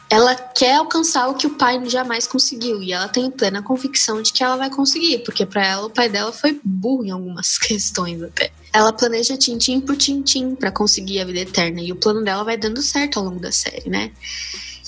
ela 0.09 0.35
quer 0.35 0.75
alcançar 0.75 1.27
o 1.27 1.35
que 1.35 1.45
o 1.45 1.51
pai 1.51 1.87
jamais 1.87 2.25
conseguiu 2.25 2.81
e 2.81 2.91
ela 2.91 3.07
tem 3.07 3.29
plena 3.29 3.61
convicção 3.61 4.21
de 4.21 4.33
que 4.33 4.43
ela 4.43 4.55
vai 4.55 4.69
conseguir, 4.69 5.19
porque 5.19 5.45
para 5.45 5.65
ela 5.65 5.85
o 5.85 5.89
pai 5.89 6.09
dela 6.09 6.31
foi 6.31 6.59
burro 6.63 7.05
em 7.05 7.11
algumas 7.11 7.57
questões 7.59 8.21
até. 8.23 8.51
Ela 8.73 8.91
planeja 8.91 9.37
tintim 9.37 9.79
por 9.79 9.95
tintim 9.95 10.55
para 10.55 10.71
conseguir 10.71 11.19
a 11.19 11.25
vida 11.25 11.39
eterna 11.39 11.81
e 11.81 11.91
o 11.91 11.95
plano 11.95 12.23
dela 12.23 12.43
vai 12.43 12.57
dando 12.57 12.81
certo 12.81 13.19
ao 13.19 13.25
longo 13.25 13.39
da 13.39 13.51
série, 13.51 13.89
né? 13.89 14.11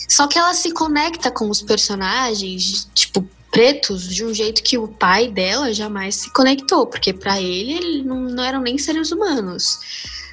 Só 0.10 0.28
que 0.28 0.38
ela 0.38 0.54
se 0.54 0.72
conecta 0.72 1.32
com 1.32 1.50
os 1.50 1.62
personagens, 1.62 2.90
tipo, 2.94 3.26
pretos 3.52 4.08
de 4.08 4.26
um 4.26 4.34
jeito 4.34 4.64
que 4.64 4.78
o 4.78 4.88
pai 4.88 5.28
dela 5.28 5.74
jamais 5.74 6.16
se 6.16 6.34
conectou, 6.34 6.88
porque 6.88 7.14
para 7.14 7.40
ele, 7.40 7.74
ele 7.74 8.04
não, 8.04 8.22
não 8.22 8.44
eram 8.44 8.62
nem 8.62 8.78
seres 8.78 9.12
humanos. 9.12 9.80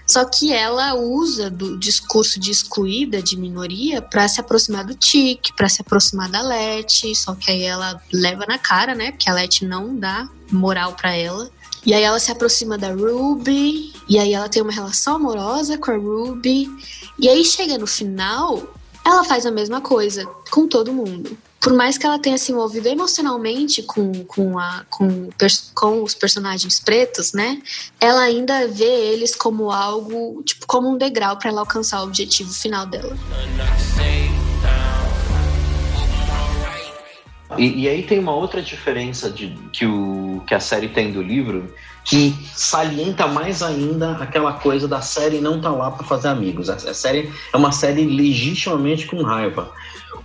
Só 0.08 0.24
que 0.24 0.50
ela 0.52 0.94
usa 0.94 1.50
do 1.50 1.76
discurso 1.76 2.40
de 2.40 2.50
excluída, 2.50 3.22
de 3.22 3.36
minoria, 3.36 4.00
para 4.00 4.26
se 4.26 4.40
aproximar 4.40 4.84
do 4.86 4.94
Tic, 4.94 5.54
para 5.54 5.68
se 5.68 5.82
aproximar 5.82 6.30
da 6.30 6.40
Leti. 6.40 7.14
Só 7.14 7.34
que 7.34 7.50
aí 7.50 7.62
ela 7.62 8.00
leva 8.10 8.46
na 8.46 8.58
cara, 8.58 8.94
né? 8.94 9.12
Porque 9.12 9.28
a 9.28 9.34
Leti 9.34 9.66
não 9.66 9.94
dá 9.94 10.26
moral 10.50 10.94
para 10.94 11.14
ela. 11.14 11.50
E 11.84 11.92
aí 11.92 12.02
ela 12.02 12.18
se 12.18 12.32
aproxima 12.32 12.78
da 12.78 12.90
Ruby, 12.90 13.92
e 14.08 14.18
aí 14.18 14.32
ela 14.32 14.48
tem 14.48 14.62
uma 14.62 14.72
relação 14.72 15.16
amorosa 15.16 15.76
com 15.76 15.90
a 15.90 15.96
Ruby. 15.96 16.68
E 17.18 17.28
aí 17.28 17.44
chega 17.44 17.76
no 17.76 17.86
final, 17.86 18.74
ela 19.04 19.24
faz 19.24 19.44
a 19.44 19.50
mesma 19.50 19.82
coisa 19.82 20.24
com 20.50 20.66
todo 20.66 20.92
mundo 20.92 21.36
por 21.60 21.72
mais 21.72 21.98
que 21.98 22.06
ela 22.06 22.18
tenha 22.18 22.38
se 22.38 22.52
envolvido 22.52 22.88
emocionalmente 22.88 23.82
com, 23.82 24.24
com, 24.24 24.58
a, 24.58 24.84
com, 24.88 25.28
com 25.74 26.02
os 26.02 26.14
personagens 26.14 26.78
pretos, 26.78 27.32
né? 27.32 27.60
Ela 28.00 28.22
ainda 28.22 28.68
vê 28.68 28.84
eles 28.84 29.34
como 29.34 29.70
algo, 29.70 30.42
tipo, 30.44 30.66
como 30.66 30.88
um 30.88 30.96
degrau 30.96 31.36
para 31.36 31.50
ela 31.50 31.60
alcançar 31.60 32.00
o 32.00 32.04
objetivo 32.04 32.52
final 32.52 32.86
dela. 32.86 33.16
E, 37.56 37.82
e, 37.82 37.88
aí 37.88 38.02
tem 38.02 38.18
uma 38.18 38.34
outra 38.34 38.60
diferença 38.62 39.30
de, 39.30 39.48
que, 39.72 39.84
o, 39.86 40.42
que 40.46 40.54
a 40.54 40.60
série 40.60 40.88
tem 40.88 41.10
do 41.10 41.22
livro, 41.22 41.74
que 42.04 42.34
salienta 42.54 43.26
mais 43.26 43.62
ainda 43.62 44.12
aquela 44.12 44.52
coisa 44.52 44.86
da 44.86 45.00
série 45.00 45.40
não 45.40 45.60
tá 45.60 45.70
lá 45.70 45.90
para 45.90 46.06
fazer 46.06 46.28
amigos. 46.28 46.70
A, 46.70 46.74
a 46.74 46.94
série 46.94 47.32
é 47.52 47.56
uma 47.56 47.72
série 47.72 48.04
legitimamente 48.04 49.06
com 49.06 49.22
raiva. 49.22 49.72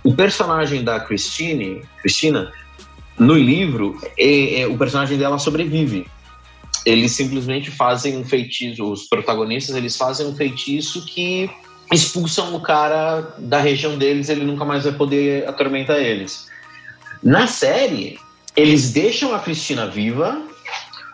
O 0.04 0.14
personagem 0.14 0.84
da 0.84 1.00
Christine, 1.00 1.82
Cristina, 2.02 2.52
no 3.18 3.34
livro, 3.34 3.98
é, 4.18 4.60
é, 4.60 4.66
o 4.66 4.76
personagem 4.76 5.16
dela 5.16 5.38
sobrevive. 5.38 6.06
Eles 6.84 7.12
simplesmente 7.12 7.70
fazem 7.70 8.18
um 8.18 8.24
feitiço, 8.24 8.84
os 8.84 9.04
protagonistas, 9.04 9.74
eles 9.74 9.96
fazem 9.96 10.26
um 10.26 10.36
feitiço 10.36 11.06
que 11.06 11.50
expulsam 11.90 12.54
o 12.54 12.60
cara 12.60 13.34
da 13.38 13.58
região 13.58 13.96
deles, 13.96 14.28
ele 14.28 14.44
nunca 14.44 14.64
mais 14.64 14.84
vai 14.84 14.92
poder 14.92 15.48
atormentar 15.48 15.98
eles. 15.98 16.48
Na 17.22 17.46
série, 17.46 18.18
eles 18.54 18.92
deixam 18.92 19.34
a 19.34 19.38
Cristina 19.38 19.86
viva, 19.86 20.42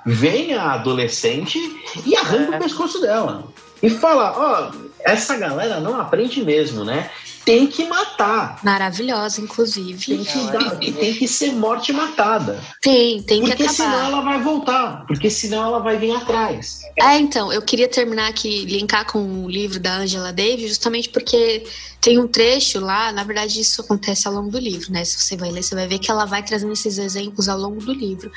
vem 0.04 0.54
a 0.54 0.72
adolescente 0.72 1.58
e 2.04 2.16
arranca 2.16 2.54
é. 2.54 2.56
o 2.56 2.62
pescoço 2.62 3.00
dela. 3.00 3.46
E 3.82 3.88
fala, 3.88 4.34
ó, 4.36 4.70
oh, 4.70 4.90
essa 5.04 5.38
galera 5.38 5.80
não 5.80 5.98
aprende 5.98 6.44
mesmo, 6.44 6.84
né? 6.84 7.10
Tem 7.50 7.66
que 7.66 7.84
matar. 7.88 8.60
Maravilhosa, 8.62 9.40
inclusive. 9.40 10.06
Tem 10.06 10.24
que, 10.24 10.52
dar, 10.52 10.76
tem 10.78 11.14
que 11.14 11.26
ser 11.26 11.52
morte 11.52 11.92
matada. 11.92 12.62
Tem, 12.80 13.20
tem 13.22 13.40
porque 13.40 13.56
que 13.56 13.62
acabar. 13.64 13.76
Porque 13.76 13.82
senão 13.82 14.06
ela 14.06 14.20
vai 14.20 14.40
voltar. 14.40 15.06
Porque 15.06 15.30
senão 15.30 15.64
ela 15.64 15.78
vai 15.80 15.98
vir 15.98 16.14
atrás. 16.14 16.80
É, 16.96 17.18
então, 17.18 17.52
eu 17.52 17.60
queria 17.60 17.88
terminar 17.88 18.28
aqui, 18.28 18.64
linkar 18.66 19.04
com 19.04 19.44
o 19.44 19.50
livro 19.50 19.80
da 19.80 19.96
Angela 19.96 20.32
Davis, 20.32 20.68
justamente 20.68 21.08
porque 21.08 21.66
tem 22.00 22.20
um 22.20 22.28
trecho 22.28 22.78
lá, 22.78 23.12
na 23.12 23.24
verdade 23.24 23.60
isso 23.60 23.80
acontece 23.80 24.28
ao 24.28 24.34
longo 24.34 24.50
do 24.50 24.58
livro, 24.58 24.92
né? 24.92 25.04
Se 25.04 25.20
você 25.20 25.36
vai 25.36 25.50
ler, 25.50 25.62
você 25.62 25.74
vai 25.74 25.88
ver 25.88 25.98
que 25.98 26.10
ela 26.10 26.24
vai 26.24 26.42
trazendo 26.42 26.72
esses 26.72 26.98
exemplos 26.98 27.48
ao 27.48 27.58
longo 27.58 27.80
do 27.80 27.92
livro. 27.92 28.30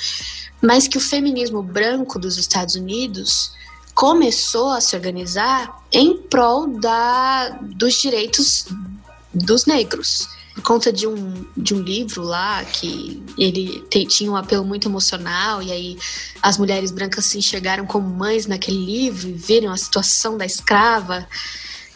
Mas 0.61 0.87
que 0.87 0.97
o 0.97 1.01
feminismo 1.01 1.61
branco 1.61 2.17
dos 2.17 2.37
Estados 2.37 2.75
Unidos 2.75 3.53
começou 3.93 4.71
a 4.71 4.81
se 4.81 4.95
organizar 4.95 5.83
em 5.91 6.17
prol 6.17 6.67
da, 6.67 7.49
dos 7.61 8.01
direitos 8.01 8.65
dos 9.33 9.65
negros. 9.65 10.29
Por 10.53 10.61
conta 10.61 10.93
de 10.93 11.07
um, 11.07 11.45
de 11.57 11.73
um 11.73 11.81
livro 11.81 12.21
lá 12.21 12.63
que 12.63 13.23
ele 13.37 13.83
te, 13.89 14.05
tinha 14.05 14.31
um 14.31 14.35
apelo 14.35 14.63
muito 14.63 14.87
emocional, 14.87 15.63
e 15.63 15.71
aí 15.71 15.97
as 16.41 16.59
mulheres 16.59 16.91
brancas 16.91 17.25
se 17.25 17.39
enxergaram 17.39 17.87
como 17.87 18.07
mães 18.07 18.45
naquele 18.45 18.85
livro 18.85 19.29
e 19.29 19.33
viram 19.33 19.71
a 19.71 19.77
situação 19.77 20.37
da 20.37 20.45
escrava 20.45 21.27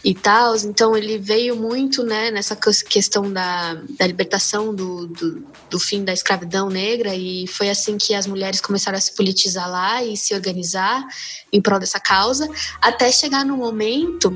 e 0.03 0.15
tal. 0.15 0.55
Então 0.55 0.97
ele 0.97 1.19
veio 1.19 1.55
muito 1.55 2.01
né, 2.01 2.31
nessa 2.31 2.55
questão 2.55 3.31
da, 3.31 3.75
da 3.75 4.07
libertação 4.07 4.73
do, 4.73 5.05
do, 5.05 5.45
do, 5.69 5.79
fim 5.79 6.03
da 6.03 6.13
escravidão 6.13 6.67
negra, 6.67 7.13
e 7.13 7.45
foi 7.45 7.69
assim 7.69 7.95
que 7.95 8.15
as 8.15 8.25
mulheres 8.25 8.59
começaram 8.59 8.97
a 8.97 9.01
se 9.01 9.13
politizar 9.13 9.69
lá 9.69 10.03
e 10.03 10.17
se 10.17 10.33
organizar 10.33 11.05
em 11.53 11.61
prol 11.61 11.79
dessa 11.79 11.99
causa, 11.99 12.49
até 12.81 13.11
chegar 13.11 13.45
no 13.45 13.55
momento 13.55 14.35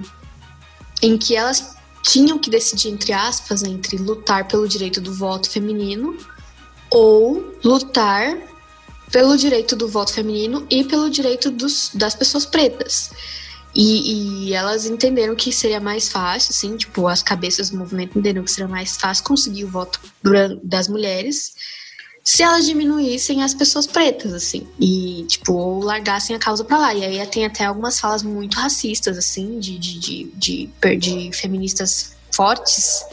em 1.02 1.18
que 1.18 1.36
elas 1.36 1.81
tinham 2.04 2.40
que 2.40 2.50
decidir, 2.50 2.90
entre 2.90 3.14
aspas, 3.14 3.64
entre 3.64 3.98
lutar 3.98 4.48
pelo 4.48 4.68
direito 4.68 5.00
do 5.00 5.14
voto 5.14 5.50
feminino 5.50 6.18
ou 6.90 7.56
lutar 7.64 8.38
pelo 9.12 9.38
direito 9.38 9.76
do 9.76 9.88
voto 9.88 10.14
feminino 10.14 10.66
e 10.70 10.84
pelo 10.84 11.10
direito 11.10 11.52
dos, 11.52 11.92
das 11.94 12.16
pessoas 12.16 12.46
pretas. 12.46 13.12
E, 13.74 14.50
e, 14.50 14.54
elas 14.54 14.86
entenderam 14.86 15.36
que 15.36 15.52
seria 15.52 15.80
mais 15.80 16.10
fácil, 16.10 16.52
assim, 16.52 16.76
tipo, 16.76 17.08
as 17.08 17.24
cabeças 17.24 17.70
do 17.70 17.78
movimento 17.78 18.12
entenderam 18.12 18.44
que 18.44 18.52
seria 18.52 18.68
mais 18.68 18.98
fácil 18.98 19.24
conseguir 19.24 19.64
o 19.64 19.70
voto 19.70 20.00
das 20.62 20.90
mulheres 20.90 21.54
se 22.24 22.44
elas 22.44 22.66
diminuíssem 22.66 23.44
as 23.44 23.54
pessoas 23.54 23.88
pretas, 23.88 24.34
assim, 24.34 24.68
e, 24.80 25.26
tipo, 25.28 25.80
largassem 25.80 26.36
a 26.36 26.40
causa 26.40 26.64
pra 26.64 26.78
lá. 26.78 26.94
E 26.94 27.04
aí 27.04 27.28
tem 27.28 27.46
até 27.46 27.66
algumas 27.66 28.00
falas 28.00 28.22
muito 28.22 28.56
racistas, 28.56 29.18
assim, 29.18 29.60
de, 29.60 29.78
de, 29.78 30.00
de, 30.00 30.32
de, 30.36 30.98
de 30.98 31.32
feministas 31.34 32.16
fortes, 32.32 33.04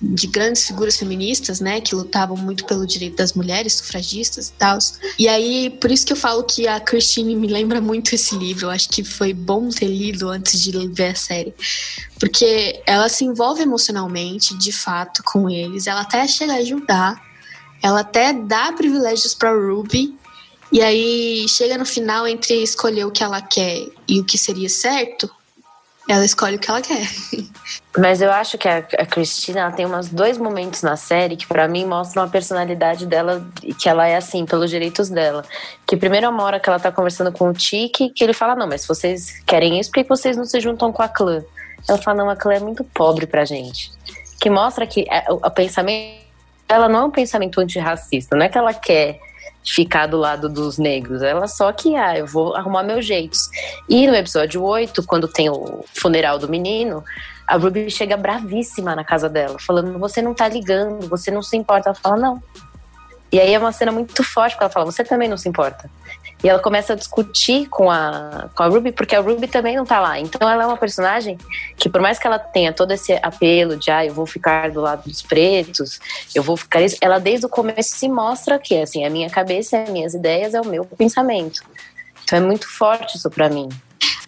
de 0.00 0.28
grandes 0.28 0.64
figuras 0.64 0.96
feministas, 0.96 1.58
né, 1.58 1.80
que 1.80 1.92
lutavam 1.92 2.36
muito 2.36 2.64
pelo 2.64 2.86
direito 2.86 3.16
das 3.16 3.32
mulheres, 3.32 3.74
sufragistas 3.74 4.48
e 4.48 4.52
tal. 4.52 4.78
E 5.18 5.28
aí, 5.28 5.70
por 5.70 5.90
isso 5.90 6.06
que 6.06 6.12
eu 6.12 6.16
falo 6.16 6.44
que 6.44 6.68
a 6.68 6.78
Christine 6.78 7.34
me 7.34 7.48
lembra 7.48 7.80
muito 7.80 8.14
esse 8.14 8.36
livro. 8.36 8.66
Eu 8.66 8.70
acho 8.70 8.88
que 8.88 9.02
foi 9.02 9.34
bom 9.34 9.68
ter 9.68 9.88
lido 9.88 10.28
antes 10.28 10.60
de 10.62 10.70
ver 10.88 11.08
a 11.08 11.14
série. 11.16 11.52
Porque 12.20 12.80
ela 12.86 13.08
se 13.08 13.24
envolve 13.24 13.62
emocionalmente, 13.62 14.56
de 14.56 14.70
fato, 14.70 15.24
com 15.24 15.50
eles. 15.50 15.88
Ela 15.88 16.02
até 16.02 16.26
chega 16.28 16.52
a 16.52 16.58
ajudar 16.58 17.27
ela 17.82 18.00
até 18.00 18.32
dá 18.32 18.72
privilégios 18.72 19.34
para 19.34 19.52
Ruby. 19.52 20.16
E 20.70 20.82
aí 20.82 21.46
chega 21.48 21.78
no 21.78 21.86
final 21.86 22.26
entre 22.26 22.62
escolher 22.62 23.06
o 23.06 23.10
que 23.10 23.22
ela 23.22 23.40
quer 23.40 23.86
e 24.06 24.20
o 24.20 24.24
que 24.24 24.36
seria 24.36 24.68
certo, 24.68 25.30
ela 26.08 26.24
escolhe 26.24 26.56
o 26.56 26.58
que 26.58 26.70
ela 26.70 26.80
quer. 26.80 27.06
Mas 27.96 28.22
eu 28.22 28.30
acho 28.30 28.56
que 28.56 28.68
a, 28.68 28.82
Cristina 28.82 29.70
tem 29.72 29.86
uns 29.86 30.08
dois 30.08 30.38
momentos 30.38 30.82
na 30.82 30.96
série 30.96 31.36
que 31.36 31.46
para 31.46 31.66
mim 31.68 31.84
mostram 31.84 32.22
a 32.22 32.28
personalidade 32.28 33.06
dela 33.06 33.46
e 33.62 33.74
que 33.74 33.88
ela 33.88 34.06
é 34.06 34.16
assim 34.16 34.46
pelos 34.46 34.70
direitos 34.70 35.10
dela. 35.10 35.44
Que 35.86 35.96
primeiro 35.96 36.26
é 36.26 36.28
uma 36.28 36.42
hora 36.44 36.60
que 36.60 36.68
ela 36.68 36.78
tá 36.78 36.92
conversando 36.92 37.32
com 37.32 37.48
o 37.48 37.52
Tiki, 37.52 38.10
que 38.10 38.24
ele 38.24 38.32
fala: 38.32 38.54
"Não, 38.54 38.66
mas 38.66 38.82
se 38.82 38.88
vocês 38.88 39.40
querem 39.44 39.78
isso, 39.78 39.90
por 39.90 40.02
que 40.02 40.08
vocês 40.08 40.36
não 40.36 40.44
se 40.44 40.60
juntam 40.60 40.92
com 40.92 41.02
a 41.02 41.08
clã?" 41.08 41.42
Ela 41.88 41.98
fala: 41.98 42.18
"Não, 42.18 42.30
a 42.30 42.36
clã 42.36 42.54
é 42.54 42.60
muito 42.60 42.84
pobre 42.84 43.26
pra 43.26 43.44
gente." 43.44 43.90
Que 44.40 44.48
mostra 44.48 44.86
que 44.86 45.04
é, 45.10 45.24
o 45.30 45.50
pensamento 45.50 46.27
ela 46.68 46.88
não 46.88 47.00
é 47.00 47.04
um 47.04 47.10
pensamento 47.10 47.60
antirracista, 47.60 48.36
não 48.36 48.44
é 48.44 48.48
que 48.48 48.58
ela 48.58 48.74
quer 48.74 49.18
ficar 49.64 50.06
do 50.06 50.16
lado 50.16 50.48
dos 50.48 50.78
negros, 50.78 51.22
ela 51.22 51.46
só 51.46 51.72
que, 51.72 51.94
ah, 51.96 52.16
eu 52.16 52.26
vou 52.26 52.54
arrumar 52.54 52.82
meus 52.82 53.04
jeitos. 53.04 53.48
E 53.88 54.06
no 54.06 54.14
episódio 54.14 54.62
8, 54.62 55.02
quando 55.04 55.28
tem 55.28 55.50
o 55.50 55.84
funeral 55.94 56.38
do 56.38 56.48
menino, 56.48 57.04
a 57.46 57.56
Ruby 57.56 57.90
chega 57.90 58.16
bravíssima 58.16 58.94
na 58.94 59.04
casa 59.04 59.28
dela, 59.28 59.58
falando: 59.58 59.98
Você 59.98 60.20
não 60.20 60.34
tá 60.34 60.46
ligando, 60.48 61.08
você 61.08 61.30
não 61.30 61.42
se 61.42 61.56
importa. 61.56 61.88
Ela 61.88 61.94
fala: 61.94 62.16
Não, 62.16 62.42
E 63.32 63.40
aí 63.40 63.52
é 63.52 63.58
uma 63.58 63.72
cena 63.72 63.92
muito 63.92 64.22
forte, 64.22 64.52
porque 64.52 64.64
ela 64.64 64.72
fala, 64.72 64.86
você 64.86 65.04
também 65.04 65.28
não 65.28 65.36
se 65.36 65.48
importa. 65.48 65.90
E 66.42 66.48
ela 66.48 66.60
começa 66.60 66.92
a 66.92 66.96
discutir 66.96 67.68
com 67.68 67.90
a, 67.90 68.48
com 68.54 68.62
a 68.62 68.66
Ruby, 68.68 68.92
porque 68.92 69.16
a 69.16 69.20
Ruby 69.20 69.48
também 69.48 69.76
não 69.76 69.84
tá 69.84 69.98
lá. 69.98 70.20
Então 70.20 70.48
ela 70.48 70.62
é 70.62 70.66
uma 70.66 70.76
personagem 70.76 71.36
que, 71.76 71.88
por 71.88 72.00
mais 72.00 72.18
que 72.18 72.26
ela 72.26 72.38
tenha 72.38 72.72
todo 72.72 72.92
esse 72.92 73.12
apelo 73.22 73.76
de, 73.76 73.90
ah, 73.90 74.06
eu 74.06 74.14
vou 74.14 74.26
ficar 74.26 74.70
do 74.70 74.80
lado 74.80 75.02
dos 75.08 75.20
pretos, 75.20 75.98
eu 76.34 76.42
vou 76.42 76.56
ficar 76.56 76.80
isso, 76.82 76.96
ela 77.00 77.18
desde 77.18 77.46
o 77.46 77.48
começo 77.48 77.96
se 77.96 78.08
mostra 78.08 78.58
que, 78.58 78.80
assim, 78.80 79.04
a 79.04 79.10
minha 79.10 79.28
cabeça, 79.28 79.82
as 79.82 79.90
minhas 79.90 80.14
ideias, 80.14 80.54
é 80.54 80.60
o 80.60 80.66
meu 80.66 80.84
pensamento. 80.84 81.60
Então 82.22 82.38
é 82.38 82.40
muito 82.40 82.68
forte 82.68 83.16
isso 83.16 83.28
para 83.30 83.48
mim. 83.48 83.68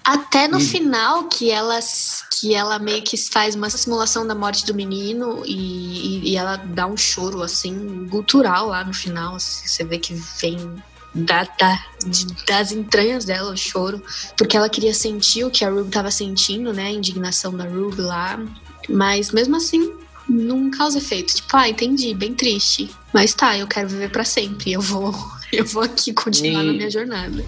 Até 0.02 0.48
no 0.48 0.58
e... 0.58 0.64
final, 0.64 1.24
que 1.24 1.50
ela, 1.50 1.78
que 2.32 2.54
ela 2.54 2.78
meio 2.78 3.02
que 3.02 3.16
faz 3.16 3.54
uma 3.54 3.70
simulação 3.70 4.26
da 4.26 4.34
morte 4.34 4.66
do 4.66 4.74
menino 4.74 5.42
e, 5.46 5.52
e, 5.52 6.30
e 6.30 6.36
ela 6.36 6.56
dá 6.56 6.86
um 6.86 6.96
choro, 6.96 7.42
assim, 7.42 8.06
gutural 8.08 8.66
lá 8.66 8.82
no 8.82 8.92
final. 8.92 9.36
Assim, 9.36 9.68
você 9.68 9.84
vê 9.84 9.98
que 9.98 10.14
vem 10.14 10.82
da, 11.14 11.44
da, 11.58 11.84
de, 12.06 12.26
das 12.46 12.72
entranhas 12.72 13.24
dela 13.24 13.52
o 13.52 13.56
choro, 13.56 14.02
porque 14.36 14.56
ela 14.56 14.68
queria 14.68 14.94
sentir 14.94 15.44
o 15.44 15.50
que 15.50 15.64
a 15.64 15.70
Ruby 15.70 15.88
estava 15.88 16.10
sentindo, 16.10 16.72
né? 16.72 16.86
A 16.86 16.90
indignação 16.90 17.56
da 17.56 17.64
Ruby 17.64 18.02
lá. 18.02 18.40
Mas 18.88 19.30
mesmo 19.30 19.56
assim, 19.56 19.92
não 20.28 20.70
causa 20.70 20.98
efeito. 20.98 21.34
Tipo, 21.34 21.56
ah, 21.56 21.68
entendi, 21.68 22.14
bem 22.14 22.34
triste. 22.34 22.90
Mas 23.12 23.34
tá, 23.34 23.58
eu 23.58 23.66
quero 23.66 23.88
viver 23.88 24.10
para 24.10 24.24
sempre. 24.24 24.72
Eu 24.72 24.80
vou, 24.80 25.12
eu 25.52 25.64
vou 25.64 25.82
aqui 25.82 26.12
continuar 26.12 26.62
e... 26.62 26.66
na 26.66 26.72
minha 26.72 26.90
jornada. 26.90 27.44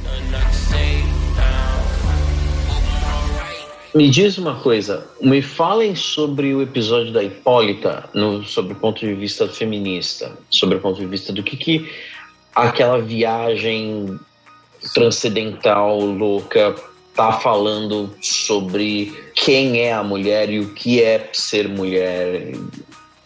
Me 3.95 4.09
diz 4.09 4.39
uma 4.39 4.59
coisa, 4.59 5.07
me 5.21 5.43
falem 5.43 5.95
sobre 5.95 6.55
o 6.55 6.63
episódio 6.63 7.13
da 7.13 7.23
Hipólita, 7.23 8.09
no, 8.15 8.43
sobre 8.43 8.73
o 8.73 8.77
ponto 8.77 9.01
de 9.01 9.13
vista 9.13 9.47
feminista, 9.47 10.33
sobre 10.49 10.79
o 10.79 10.81
ponto 10.81 10.99
de 10.99 11.07
vista 11.07 11.31
do 11.31 11.43
que, 11.43 11.59
que 11.59 11.91
aquela 12.55 13.01
viagem 13.01 14.19
transcendental, 14.95 16.01
louca, 16.01 16.75
tá 17.15 17.33
falando 17.33 18.15
sobre 18.21 19.13
quem 19.35 19.81
é 19.81 19.93
a 19.93 20.03
mulher 20.03 20.51
e 20.51 20.61
o 20.61 20.73
que 20.75 21.03
é 21.03 21.29
ser 21.33 21.69
mulher 21.69 22.53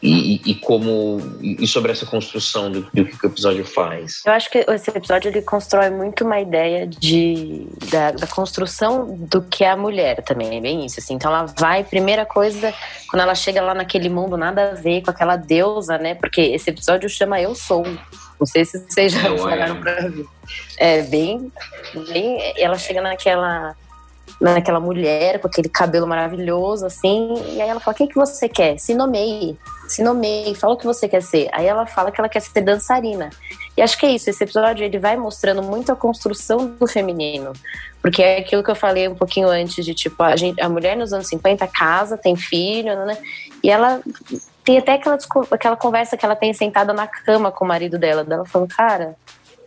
e, 0.03 0.41
e, 0.51 0.55
como 0.55 1.19
e 1.41 1.67
sobre 1.67 1.91
essa 1.91 2.05
construção 2.05 2.71
do, 2.71 2.83
do, 2.83 3.05
que 3.05 3.27
o 3.27 3.29
episódio 3.29 3.65
faz. 3.65 4.23
Eu 4.25 4.33
acho 4.33 4.51
que 4.51 4.59
esse 4.59 4.91
episódio 4.91 5.29
ele 5.31 5.43
constrói 5.43 5.91
muito 5.91 6.25
uma 6.25 6.41
ideia 6.41 6.87
de 6.87 7.67
da, 7.91 8.13
da, 8.13 8.27
construção 8.27 9.17
do 9.19 9.43
que 9.43 9.65
é 9.65 9.71
a 9.71 9.77
mulher 9.77 10.23
também, 10.23 10.59
é 10.59 10.61
bem 10.61 10.85
isso. 10.85 11.01
Assim. 11.01 11.15
Então 11.15 11.31
ela 11.31 11.47
vai, 11.59 11.83
primeira 11.83 12.25
coisa, 12.25 12.73
quando 13.11 13.23
ela 13.23 13.35
chega 13.35 13.61
lá 13.63 13.75
naquele 13.75 14.09
mundo 14.09 14.37
nada 14.37 14.71
a 14.71 14.75
ver 14.75 15.03
com 15.03 15.11
aquela 15.11 15.37
deusa, 15.37 15.99
né? 15.99 16.15
Porque 16.15 16.41
esse 16.41 16.71
episódio 16.71 17.09
chama 17.09 17.41
Eu 17.41 17.55
Sou. 17.55 17.85
Não 18.39 18.47
sei 18.47 18.65
se 18.65 18.79
vocês 18.79 19.13
já 19.13 19.23
chegaram 19.23 19.81
para 19.81 20.09
ver. 20.09 20.27
É 20.77 21.03
bem, 21.03 21.51
bem. 22.09 22.55
Ela 22.57 22.77
chega 22.79 23.01
naquela 23.01 23.75
naquela 24.41 24.81
mulher 24.81 25.41
com 25.41 25.49
aquele 25.49 25.69
cabelo 25.69 26.07
maravilhoso, 26.07 26.85
assim, 26.85 27.35
e 27.55 27.61
aí 27.61 27.69
ela 27.69 27.81
fala: 27.81 27.95
O 27.95 27.97
que, 27.97 28.07
que 28.09 28.15
você 28.15 28.49
quer? 28.49 28.79
Se 28.79 28.95
nomeie, 28.95 29.59
se 29.89 30.03
nomeie, 30.03 30.55
fala 30.55 30.75
o 30.75 30.77
que 30.77 30.87
você 30.87 31.09
quer 31.09 31.23
ser. 31.23 31.49
Aí 31.53 31.67
ela 31.67 31.87
fala 31.87 32.11
que 32.11 32.21
ela 32.21 32.29
quer 32.29 32.41
ser 32.41 32.61
dançarina. 32.61 33.31
E 33.77 33.83
acho 33.83 33.99
que 33.99 34.07
é 34.07 34.11
isso, 34.11 34.31
esse 34.31 34.43
episódio 34.43 34.85
ele 34.85 34.99
vai 34.99 35.17
mostrando 35.17 35.63
muito 35.63 35.93
a 35.93 35.97
construção 35.97 36.67
do 36.67 36.87
feminino. 36.87 37.53
Porque 38.01 38.23
é 38.23 38.39
aquilo 38.39 38.63
que 38.63 38.71
eu 38.71 38.77
falei 38.77 39.09
um 39.09 39.15
pouquinho 39.15 39.49
antes, 39.49 39.85
de 39.85 39.95
tipo, 39.95 40.23
a, 40.23 40.37
gente, 40.37 40.61
a 40.61 40.69
mulher 40.69 40.97
nos 40.97 41.13
anos 41.13 41.27
50 41.29 41.67
casa, 41.67 42.17
tem 42.17 42.37
filho, 42.37 42.95
né? 43.05 43.19
E 43.63 43.71
ela 43.71 44.01
tem 44.67 44.79
até 44.79 44.95
aquela, 44.95 45.17
aquela 45.53 45.77
conversa 45.77 46.17
que 46.17 46.27
ela 46.27 46.35
tem 46.35 46.53
sentada 46.53 46.93
na 46.93 47.07
cama 47.07 47.53
com 47.53 47.65
o 47.65 47.69
marido 47.69 47.97
dela, 48.01 48.25
dela 48.25 48.45
falando, 48.45 48.69
cara, 48.69 49.15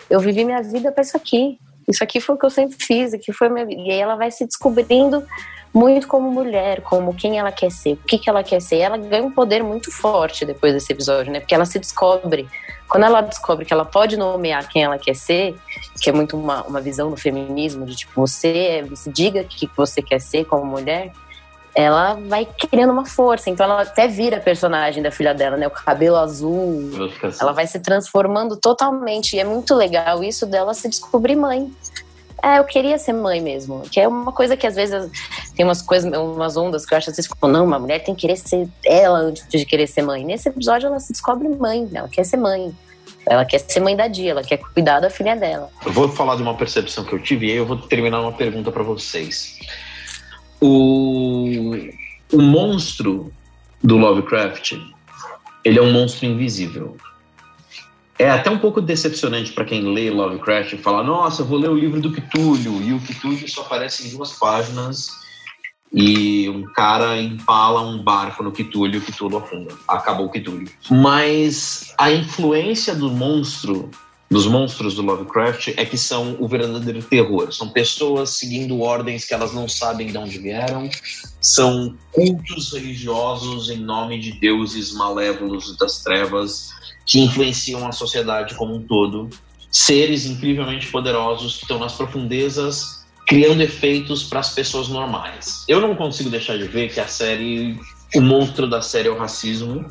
eu 0.10 0.20
vivi 0.20 0.44
minha 0.44 0.62
vida 0.62 0.92
para 0.92 1.02
isso 1.02 1.16
aqui. 1.16 1.58
Isso 1.88 2.04
aqui 2.04 2.20
foi 2.20 2.36
o 2.36 2.38
que 2.38 2.46
eu 2.46 2.50
sempre 2.50 2.78
fiz, 2.78 3.14
aqui 3.14 3.32
foi 3.32 3.48
minha 3.48 3.66
vida. 3.66 3.82
E 3.82 3.92
aí 3.92 4.00
ela 4.00 4.18
vai 4.18 4.30
se 4.30 4.46
descobrindo 4.46 5.26
muito 5.74 6.06
como 6.06 6.30
mulher, 6.30 6.82
como 6.82 7.16
quem 7.16 7.40
ela 7.40 7.52
quer 7.52 7.72
ser, 7.72 7.94
o 7.94 7.98
que, 7.98 8.18
que 8.18 8.30
ela 8.30 8.44
quer 8.44 8.62
ser. 8.62 8.80
Ela 8.80 8.98
ganha 8.98 9.24
um 9.24 9.32
poder 9.32 9.64
muito 9.64 9.90
forte 9.90 10.46
depois 10.46 10.74
desse 10.74 10.92
episódio, 10.92 11.32
né? 11.32 11.40
Porque 11.40 11.56
ela 11.56 11.66
se 11.66 11.80
descobre. 11.80 12.50
Quando 12.90 13.06
ela 13.06 13.22
descobre 13.22 13.64
que 13.64 13.74
ela 13.74 13.86
pode 13.86 14.18
nomear 14.18 14.68
quem 14.68 14.84
ela 14.84 15.00
quer 15.00 15.16
ser, 15.16 15.56
que 16.02 16.10
é 16.10 16.14
muito 16.14 16.38
uma, 16.38 16.64
uma 16.64 16.82
visão 16.82 17.10
do 17.10 17.16
feminismo, 17.16 17.86
de 17.86 17.96
tipo, 17.96 18.12
você, 18.20 18.86
você 18.90 19.10
diga 19.10 19.42
o 19.42 19.46
que 19.46 19.70
você 19.78 20.02
quer 20.02 20.20
ser 20.20 20.44
como 20.44 20.66
mulher, 20.66 21.14
ela 21.80 22.16
vai 22.16 22.46
criando 22.46 22.92
uma 22.92 23.06
força. 23.06 23.50
Então 23.50 23.66
ela 23.66 23.84
até 23.84 24.08
vira 24.08 24.38
a 24.38 24.42
personagem 24.42 25.02
da 25.02 25.12
filha 25.12 25.34
dela, 25.34 25.56
né? 25.56 25.66
O 25.66 25.72
cabelo 25.72 26.18
azul. 26.18 26.90
Assim. 27.24 27.38
Ela 27.42 27.54
vai 27.54 27.66
se 27.66 27.80
transformando 27.80 28.58
totalmente. 28.58 29.36
E 29.36 29.40
é 29.40 29.46
muito 29.46 29.74
legal 29.74 30.22
isso 30.22 30.46
dela 30.46 30.74
se 30.74 30.90
descobrir 30.90 31.38
mãe. 31.38 31.72
É, 32.44 32.60
eu 32.60 32.66
queria 32.66 32.98
ser 32.98 33.14
mãe 33.14 33.40
mesmo. 33.40 33.82
Que 33.90 34.02
é 34.02 34.08
uma 34.08 34.34
coisa 34.34 34.58
que 34.58 34.68
às 34.68 34.76
vezes 34.76 35.10
tem 35.56 35.66
umas 35.66 35.82
coisas, 35.82 36.12
umas 36.12 36.58
ondas 36.58 36.86
que 36.86 36.94
eu 36.94 36.98
acho 36.98 37.12
assim, 37.12 37.22
tipo, 37.22 37.48
não, 37.48 37.64
uma 37.64 37.80
mulher 37.80 38.04
tem 38.04 38.14
que 38.14 38.22
querer 38.22 38.36
ser 38.36 38.68
ela 38.86 39.20
antes 39.20 39.48
de 39.48 39.66
querer 39.66 39.88
ser 39.88 40.02
mãe. 40.02 40.26
Nesse 40.26 40.50
episódio 40.50 40.88
ela 40.88 41.00
se 41.00 41.14
descobre 41.14 41.48
mãe, 41.48 41.86
né? 41.86 42.00
ela 42.00 42.10
quer 42.10 42.26
ser 42.26 42.38
mãe. 42.38 42.76
Ela 43.26 43.46
quer 43.46 43.60
ser 43.60 43.80
mãe 43.80 43.96
da 43.96 44.08
dia, 44.08 44.32
ela 44.32 44.44
quer 44.44 44.58
cuidar 44.58 45.00
da 45.00 45.10
filha 45.10 45.36
dela. 45.36 45.70
Eu 45.86 45.94
vou 45.94 46.10
falar 46.10 46.36
de 46.36 46.42
uma 46.42 46.56
percepção 46.56 47.06
que 47.06 47.14
eu 47.14 47.20
tive 47.22 47.48
e 47.48 47.52
aí 47.52 47.58
eu 47.58 47.66
vou 47.66 47.78
terminar 47.78 48.22
uma 48.22 48.32
pergunta 48.32 48.72
para 48.72 48.84
vocês. 48.84 49.58
O, 50.62 51.48
o 52.34 52.42
monstro 52.42 53.32
do 53.84 53.98
Lovecraft, 53.98 54.74
ele 55.64 55.80
é 55.80 55.82
um 55.82 55.92
monstro 55.92 56.26
invisível. 56.26 56.98
É 58.18 58.30
até 58.30 58.50
um 58.50 58.60
pouco 58.60 58.82
decepcionante 58.82 59.54
para 59.54 59.64
quem 59.64 59.82
lê 59.82 60.10
Lovecraft 60.10 60.74
e 60.74 60.78
fala: 60.78 61.02
Nossa, 61.04 61.42
eu 61.42 61.46
vou 61.46 61.58
ler 61.58 61.70
o 61.70 61.78
livro 61.78 62.02
do 62.02 62.12
Cthulhu. 62.12 62.82
E 62.82 62.94
o 62.94 63.00
Cthulhu 63.00 63.48
só 63.48 63.62
aparece 63.62 64.08
em 64.08 64.12
duas 64.12 64.34
páginas 64.34 65.10
e 65.92 66.50
um 66.50 66.64
cara 66.74 67.20
empala 67.20 67.82
um 67.82 67.98
barco 67.98 68.44
no 68.44 68.52
Cthulhu 68.52 68.96
e 68.96 68.98
o 68.98 69.02
Cthulhu 69.02 69.38
afunda. 69.38 69.74
Acabou 69.88 70.28
o 70.28 70.30
Cthulhu. 70.30 70.66
Mas 70.92 71.94
a 71.98 72.12
influência 72.12 72.94
do 72.94 73.10
monstro 73.10 73.90
dos 74.30 74.46
monstros 74.46 74.94
do 74.94 75.02
Lovecraft 75.02 75.70
é 75.76 75.86
que 75.86 75.98
são 75.98 76.38
o 76.40 76.48
verdadeiro 76.48 77.02
terror. 77.02 77.52
São 77.52 77.70
pessoas 77.70 78.32
seguindo 78.32 78.80
ordens 78.80 79.26
que 79.26 79.34
elas 79.34 79.54
não 79.54 79.68
sabem 79.68 80.08
de 80.08 80.18
onde 80.18 80.38
vieram, 80.38 80.90
são 81.42 81.96
cultos 82.12 82.74
religiosos 82.74 83.70
em 83.70 83.78
nome 83.78 84.20
de 84.20 84.34
deuses 84.40 84.94
malévolos 84.94 85.76
das 85.78 86.04
trevas 86.04 86.70
que 87.06 87.20
influenciam 87.20 87.88
a 87.88 87.92
sociedade 87.92 88.54
como 88.56 88.76
um 88.76 88.82
todo. 88.82 89.30
Seres 89.72 90.26
incrivelmente 90.26 90.88
poderosos 90.88 91.58
que 91.58 91.64
estão 91.64 91.80
nas 91.80 91.94
profundezas 91.94 93.00
criando 93.26 93.62
efeitos 93.62 94.24
para 94.24 94.40
as 94.40 94.54
pessoas 94.56 94.88
normais. 94.88 95.64
Eu 95.68 95.80
não 95.80 95.96
consigo 95.96 96.32
deixar 96.32 96.58
de 96.58 96.68
ver 96.68 96.92
que 96.92 97.00
a 97.00 97.08
série, 97.08 97.80
o 98.16 98.22
monstro 98.22 98.68
da 98.68 98.82
série 98.82 99.08
é 99.08 99.12
o 99.12 99.18
racismo 99.18 99.86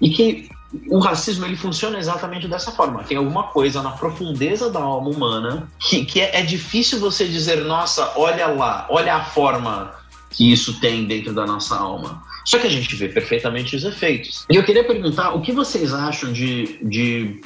e 0.00 0.10
que 0.10 0.48
o 0.88 0.98
racismo 0.98 1.44
ele 1.44 1.56
funciona 1.56 1.98
exatamente 1.98 2.48
dessa 2.48 2.72
forma. 2.72 3.04
Tem 3.04 3.16
alguma 3.16 3.44
coisa 3.44 3.82
na 3.82 3.90
profundeza 3.90 4.70
da 4.70 4.80
alma 4.80 5.10
humana 5.10 5.68
que, 5.78 6.04
que 6.04 6.20
é, 6.20 6.40
é 6.40 6.42
difícil 6.42 6.98
você 6.98 7.26
dizer, 7.26 7.64
nossa, 7.64 8.12
olha 8.16 8.46
lá, 8.46 8.86
olha 8.90 9.14
a 9.14 9.24
forma 9.24 9.92
que 10.30 10.52
isso 10.52 10.80
tem 10.80 11.04
dentro 11.04 11.32
da 11.32 11.46
nossa 11.46 11.76
alma. 11.76 12.22
Só 12.44 12.58
que 12.58 12.66
a 12.66 12.70
gente 12.70 12.94
vê 12.96 13.08
perfeitamente 13.08 13.74
os 13.76 13.84
efeitos. 13.84 14.44
E 14.50 14.56
eu 14.56 14.64
queria 14.64 14.84
perguntar 14.84 15.34
o 15.34 15.40
que 15.40 15.52
vocês 15.52 15.94
acham 15.94 16.32
de, 16.32 16.78
de, 16.82 17.40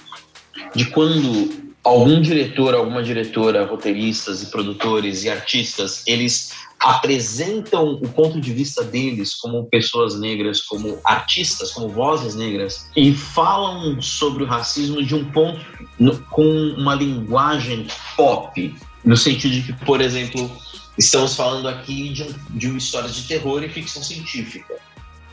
de 0.74 0.86
quando 0.86 1.68
algum 1.84 2.20
diretor, 2.20 2.74
alguma 2.74 3.02
diretora, 3.02 3.64
roteiristas 3.64 4.42
e 4.42 4.46
produtores 4.50 5.24
e 5.24 5.30
artistas, 5.30 6.02
eles 6.06 6.52
apresentam 6.80 7.94
o 7.94 8.08
ponto 8.08 8.40
de 8.40 8.52
vista 8.52 8.84
deles 8.84 9.34
como 9.34 9.66
pessoas 9.66 10.18
negras, 10.18 10.60
como 10.62 10.98
artistas, 11.04 11.72
como 11.72 11.88
vozes 11.88 12.34
negras, 12.34 12.88
e 12.96 13.12
falam 13.12 14.00
sobre 14.00 14.44
o 14.44 14.46
racismo 14.46 15.04
de 15.04 15.14
um 15.14 15.24
ponto 15.30 15.64
no, 15.98 16.18
com 16.24 16.44
uma 16.76 16.94
linguagem 16.94 17.86
pop, 18.16 18.74
no 19.04 19.16
sentido 19.16 19.54
de 19.54 19.62
que, 19.62 19.84
por 19.84 20.00
exemplo, 20.00 20.50
estamos 20.96 21.34
falando 21.34 21.68
aqui 21.68 22.10
de, 22.10 22.22
um, 22.22 22.34
de 22.50 22.68
uma 22.68 22.78
história 22.78 23.08
de 23.08 23.22
terror 23.22 23.62
e 23.62 23.68
ficção 23.68 24.02
científica. 24.02 24.74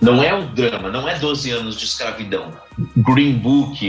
Não 0.02 0.22
é 0.22 0.34
o 0.34 0.50
drama, 0.50 0.90
não 0.90 1.08
é 1.08 1.18
12 1.18 1.52
anos 1.52 1.78
de 1.78 1.86
escravidão. 1.86 2.52
Green 2.98 3.38
Book, 3.38 3.86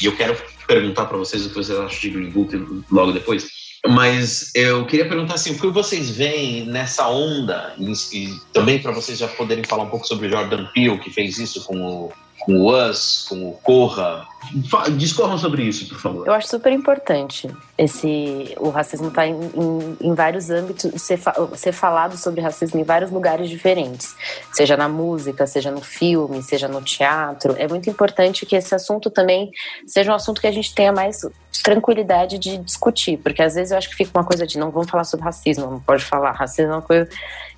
e 0.00 0.04
eu 0.04 0.16
quero 0.16 0.36
perguntar 0.66 1.06
para 1.06 1.18
vocês 1.18 1.44
o 1.44 1.48
que 1.48 1.56
vocês 1.56 1.78
acham 1.78 1.98
de 2.00 2.10
Green 2.10 2.30
Book 2.30 2.84
logo 2.90 3.12
depois 3.12 3.59
mas 3.86 4.50
eu 4.54 4.84
queria 4.86 5.08
perguntar 5.08 5.34
assim, 5.34 5.52
o 5.52 5.58
que 5.58 5.66
vocês 5.68 6.10
veem 6.10 6.66
nessa 6.66 7.08
onda, 7.08 7.74
e, 7.78 8.38
também 8.52 8.78
para 8.78 8.92
vocês 8.92 9.18
já 9.18 9.26
poderem 9.26 9.64
falar 9.64 9.84
um 9.84 9.90
pouco 9.90 10.06
sobre 10.06 10.26
o 10.26 10.30
Jordan 10.30 10.66
Peele, 10.74 10.98
que 10.98 11.10
fez 11.10 11.38
isso 11.38 11.64
com 11.64 11.80
o, 11.80 12.12
com 12.40 12.52
o 12.54 12.88
Us, 12.88 13.26
com 13.28 13.48
o 13.48 13.52
Corra, 13.52 14.26
Discorram 14.96 15.36
sobre 15.36 15.62
isso, 15.62 15.86
por 15.86 16.00
favor. 16.00 16.26
Eu 16.26 16.32
acho 16.32 16.48
super 16.48 16.72
importante 16.72 17.48
esse 17.76 18.54
o 18.58 18.70
racismo 18.70 19.08
está 19.08 19.26
em, 19.26 19.34
em, 19.34 19.96
em, 20.00 20.14
vários 20.14 20.48
âmbitos, 20.48 20.90
ser, 21.00 21.20
ser 21.54 21.72
falado 21.72 22.16
sobre 22.16 22.40
racismo 22.40 22.80
em 22.80 22.82
vários 22.82 23.10
lugares 23.10 23.50
diferentes, 23.50 24.16
seja 24.50 24.78
na 24.78 24.88
música, 24.88 25.46
seja 25.46 25.70
no 25.70 25.82
filme, 25.82 26.42
seja 26.42 26.66
no 26.68 26.80
teatro. 26.80 27.54
É 27.58 27.68
muito 27.68 27.90
importante 27.90 28.46
que 28.46 28.56
esse 28.56 28.74
assunto 28.74 29.10
também 29.10 29.50
seja 29.86 30.10
um 30.10 30.14
assunto 30.14 30.40
que 30.40 30.46
a 30.46 30.52
gente 30.52 30.74
tenha 30.74 30.92
mais 30.92 31.20
tranquilidade 31.62 32.38
de 32.38 32.56
discutir, 32.56 33.18
porque 33.18 33.42
às 33.42 33.54
vezes 33.54 33.72
eu 33.72 33.78
acho 33.78 33.90
que 33.90 33.96
fica 33.96 34.18
uma 34.18 34.24
coisa 34.24 34.46
de 34.46 34.58
não 34.58 34.70
vamos 34.70 34.90
falar 34.90 35.04
sobre 35.04 35.26
racismo, 35.26 35.70
não 35.70 35.80
pode 35.80 36.02
falar, 36.02 36.32
racismo 36.32 36.72
é 36.72 36.76
uma 36.76 36.82
coisa 36.82 37.08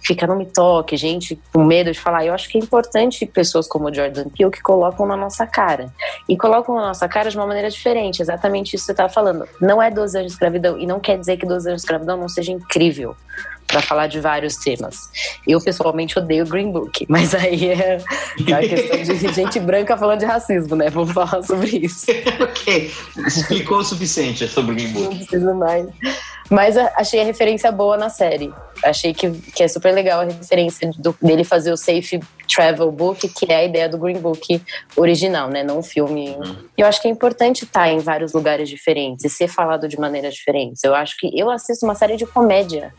fica 0.02 0.26
não 0.26 0.36
me 0.36 0.46
toque, 0.46 0.96
gente 0.96 1.40
com 1.52 1.64
medo 1.64 1.92
de 1.92 1.98
falar. 1.98 2.26
Eu 2.26 2.34
acho 2.34 2.48
que 2.48 2.58
é 2.58 2.60
importante 2.60 3.24
pessoas 3.26 3.68
como 3.68 3.88
o 3.88 3.94
Jordan 3.94 4.28
Peele 4.28 4.50
que 4.50 4.60
colocam 4.60 5.06
na 5.06 5.16
nossa 5.16 5.46
cara. 5.46 5.92
E 6.28 6.36
colocam 6.36 6.74
na 6.74 6.88
nossa 6.88 7.08
cara 7.08 7.30
de 7.30 7.36
uma 7.36 7.46
maneira 7.46 7.70
diferente, 7.70 8.20
exatamente 8.20 8.74
isso 8.74 8.84
que 8.84 8.86
você 8.86 8.92
estava 8.92 9.12
falando. 9.12 9.46
Não 9.60 9.82
é 9.82 9.90
12 9.90 10.16
anos 10.16 10.32
de 10.32 10.34
escravidão, 10.34 10.78
e 10.78 10.86
não 10.86 11.00
quer 11.00 11.18
dizer 11.18 11.36
que 11.36 11.46
12 11.46 11.68
anos 11.68 11.82
de 11.82 11.84
escravidão 11.84 12.16
não 12.16 12.28
seja 12.28 12.52
incrível 12.52 13.16
para 13.72 13.80
falar 13.80 14.06
de 14.06 14.20
vários 14.20 14.56
temas. 14.56 15.08
Eu, 15.48 15.60
pessoalmente, 15.60 16.18
odeio 16.18 16.46
Green 16.46 16.70
Book, 16.70 17.06
mas 17.08 17.34
aí 17.34 17.70
é, 17.70 17.98
é 18.46 18.52
a 18.52 18.60
questão 18.60 19.02
de 19.02 19.32
gente 19.32 19.58
branca 19.58 19.96
falando 19.96 20.20
de 20.20 20.26
racismo, 20.26 20.76
né? 20.76 20.90
Vamos 20.90 21.12
falar 21.12 21.42
sobre 21.42 21.78
isso. 21.78 22.06
ok, 22.40 22.92
explicou 23.26 23.78
o 23.78 23.84
suficiente 23.84 24.46
sobre 24.46 24.74
Green 24.74 24.92
Book. 24.92 25.04
Não 25.04 25.16
preciso 25.16 25.54
mais. 25.54 25.86
Mas 26.52 26.76
achei 26.76 27.18
a 27.18 27.24
referência 27.24 27.72
boa 27.72 27.96
na 27.96 28.10
série. 28.10 28.52
Achei 28.84 29.14
que, 29.14 29.30
que 29.30 29.62
é 29.62 29.68
super 29.68 29.90
legal 29.90 30.20
a 30.20 30.24
referência 30.24 30.90
do, 30.98 31.16
dele 31.22 31.44
fazer 31.44 31.72
o 31.72 31.78
Safe 31.78 32.20
Travel 32.46 32.92
Book, 32.92 33.26
que 33.26 33.50
é 33.50 33.56
a 33.56 33.64
ideia 33.64 33.88
do 33.88 33.96
Green 33.96 34.18
Book 34.18 34.60
original, 34.94 35.48
né? 35.48 35.62
Não 35.62 35.78
o 35.78 35.82
filme. 35.82 36.36
Uhum. 36.36 36.56
Eu 36.76 36.86
acho 36.86 37.00
que 37.00 37.08
é 37.08 37.10
importante 37.10 37.64
estar 37.64 37.88
em 37.88 38.00
vários 38.00 38.34
lugares 38.34 38.68
diferentes 38.68 39.24
e 39.24 39.30
ser 39.30 39.48
falado 39.48 39.88
de 39.88 39.98
maneiras 39.98 40.34
diferentes. 40.34 40.84
Eu 40.84 40.94
acho 40.94 41.16
que 41.18 41.30
eu 41.34 41.48
assisto 41.48 41.86
uma 41.86 41.94
série 41.94 42.18
de 42.18 42.26
comédia 42.26 42.92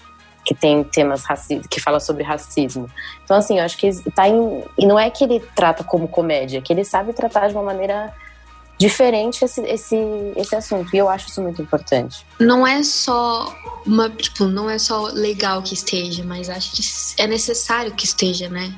que 0.43 0.55
tem 0.55 0.83
temas 0.83 1.23
racistas, 1.23 1.67
que 1.67 1.79
fala 1.79 1.99
sobre 1.99 2.23
racismo. 2.23 2.89
Então, 3.23 3.37
assim, 3.37 3.59
eu 3.59 3.63
acho 3.63 3.77
que 3.77 3.91
tá 4.15 4.27
em. 4.27 4.63
E 4.79 4.87
não 4.87 4.99
é 4.99 5.11
que 5.11 5.23
ele 5.23 5.39
trata 5.55 5.83
como 5.83 6.07
comédia, 6.07 6.57
é 6.57 6.61
que 6.61 6.73
ele 6.73 6.83
sabe 6.83 7.13
tratar 7.13 7.49
de 7.49 7.53
uma 7.53 7.63
maneira 7.63 8.11
diferente 8.77 9.43
esse, 9.43 9.61
esse, 9.61 9.95
esse 10.35 10.55
assunto. 10.55 10.93
E 10.93 10.97
eu 10.97 11.09
acho 11.09 11.29
isso 11.29 11.41
muito 11.41 11.61
importante. 11.61 12.25
Não 12.39 12.65
é 12.65 12.83
só 12.83 13.53
uma, 13.85 14.09
tipo, 14.09 14.45
não 14.45 14.69
é 14.69 14.77
só 14.77 15.07
legal 15.07 15.61
que 15.61 15.73
esteja, 15.73 16.23
mas 16.23 16.49
acho 16.49 16.71
que 16.71 16.81
é 17.21 17.27
necessário 17.27 17.93
que 17.93 18.05
esteja, 18.05 18.49
né? 18.49 18.75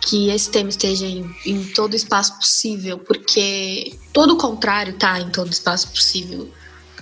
Que 0.00 0.30
esse 0.30 0.50
tema 0.50 0.70
esteja 0.70 1.06
em, 1.06 1.28
em 1.44 1.64
todo 1.64 1.94
espaço 1.94 2.36
possível, 2.36 2.98
porque 2.98 3.98
todo 4.12 4.34
o 4.34 4.38
contrário 4.38 4.94
tá 4.94 5.20
em 5.20 5.30
todo 5.30 5.52
espaço 5.52 5.88
possível 5.88 6.50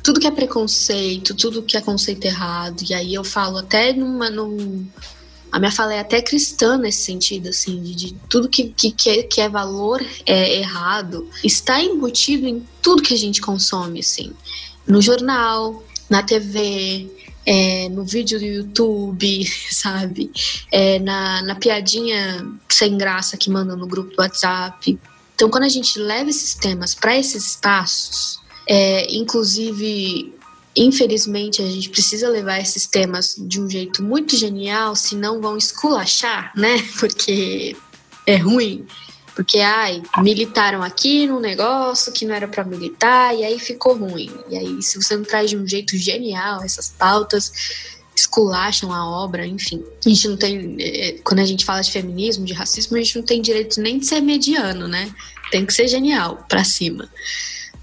tudo 0.06 0.20
que 0.20 0.26
é 0.28 0.30
preconceito, 0.30 1.34
tudo 1.34 1.64
que 1.64 1.76
é 1.76 1.80
conceito 1.80 2.24
errado. 2.24 2.80
E 2.88 2.94
aí 2.94 3.12
eu 3.12 3.24
falo 3.24 3.58
até 3.58 3.92
numa. 3.92 4.30
Num, 4.30 4.86
a 5.56 5.58
minha 5.58 5.72
fala 5.72 5.94
é 5.94 6.00
até 6.00 6.20
cristã 6.20 6.76
nesse 6.76 7.04
sentido, 7.04 7.48
assim, 7.48 7.80
de, 7.82 7.94
de 7.94 8.14
tudo 8.28 8.46
que, 8.46 8.64
que, 8.68 9.08
é, 9.08 9.22
que 9.22 9.40
é 9.40 9.48
valor 9.48 10.04
é 10.26 10.58
errado 10.58 11.26
está 11.42 11.80
embutido 11.80 12.46
em 12.46 12.62
tudo 12.82 13.02
que 13.02 13.14
a 13.14 13.16
gente 13.16 13.40
consome, 13.40 14.00
assim. 14.00 14.34
No 14.86 15.00
jornal, 15.00 15.82
na 16.10 16.22
TV, 16.22 17.10
é, 17.46 17.88
no 17.88 18.04
vídeo 18.04 18.38
do 18.38 18.44
YouTube, 18.44 19.46
sabe? 19.72 20.30
É, 20.70 20.98
na, 20.98 21.40
na 21.40 21.54
piadinha 21.54 22.46
sem 22.68 22.98
graça 22.98 23.38
que 23.38 23.48
manda 23.48 23.74
no 23.74 23.86
grupo 23.86 24.14
do 24.14 24.20
WhatsApp. 24.20 24.98
Então, 25.34 25.48
quando 25.48 25.64
a 25.64 25.70
gente 25.70 25.98
leva 25.98 26.28
esses 26.28 26.54
temas 26.54 26.94
para 26.94 27.16
esses 27.16 27.52
espaços, 27.52 28.38
é, 28.68 29.10
inclusive, 29.10 30.34
infelizmente, 30.76 31.62
a 31.62 31.66
gente 31.66 31.88
precisa 31.88 32.28
levar 32.28 32.60
esses 32.60 32.86
temas 32.86 33.34
de 33.38 33.60
um 33.60 33.68
jeito 33.68 34.02
muito 34.02 34.36
genial, 34.36 34.94
senão 34.94 35.40
vão 35.40 35.56
esculachar, 35.56 36.52
né? 36.54 36.76
Porque 37.00 37.74
é 38.26 38.36
ruim. 38.36 38.86
Porque, 39.34 39.58
ai, 39.58 40.02
militaram 40.18 40.82
aqui 40.82 41.26
num 41.26 41.40
negócio 41.40 42.10
que 42.10 42.24
não 42.24 42.34
era 42.34 42.48
para 42.48 42.64
militar, 42.64 43.36
e 43.36 43.44
aí 43.44 43.58
ficou 43.58 43.94
ruim. 43.94 44.30
E 44.48 44.56
aí, 44.56 44.82
se 44.82 44.96
você 44.96 45.14
não 45.14 45.24
traz 45.24 45.50
de 45.50 45.56
um 45.58 45.66
jeito 45.66 45.96
genial 45.96 46.62
essas 46.62 46.88
pautas, 46.88 47.52
esculacham 48.16 48.90
a 48.90 49.06
obra, 49.06 49.46
enfim. 49.46 49.84
A 50.04 50.08
gente 50.08 50.28
não 50.28 50.36
tem. 50.38 50.76
É, 50.80 51.12
quando 51.22 51.40
a 51.40 51.44
gente 51.44 51.66
fala 51.66 51.82
de 51.82 51.92
feminismo, 51.92 52.46
de 52.46 52.54
racismo, 52.54 52.96
a 52.96 53.00
gente 53.00 53.16
não 53.16 53.24
tem 53.24 53.42
direito 53.42 53.78
nem 53.78 53.98
de 53.98 54.06
ser 54.06 54.22
mediano, 54.22 54.88
né? 54.88 55.14
Tem 55.50 55.66
que 55.66 55.74
ser 55.74 55.86
genial, 55.86 56.44
pra 56.48 56.64
cima. 56.64 57.08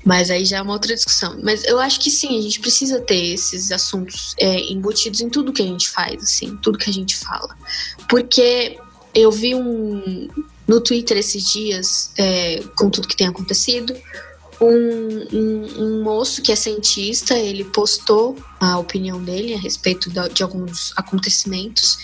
Mas 0.04 0.30
aí 0.30 0.44
já 0.44 0.58
é 0.58 0.62
uma 0.62 0.74
outra 0.74 0.94
discussão. 0.94 1.40
Mas 1.42 1.64
eu 1.64 1.80
acho 1.80 2.00
que 2.00 2.12
sim, 2.12 2.38
a 2.38 2.42
gente 2.42 2.60
precisa 2.60 3.00
ter 3.00 3.34
esses 3.34 3.72
assuntos 3.72 4.36
é, 4.38 4.60
embutidos 4.72 5.22
em 5.22 5.30
tudo 5.30 5.54
que 5.54 5.62
a 5.62 5.66
gente 5.66 5.90
faz, 5.90 6.22
assim, 6.22 6.58
tudo 6.58 6.78
que 6.78 6.90
a 6.90 6.94
gente 6.94 7.16
fala. 7.16 7.56
Porque 8.10 8.78
eu 9.14 9.32
vi 9.32 9.56
um 9.56 10.28
no 10.68 10.82
Twitter 10.82 11.18
esses 11.18 11.52
dias, 11.52 12.12
é, 12.18 12.64
com 12.76 12.90
tudo 12.90 13.08
que 13.08 13.16
tem 13.16 13.28
acontecido, 13.28 13.96
um, 14.62 15.38
um, 15.38 15.84
um, 15.84 16.04
moço 16.04 16.42
que 16.42 16.52
é 16.52 16.56
cientista, 16.56 17.38
ele 17.38 17.66
postou 17.66 18.38
a 18.60 18.78
opinião 18.78 19.22
dele 19.22 19.54
a 19.54 19.60
respeito 19.60 20.10
de, 20.10 20.30
de 20.30 20.42
alguns 20.42 20.94
acontecimentos. 20.96 21.98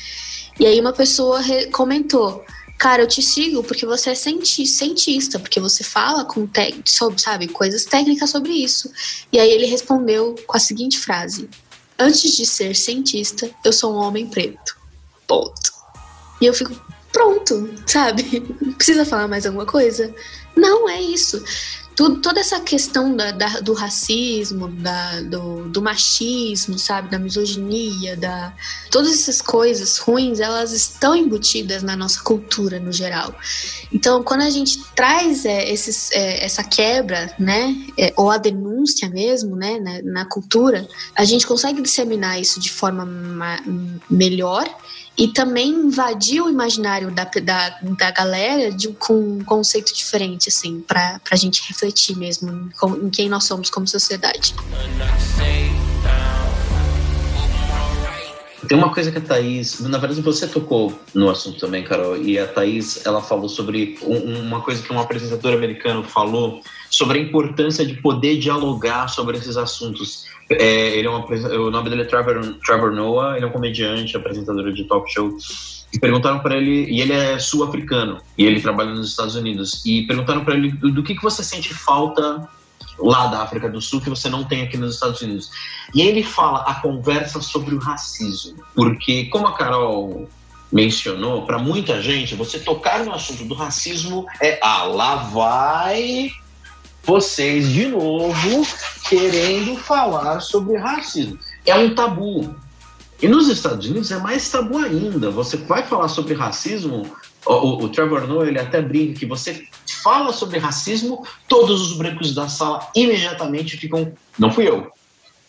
E 0.60 0.66
aí 0.66 0.80
uma 0.80 0.92
pessoa 0.92 1.40
comentou 1.72 2.44
cara, 2.80 3.04
eu 3.04 3.08
te 3.08 3.22
sigo 3.22 3.62
porque 3.62 3.86
você 3.86 4.12
é 4.12 4.16
cientista, 4.16 5.38
porque 5.38 5.60
você 5.60 5.84
fala 5.84 6.24
com 6.24 6.48
sobre, 6.86 7.22
sabe, 7.22 7.48
coisas 7.50 7.84
técnicas 7.84 8.30
sobre 8.30 8.54
isso. 8.54 8.90
E 9.32 9.38
aí 9.38 9.52
ele 9.52 9.66
respondeu 9.66 10.34
com 10.48 10.56
a 10.56 10.60
seguinte 10.60 10.98
frase: 10.98 11.50
Antes 12.00 12.36
de 12.36 12.46
ser 12.46 12.76
cientista, 12.76 13.52
eu 13.64 13.74
sou 13.74 13.94
um 13.94 13.98
homem 13.98 14.26
preto. 14.28 14.78
Ponto. 15.28 15.74
E 16.42 16.46
eu 16.46 16.54
fico, 16.54 16.74
pronto, 17.12 17.70
sabe? 17.86 18.24
Precisa 18.78 19.06
falar 19.06 19.28
mais 19.28 19.46
alguma 19.46 19.66
coisa? 19.66 20.16
Não, 20.56 20.90
é 20.90 21.02
isso 21.02 21.44
tudo, 22.00 22.22
toda 22.22 22.40
essa 22.40 22.62
questão 22.62 23.14
da, 23.14 23.32
da 23.32 23.60
do 23.60 23.74
racismo, 23.74 24.70
da, 24.70 25.20
do, 25.20 25.68
do, 25.68 25.82
machismo, 25.82 26.80
sabe, 26.80 27.10
da 27.10 27.20
misoginia, 27.20 28.16
da 28.16 28.54
todas 28.90 29.12
essas 29.12 29.42
coisas 29.42 29.98
ruins, 29.98 30.40
elas 30.40 30.72
estão 30.72 31.14
embutidas 31.14 31.84
na 31.84 31.98
nossa 31.98 32.24
cultura 32.24 32.80
no 32.80 32.94
geral. 32.94 33.36
Então, 33.92 34.24
quando 34.24 34.44
a 34.44 34.50
gente 34.50 34.82
traz 34.96 35.44
é, 35.44 35.70
esses, 35.70 36.10
é, 36.14 36.46
essa 36.46 36.64
quebra, 36.64 37.36
né, 37.38 37.76
é, 37.98 38.14
ou 38.16 38.32
a 38.32 38.38
denúncia 38.38 39.10
mesmo, 39.10 39.58
né, 39.58 39.78
na, 39.78 40.22
na 40.22 40.26
cultura, 40.26 40.88
a 41.14 41.26
gente 41.26 41.46
consegue 41.46 41.82
disseminar 41.82 42.40
isso 42.40 42.62
de 42.62 42.72
forma 42.72 43.06
melhor 44.10 44.74
e 45.20 45.28
também 45.28 45.68
invadir 45.68 46.42
o 46.42 46.50
imaginário 46.50 47.12
da, 47.12 47.26
da, 47.26 47.78
da 47.82 48.12
galera 48.12 48.72
de, 48.72 48.88
com 48.94 49.14
um 49.14 49.44
conceito 49.44 49.94
diferente, 49.94 50.48
assim, 50.48 50.80
pra, 50.80 51.20
pra 51.22 51.36
gente 51.36 51.62
refletir 51.68 52.18
mesmo 52.18 52.70
com, 52.80 52.96
em 52.96 53.10
quem 53.10 53.28
nós 53.28 53.44
somos 53.44 53.70
como 53.70 53.86
sociedade. 53.86 54.56
Tem 58.66 58.78
uma 58.78 58.94
coisa 58.94 59.12
que 59.12 59.18
a 59.18 59.22
Thaís, 59.22 59.82
na 59.82 59.98
verdade 59.98 60.22
você 60.22 60.48
tocou 60.48 60.98
no 61.14 61.30
assunto 61.30 61.60
também, 61.60 61.84
Carol, 61.84 62.16
e 62.16 62.40
a 62.40 62.48
Thaís, 62.48 63.06
ela 63.06 63.22
falou 63.22 63.50
sobre 63.50 64.00
um, 64.02 64.40
uma 64.40 64.62
coisa 64.62 64.82
que 64.82 64.94
um 64.94 65.00
apresentador 65.02 65.54
americano 65.54 66.02
falou 66.02 66.62
sobre 66.90 67.20
a 67.20 67.22
importância 67.22 67.86
de 67.86 67.96
poder 67.96 68.38
dialogar 68.38 69.08
sobre 69.08 69.38
esses 69.38 69.58
assuntos. 69.58 70.26
É, 70.50 70.98
ele 70.98 71.08
é 71.08 71.10
uma, 71.10 71.26
o 71.26 71.70
nome 71.70 71.90
dele 71.90 72.02
é 72.02 72.06
Trevor, 72.06 72.56
Trevor 72.66 72.92
Noah, 72.92 73.36
ele 73.36 73.46
é 73.46 73.48
um 73.48 73.52
comediante, 73.52 74.18
apresentador 74.18 74.72
de 74.72 74.84
talk 74.86 75.12
show. 75.12 75.36
E 75.94 76.00
perguntaram 76.00 76.40
para 76.40 76.56
ele, 76.56 76.86
e 76.90 77.02
ele 77.02 77.14
é 77.14 77.40
sul-africano, 77.40 78.20
e 78.38 78.46
ele 78.46 78.62
trabalha 78.62 78.92
nos 78.92 79.10
Estados 79.10 79.36
Unidos. 79.36 79.84
E 79.86 80.04
perguntaram 80.04 80.44
para 80.44 80.56
ele 80.56 80.72
do, 80.72 80.92
do 80.92 81.04
que, 81.04 81.16
que 81.16 81.24
você 81.24 81.44
sente 81.44 81.74
falta 81.74 82.48
lá 83.00 83.28
da 83.28 83.42
África 83.42 83.70
do 83.70 83.82
Sul 83.82 84.02
que 84.02 84.10
você 84.10 84.30
não 84.30 84.44
tem 84.44 84.62
aqui 84.62 84.78
nos 84.78 84.96
Estados 84.96 85.22
Unidos. 85.22 85.50
E 85.94 86.02
aí 86.02 86.08
ele 86.10 86.24
fala 86.24 86.60
a 86.64 86.76
conversa 86.76 87.42
sobre 87.42 87.74
o 87.74 87.80
racismo, 87.80 88.64
porque 88.76 89.26
como 89.26 89.48
a 89.48 89.54
Carol 89.54 90.28
mencionou, 90.72 91.44
para 91.44 91.58
muita 91.58 92.02
gente, 92.02 92.36
você 92.36 92.60
tocar 92.60 93.04
no 93.04 93.14
assunto 93.14 93.44
do 93.46 93.56
racismo 93.56 94.26
é 94.40 94.60
ah, 94.62 94.84
lá 94.84 95.16
vai 95.16 96.32
vocês 97.10 97.68
de 97.70 97.88
novo 97.88 98.68
querendo 99.10 99.76
falar 99.76 100.42
sobre 100.42 100.78
racismo. 100.78 101.40
É 101.66 101.74
um 101.74 101.96
tabu. 101.96 102.56
E 103.20 103.28
nos 103.28 103.48
Estados 103.48 103.88
Unidos 103.88 104.12
é 104.12 104.20
mais 104.20 104.48
tabu 104.48 104.78
ainda. 104.78 105.32
Você 105.32 105.58
vai 105.58 105.82
falar 105.82 106.08
sobre 106.08 106.36
racismo, 106.36 107.12
o, 107.48 107.84
o, 107.84 107.90
Trevor 107.90 108.28
Noah 108.28 108.48
ele 108.48 108.60
até 108.60 108.80
brinca 108.80 109.20
que 109.20 109.26
você 109.26 109.68
fala 110.04 110.32
sobre 110.32 110.60
racismo, 110.60 111.26
todos 111.48 111.82
os 111.82 111.98
brancos 111.98 112.36
da 112.36 112.48
sala 112.48 112.88
imediatamente 112.96 113.76
ficam. 113.76 114.14
Não 114.38 114.52
fui 114.52 114.70
eu. 114.70 114.92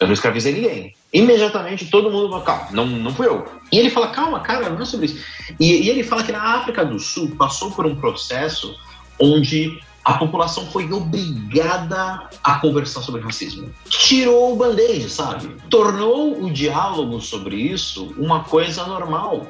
Eu 0.00 0.06
não 0.06 0.14
escravizei 0.14 0.54
ninguém. 0.54 0.94
Imediatamente 1.12 1.90
todo 1.90 2.11
mundo 2.11 2.30
vai, 2.30 2.42
calma, 2.42 2.68
não, 2.70 2.86
não 2.86 3.12
fui 3.12 3.26
eu. 3.26 3.46
E 3.70 3.78
ele 3.78 3.90
fala, 3.90 4.08
calma, 4.08 4.40
cara, 4.40 4.70
não 4.70 4.80
é 4.80 4.84
sobre 4.86 5.06
isso. 5.06 5.22
E, 5.61 5.82
e 5.82 5.90
ele 5.90 6.02
fala 6.02 6.24
que 6.24 6.32
na 6.32 6.54
África 6.54 6.86
do 6.86 6.98
Sul 6.98 7.36
passou 7.36 7.70
por 7.70 7.84
um 7.84 7.96
processo 7.96 8.74
onde 9.20 9.78
a 10.05 10.14
população 10.14 10.66
foi 10.70 10.90
obrigada 10.90 12.28
a 12.42 12.55
conversar 12.59 13.03
sobre 13.03 13.20
racismo. 13.20 13.70
Tirou 13.88 14.55
o 14.55 14.57
band-aid, 14.57 15.11
sabe? 15.11 15.55
Tornou 15.68 16.42
o 16.42 16.51
diálogo 16.51 17.20
sobre 17.20 17.57
isso 17.57 18.14
uma 18.16 18.44
coisa 18.44 18.86
normal. 18.86 19.46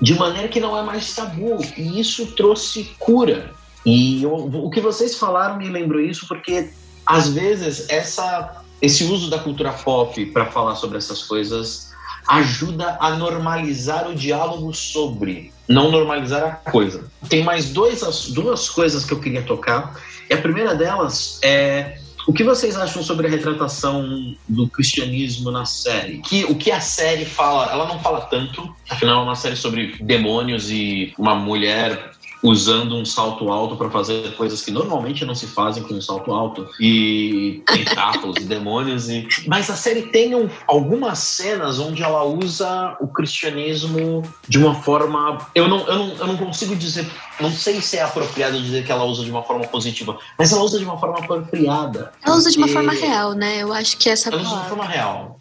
De 0.00 0.14
maneira 0.18 0.48
que 0.48 0.58
não 0.58 0.76
é 0.76 0.82
mais 0.82 1.14
tabu. 1.14 1.58
E 1.76 2.00
isso 2.00 2.32
trouxe 2.32 2.94
cura. 2.98 3.52
E 3.86 4.22
eu, 4.22 4.34
o 4.34 4.70
que 4.70 4.80
vocês 4.80 5.16
falaram 5.16 5.56
me 5.56 5.68
lembrou 5.68 6.00
isso 6.00 6.26
porque, 6.26 6.70
às 7.06 7.28
vezes, 7.28 7.88
essa, 7.88 8.64
esse 8.82 9.04
uso 9.04 9.30
da 9.30 9.38
cultura 9.38 9.72
pop 9.72 10.26
para 10.26 10.46
falar 10.46 10.74
sobre 10.74 10.98
essas 10.98 11.22
coisas 11.22 11.93
ajuda 12.26 12.96
a 13.00 13.10
normalizar 13.16 14.08
o 14.08 14.14
diálogo 14.14 14.72
sobre, 14.72 15.52
não 15.68 15.90
normalizar 15.90 16.60
a 16.64 16.70
coisa. 16.70 17.10
Tem 17.28 17.42
mais 17.42 17.70
dois, 17.70 18.30
duas 18.30 18.68
coisas 18.68 19.04
que 19.04 19.12
eu 19.12 19.20
queria 19.20 19.42
tocar. 19.42 19.98
E 20.28 20.34
a 20.34 20.40
primeira 20.40 20.74
delas 20.74 21.38
é 21.42 21.98
o 22.26 22.32
que 22.32 22.42
vocês 22.42 22.76
acham 22.76 23.02
sobre 23.02 23.26
a 23.26 23.30
retratação 23.30 24.34
do 24.48 24.66
cristianismo 24.68 25.50
na 25.50 25.66
série? 25.66 26.18
Que, 26.18 26.44
o 26.44 26.54
que 26.54 26.70
a 26.70 26.80
série 26.80 27.26
fala, 27.26 27.70
ela 27.70 27.86
não 27.86 28.00
fala 28.00 28.22
tanto, 28.22 28.74
afinal 28.88 29.20
é 29.20 29.24
uma 29.24 29.36
série 29.36 29.56
sobre 29.56 29.96
demônios 30.00 30.70
e 30.70 31.12
uma 31.18 31.34
mulher 31.34 32.12
usando 32.44 32.94
um 32.94 33.06
salto 33.06 33.50
alto 33.50 33.74
para 33.74 33.90
fazer 33.90 34.36
coisas 34.36 34.60
que 34.60 34.70
normalmente 34.70 35.24
não 35.24 35.34
se 35.34 35.46
fazem 35.46 35.82
com 35.82 35.94
um 35.94 36.00
salto 36.00 36.30
alto. 36.30 36.68
E 36.78 37.62
tentáculos 37.66 38.36
e 38.36 38.44
demônios 38.44 39.08
e 39.08 39.26
mas 39.48 39.70
a 39.70 39.76
série 39.76 40.02
tem 40.02 40.34
um, 40.34 40.48
algumas 40.66 41.18
cenas 41.20 41.78
onde 41.78 42.02
ela 42.02 42.22
usa 42.24 42.96
o 43.00 43.08
cristianismo 43.08 44.22
de 44.46 44.58
uma 44.58 44.74
forma 44.74 45.38
eu 45.54 45.66
não, 45.66 45.86
eu 45.86 45.96
não 45.96 46.16
eu 46.16 46.26
não 46.26 46.36
consigo 46.36 46.76
dizer 46.76 47.06
não 47.40 47.50
sei 47.50 47.80
se 47.80 47.96
é 47.96 48.02
apropriado 48.02 48.60
dizer 48.60 48.84
que 48.84 48.92
ela 48.92 49.04
usa 49.04 49.24
de 49.24 49.30
uma 49.30 49.42
forma 49.42 49.66
positiva 49.66 50.18
mas 50.38 50.52
ela 50.52 50.62
usa 50.62 50.78
de 50.78 50.84
uma 50.84 50.98
forma 50.98 51.18
apropriada. 51.18 52.12
Ela 52.22 52.36
usa 52.36 52.50
de 52.50 52.58
uma 52.58 52.68
forma 52.68 52.92
real 52.92 53.32
né? 53.32 53.62
Eu 53.62 53.72
acho 53.72 53.96
que 53.96 54.10
essa 54.10 54.28
ela 54.28 54.42
usa 54.42 54.48
de 54.48 54.54
uma 54.54 54.64
forma 54.64 54.84
real 54.84 55.40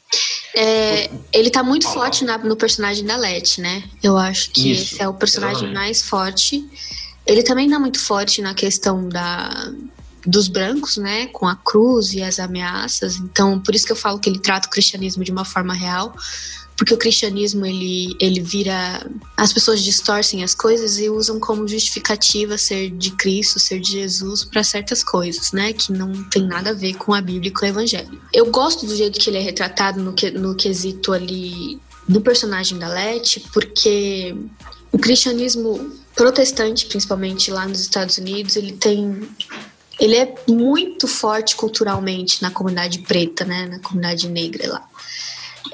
é, 0.56 1.10
ele 1.32 1.50
tá 1.50 1.64
muito 1.64 1.88
forte 1.88 2.24
na, 2.24 2.38
no 2.38 2.56
personagem 2.56 3.04
da 3.04 3.18
Letty, 3.18 3.62
né? 3.62 3.84
Eu 4.02 4.18
acho 4.18 4.52
que 4.52 4.72
Isso, 4.72 4.96
esse 4.96 5.02
é 5.02 5.08
o 5.08 5.14
personagem 5.14 5.56
exatamente. 5.56 5.76
mais 5.76 6.02
forte. 6.02 6.64
Ele 7.26 7.42
também 7.42 7.70
tá 7.70 7.80
muito 7.80 8.00
forte 8.00 8.42
na 8.42 8.54
questão 8.54 9.08
da, 9.08 9.72
dos 10.26 10.48
brancos, 10.48 10.98
né, 10.98 11.28
com 11.28 11.48
a 11.48 11.56
cruz 11.56 12.14
e 12.14 12.22
as 12.22 12.40
ameaças. 12.40 13.18
Então, 13.18 13.60
por 13.60 13.74
isso 13.74 13.86
que 13.86 13.92
eu 13.92 13.96
falo 13.96 14.20
que 14.20 14.30
ele 14.30 14.40
trata 14.40 14.68
o 14.68 14.72
cristianismo 14.72 15.24
de 15.24 15.32
uma 15.32 15.46
forma 15.46 15.74
real, 15.74 16.14
porque 16.78 16.94
o 16.94 16.98
cristianismo 16.98 17.66
ele 17.66 18.16
ele 18.20 18.42
vira 18.42 19.06
as 19.38 19.54
pessoas 19.54 19.82
distorcem 19.82 20.44
as 20.44 20.56
coisas 20.56 20.98
e 20.98 21.10
usam 21.10 21.40
como 21.40 21.68
justificativa 21.68 22.58
ser 22.58 22.90
de 22.90 23.12
Cristo, 23.12 23.60
ser 23.60 23.80
de 23.80 23.92
Jesus 23.92 24.44
para 24.44 24.64
certas 24.64 25.04
coisas, 25.04 25.52
né, 25.52 25.74
que 25.74 25.92
não 25.92 26.24
tem 26.30 26.44
nada 26.48 26.72
a 26.72 26.74
ver 26.74 26.96
com 26.96 27.14
a 27.14 27.22
Bíblia 27.22 27.50
e 27.50 27.54
com 27.54 27.66
o 27.66 27.70
Evangelho. 27.70 28.20
Eu 28.34 28.48
gosto 28.48 28.86
do 28.86 28.96
jeito 28.96 29.20
que 29.20 29.30
ele 29.30 29.38
é 29.38 29.42
retratado 29.42 30.02
no, 30.02 30.14
que, 30.14 30.32
no 30.32 30.56
quesito 30.56 31.14
ali 31.14 31.80
do 32.08 32.22
personagem 32.22 32.78
da 32.78 32.88
Leti, 32.88 33.40
porque 33.54 34.36
o 34.92 34.98
cristianismo 34.98 35.92
protestante, 36.16 36.86
principalmente 36.86 37.50
lá 37.50 37.68
nos 37.68 37.80
Estados 37.80 38.18
Unidos, 38.18 38.56
ele 38.56 38.74
tem 38.74 39.28
ele 40.00 40.16
é 40.16 40.36
muito 40.48 41.08
forte 41.08 41.56
culturalmente 41.56 42.42
na 42.42 42.50
comunidade 42.50 43.00
preta, 43.00 43.46
né, 43.46 43.68
na 43.68 43.80
comunidade 43.80 44.28
negra 44.28 44.74
lá. 44.74 44.90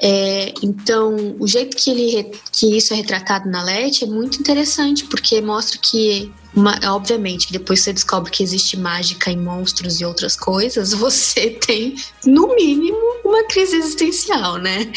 É, 0.00 0.52
então, 0.62 1.36
o 1.38 1.46
jeito 1.46 1.76
que 1.76 1.90
ele 1.90 2.30
que 2.52 2.76
isso 2.76 2.92
é 2.92 2.96
retratado 2.96 3.48
na 3.50 3.62
LET 3.62 4.04
é 4.04 4.06
muito 4.06 4.38
interessante, 4.38 5.04
porque 5.04 5.40
mostra 5.40 5.78
que 5.78 6.32
uma, 6.54 6.78
obviamente, 6.92 7.52
depois 7.52 7.80
você 7.80 7.92
descobre 7.92 8.30
que 8.30 8.42
existe 8.42 8.76
mágica 8.76 9.30
em 9.30 9.36
monstros 9.36 10.00
e 10.00 10.04
outras 10.04 10.36
coisas, 10.36 10.92
você 10.94 11.50
tem, 11.50 11.94
no 12.24 12.54
mínimo, 12.54 12.98
uma 13.30 13.44
crise 13.44 13.76
existencial, 13.76 14.58
né? 14.58 14.90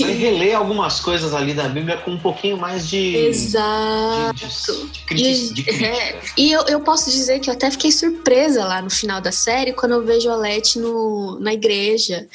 Vai 0.00 0.12
reler 0.12 0.56
algumas 0.56 1.00
coisas 1.00 1.34
ali 1.34 1.52
da 1.52 1.68
Bíblia 1.68 1.98
com 1.98 2.12
um 2.12 2.18
pouquinho 2.18 2.56
mais 2.56 2.88
de. 2.88 3.16
Exato. 3.16 4.34
De, 5.08 5.14
de, 5.14 5.52
de, 5.52 5.70
e, 5.70 5.84
é, 5.84 6.20
e 6.36 6.52
eu, 6.52 6.62
eu 6.62 6.80
posso 6.80 7.10
dizer 7.10 7.40
que 7.40 7.50
eu 7.50 7.54
até 7.54 7.70
fiquei 7.70 7.92
surpresa 7.92 8.64
lá 8.64 8.80
no 8.80 8.90
final 8.90 9.20
da 9.20 9.32
série 9.32 9.72
quando 9.72 9.92
eu 9.92 10.04
vejo 10.04 10.30
a 10.30 10.36
Leti 10.36 10.78
no, 10.78 11.38
na 11.40 11.52
igreja. 11.52 12.26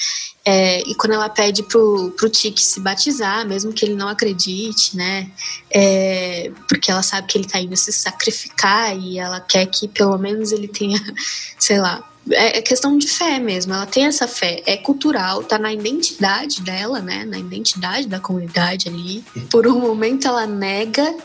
É, 0.45 0.81
e 0.81 0.93
quando 0.95 1.13
ela 1.13 1.29
pede 1.29 1.63
pro, 1.63 2.11
pro 2.17 2.29
Tiki 2.29 2.61
se 2.61 2.81
batizar, 2.81 3.47
mesmo 3.47 3.71
que 3.71 3.85
ele 3.85 3.95
não 3.95 4.09
acredite, 4.09 4.97
né? 4.97 5.31
É, 5.71 6.51
porque 6.67 6.91
ela 6.91 7.01
sabe 7.01 7.27
que 7.27 7.37
ele 7.37 7.47
tá 7.47 7.59
indo 7.59 7.77
se 7.77 7.93
sacrificar 7.93 8.97
e 8.97 9.17
ela 9.17 9.39
quer 9.39 9.65
que 9.67 9.87
pelo 9.87 10.17
menos 10.17 10.51
ele 10.51 10.67
tenha, 10.67 10.99
sei 11.57 11.79
lá, 11.79 12.03
é, 12.31 12.59
é 12.59 12.61
questão 12.61 12.97
de 12.97 13.07
fé 13.07 13.39
mesmo. 13.39 13.73
Ela 13.73 13.85
tem 13.85 14.05
essa 14.05 14.27
fé, 14.27 14.61
é 14.65 14.77
cultural, 14.77 15.43
tá 15.43 15.57
na 15.57 15.73
identidade 15.73 16.61
dela, 16.61 16.99
né? 16.99 17.25
Na 17.25 17.37
identidade 17.37 18.07
da 18.07 18.19
comunidade 18.19 18.87
ali. 18.87 19.23
Por 19.49 19.67
um 19.67 19.79
momento 19.79 20.27
ela 20.27 20.45
nega, 20.45 21.15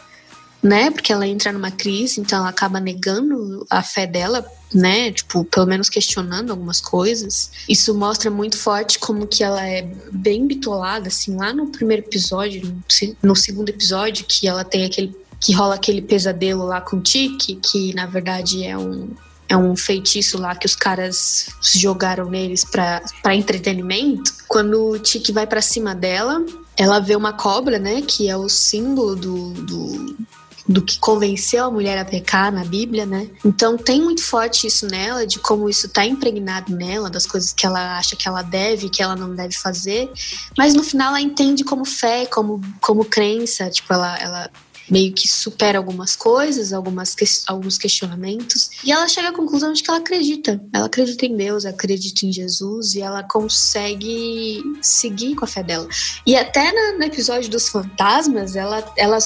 né? 0.62 0.90
Porque 0.90 1.12
ela 1.12 1.26
entra 1.26 1.53
numa 1.53 1.70
crise, 1.70 2.20
então 2.20 2.40
ela 2.40 2.49
acaba 2.49 2.80
negando 2.80 3.66
a 3.70 3.82
fé 3.82 4.07
dela 4.07 4.44
né, 4.74 5.11
tipo, 5.11 5.44
pelo 5.44 5.66
menos 5.66 5.88
questionando 5.88 6.51
algumas 6.51 6.80
coisas. 6.80 7.51
Isso 7.68 7.94
mostra 7.94 8.30
muito 8.30 8.57
forte 8.57 8.99
como 8.99 9.26
que 9.26 9.42
ela 9.42 9.66
é 9.66 9.90
bem 10.12 10.46
bitolada, 10.46 11.09
assim, 11.09 11.34
lá 11.36 11.53
no 11.53 11.68
primeiro 11.68 12.03
episódio, 12.03 12.76
no 13.22 13.34
segundo 13.34 13.70
episódio, 13.70 14.26
que 14.26 14.46
ela 14.46 14.64
tem 14.64 14.84
aquele 14.84 15.16
que 15.40 15.53
rola 15.53 15.76
aquele 15.76 16.03
pesadelo 16.03 16.66
lá 16.66 16.80
com 16.80 16.96
o 16.96 17.01
Tiki, 17.01 17.57
que 17.57 17.94
na 17.94 18.07
verdade 18.07 18.64
é 18.64 18.76
um 18.76 19.11
é 19.49 19.57
um 19.57 19.74
feitiço 19.76 20.38
lá 20.38 20.55
que 20.55 20.66
os 20.66 20.76
caras 20.76 21.49
jogaram 21.61 22.28
neles 22.28 22.64
para 22.64 23.34
entretenimento. 23.34 24.32
Quando 24.46 24.90
o 24.90 24.99
Tiki 24.99 25.32
vai 25.32 25.46
para 25.46 25.62
cima 25.62 25.94
dela, 25.94 26.44
ela 26.76 27.01
vê 27.01 27.16
uma 27.16 27.32
cobra, 27.32 27.78
né, 27.78 28.03
que 28.03 28.28
é 28.28 28.36
o 28.36 28.49
símbolo 28.49 29.16
do, 29.16 29.53
do 29.55 30.16
do 30.68 30.82
que 30.82 30.99
convenceu 30.99 31.64
a 31.64 31.70
mulher 31.70 31.96
a 31.96 32.05
pecar 32.05 32.53
na 32.53 32.62
Bíblia, 32.62 33.07
né? 33.07 33.30
Então 33.42 33.78
tem 33.78 34.03
muito 34.03 34.22
forte 34.22 34.66
isso 34.66 34.86
nela, 34.86 35.26
de 35.26 35.38
como 35.38 35.68
isso 35.68 35.88
tá 35.88 36.05
impregnado 36.05 36.76
nela, 36.76 37.09
das 37.09 37.26
coisas 37.26 37.55
que 37.55 37.64
ela 37.64 37.96
acha 37.96 38.14
que 38.14 38.28
ela 38.28 38.42
deve, 38.42 38.90
que 38.90 39.03
ela 39.03 39.16
não 39.16 39.34
deve 39.34 39.55
fazer. 39.55 40.11
Mas 40.59 40.74
no 40.74 40.82
final 40.82 41.09
ela 41.09 41.20
entende 41.22 41.64
como 41.64 41.86
fé, 41.86 42.26
como, 42.26 42.61
como 42.82 43.03
crença, 43.03 43.70
tipo, 43.70 43.90
ela, 43.94 44.18
ela 44.18 44.51
meio 44.91 45.12
que 45.12 45.28
supera 45.28 45.78
algumas 45.78 46.16
coisas, 46.16 46.72
algumas 46.72 47.14
que, 47.14 47.24
alguns 47.47 47.78
questionamentos, 47.78 48.70
e 48.84 48.93
ela 48.93 49.09
chega 49.09 49.28
à 49.28 49.32
conclusão 49.32 49.72
de 49.72 49.82
que 49.82 49.91
ela 49.91 49.99
acredita. 49.99 50.61
Ela 50.72 50.86
acredita 50.86 51.26
em 51.26 51.36
Deus, 51.36 51.64
acredita 51.64 52.26
em 52.26 52.32
Jesus 52.32 52.95
e 52.95 53.01
ela 53.01 53.22
consegue 53.22 54.62
seguir 54.80 55.34
com 55.34 55.45
a 55.45 55.49
fé 55.49 55.62
dela. 55.62 55.89
E 56.26 56.36
até 56.36 56.72
no, 56.72 56.99
no 56.99 57.05
episódio 57.05 57.51
dos 57.51 57.68
fantasmas, 57.68 58.57
ela, 58.57 58.84
ela 58.97 59.18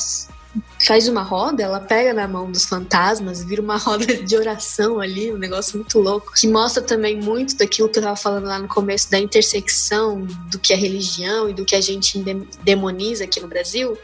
faz 0.87 1.09
uma 1.09 1.23
roda, 1.23 1.63
ela 1.63 1.81
pega 1.81 2.13
na 2.13 2.27
mão 2.29 2.51
dos 2.51 2.65
fantasmas, 2.65 3.43
vira 3.45 3.63
uma 3.63 3.77
roda 3.79 4.05
de 4.07 4.37
oração 4.37 5.01
ali, 5.01 5.33
um 5.33 5.39
negócio 5.39 5.77
muito 5.77 5.99
louco, 5.99 6.33
que 6.35 6.47
mostra 6.47 6.83
também 6.83 7.21
muito 7.21 7.57
daquilo 7.57 7.89
que 7.89 7.99
eu 7.99 8.03
tava 8.03 8.17
falando 8.17 8.47
lá 8.47 8.59
no 8.59 8.69
começo, 8.69 9.11
da 9.11 9.19
intersecção 9.19 10.27
do 10.51 10.59
que 10.59 10.73
é 10.73 10.77
religião 10.77 11.49
e 11.49 11.55
do 11.55 11.65
que 11.65 11.75
a 11.75 11.81
gente 11.81 12.23
demoniza 12.63 13.25
aqui 13.25 13.41
no 13.41 13.49
Brasil. 13.49 13.97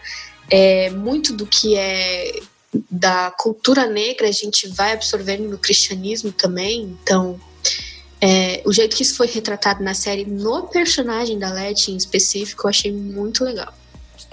É, 0.50 0.90
muito 0.90 1.32
do 1.32 1.46
que 1.46 1.76
é 1.76 2.40
da 2.90 3.30
cultura 3.30 3.86
negra 3.86 4.28
a 4.28 4.32
gente 4.32 4.68
vai 4.68 4.92
absorvendo 4.92 5.48
no 5.48 5.58
cristianismo 5.58 6.30
também, 6.30 6.96
então 7.02 7.40
é, 8.20 8.62
o 8.64 8.72
jeito 8.72 8.96
que 8.96 9.02
isso 9.02 9.16
foi 9.16 9.26
retratado 9.26 9.82
na 9.82 9.94
série, 9.94 10.24
no 10.24 10.62
personagem 10.64 11.38
da 11.38 11.50
Letty 11.52 11.92
em 11.92 11.96
específico, 11.96 12.66
eu 12.66 12.70
achei 12.70 12.92
muito 12.92 13.44
legal. 13.44 13.72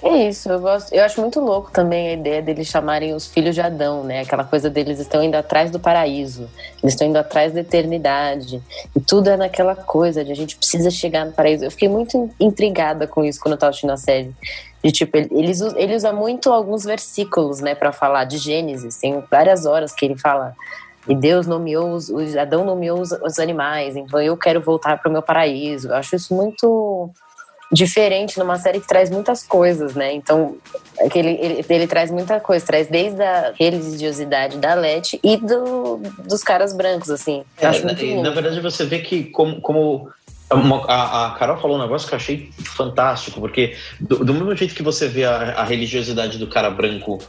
É 0.03 0.27
isso, 0.27 0.49
eu 0.49 0.59
gosto. 0.59 0.93
Eu 0.93 1.03
acho 1.03 1.21
muito 1.21 1.39
louco 1.39 1.71
também 1.71 2.09
a 2.09 2.13
ideia 2.13 2.41
deles 2.41 2.67
chamarem 2.67 3.13
os 3.13 3.27
filhos 3.27 3.55
de 3.55 3.61
Adão, 3.61 4.03
né? 4.03 4.21
Aquela 4.21 4.43
coisa 4.43 4.69
deles 4.69 4.99
estão 4.99 5.23
indo 5.23 5.35
atrás 5.35 5.71
do 5.71 5.79
paraíso, 5.79 6.49
eles 6.83 6.93
estão 6.93 7.07
indo 7.07 7.17
atrás 7.17 7.53
da 7.53 7.61
eternidade. 7.61 8.61
E 8.95 8.99
tudo 8.99 9.29
é 9.29 9.37
naquela 9.37 9.75
coisa 9.75 10.23
de 10.23 10.31
a 10.31 10.35
gente 10.35 10.57
precisa 10.57 10.91
chegar 10.91 11.25
no 11.25 11.31
paraíso. 11.31 11.63
Eu 11.63 11.71
fiquei 11.71 11.87
muito 11.87 12.29
intrigada 12.39 13.07
com 13.07 13.23
isso 13.23 13.39
quando 13.39 13.53
eu 13.53 13.57
tava 13.57 13.69
assistindo 13.69 13.91
a 13.91 13.97
série. 13.97 14.33
De 14.85 14.91
tipo, 14.91 15.17
ele, 15.17 15.51
ele 15.77 15.95
usa 15.95 16.13
muito 16.13 16.53
alguns 16.53 16.83
versículos, 16.83 17.59
né, 17.59 17.73
para 17.73 17.91
falar 17.91 18.23
de 18.23 18.37
Gênesis. 18.37 18.97
Tem 18.97 19.19
várias 19.31 19.65
horas 19.65 19.91
que 19.91 20.05
ele 20.05 20.15
fala 20.15 20.55
e 21.07 21.15
Deus 21.15 21.47
nomeou 21.47 21.93
os, 21.93 22.07
os 22.09 22.37
Adão 22.37 22.63
nomeou 22.63 23.01
os, 23.01 23.11
os 23.11 23.39
animais, 23.39 23.95
então 23.95 24.21
eu 24.21 24.37
quero 24.37 24.61
voltar 24.61 24.99
para 24.99 25.09
o 25.09 25.11
meu 25.11 25.23
paraíso. 25.23 25.87
Eu 25.87 25.95
acho 25.95 26.15
isso 26.15 26.35
muito 26.35 27.09
diferente 27.71 28.37
numa 28.37 28.59
série 28.59 28.79
que 28.79 28.87
traz 28.87 29.09
muitas 29.09 29.43
coisas, 29.43 29.95
né? 29.95 30.13
Então, 30.13 30.55
é 30.99 31.07
ele, 31.15 31.39
ele, 31.41 31.65
ele, 31.67 31.87
traz 31.87 32.11
muita 32.11 32.39
coisa, 32.39 32.63
traz 32.63 32.87
desde 32.87 33.23
a 33.23 33.53
religiosidade 33.57 34.59
da 34.59 34.75
Leti 34.75 35.19
e 35.23 35.35
do, 35.35 35.99
dos 36.27 36.43
caras 36.43 36.73
brancos, 36.73 37.09
assim. 37.09 37.43
É, 37.57 37.65
na, 37.65 38.21
na, 38.21 38.29
verdade, 38.29 38.61
você 38.61 38.85
vê 38.85 38.99
que 38.99 39.23
como, 39.25 39.59
como 39.61 40.09
a, 40.87 41.27
a, 41.27 41.31
Carol 41.31 41.57
falou 41.57 41.77
um 41.77 41.81
negócio 41.81 42.07
que 42.07 42.13
eu 42.13 42.17
achei 42.17 42.51
fantástico, 42.63 43.39
porque 43.39 43.75
do, 43.99 44.23
do 44.23 44.33
mesmo 44.33 44.55
jeito 44.55 44.75
que 44.75 44.83
você 44.83 45.07
vê 45.07 45.25
a, 45.25 45.53
a 45.57 45.63
religiosidade 45.63 46.37
do 46.37 46.47
cara 46.47 46.69
branco 46.69 47.19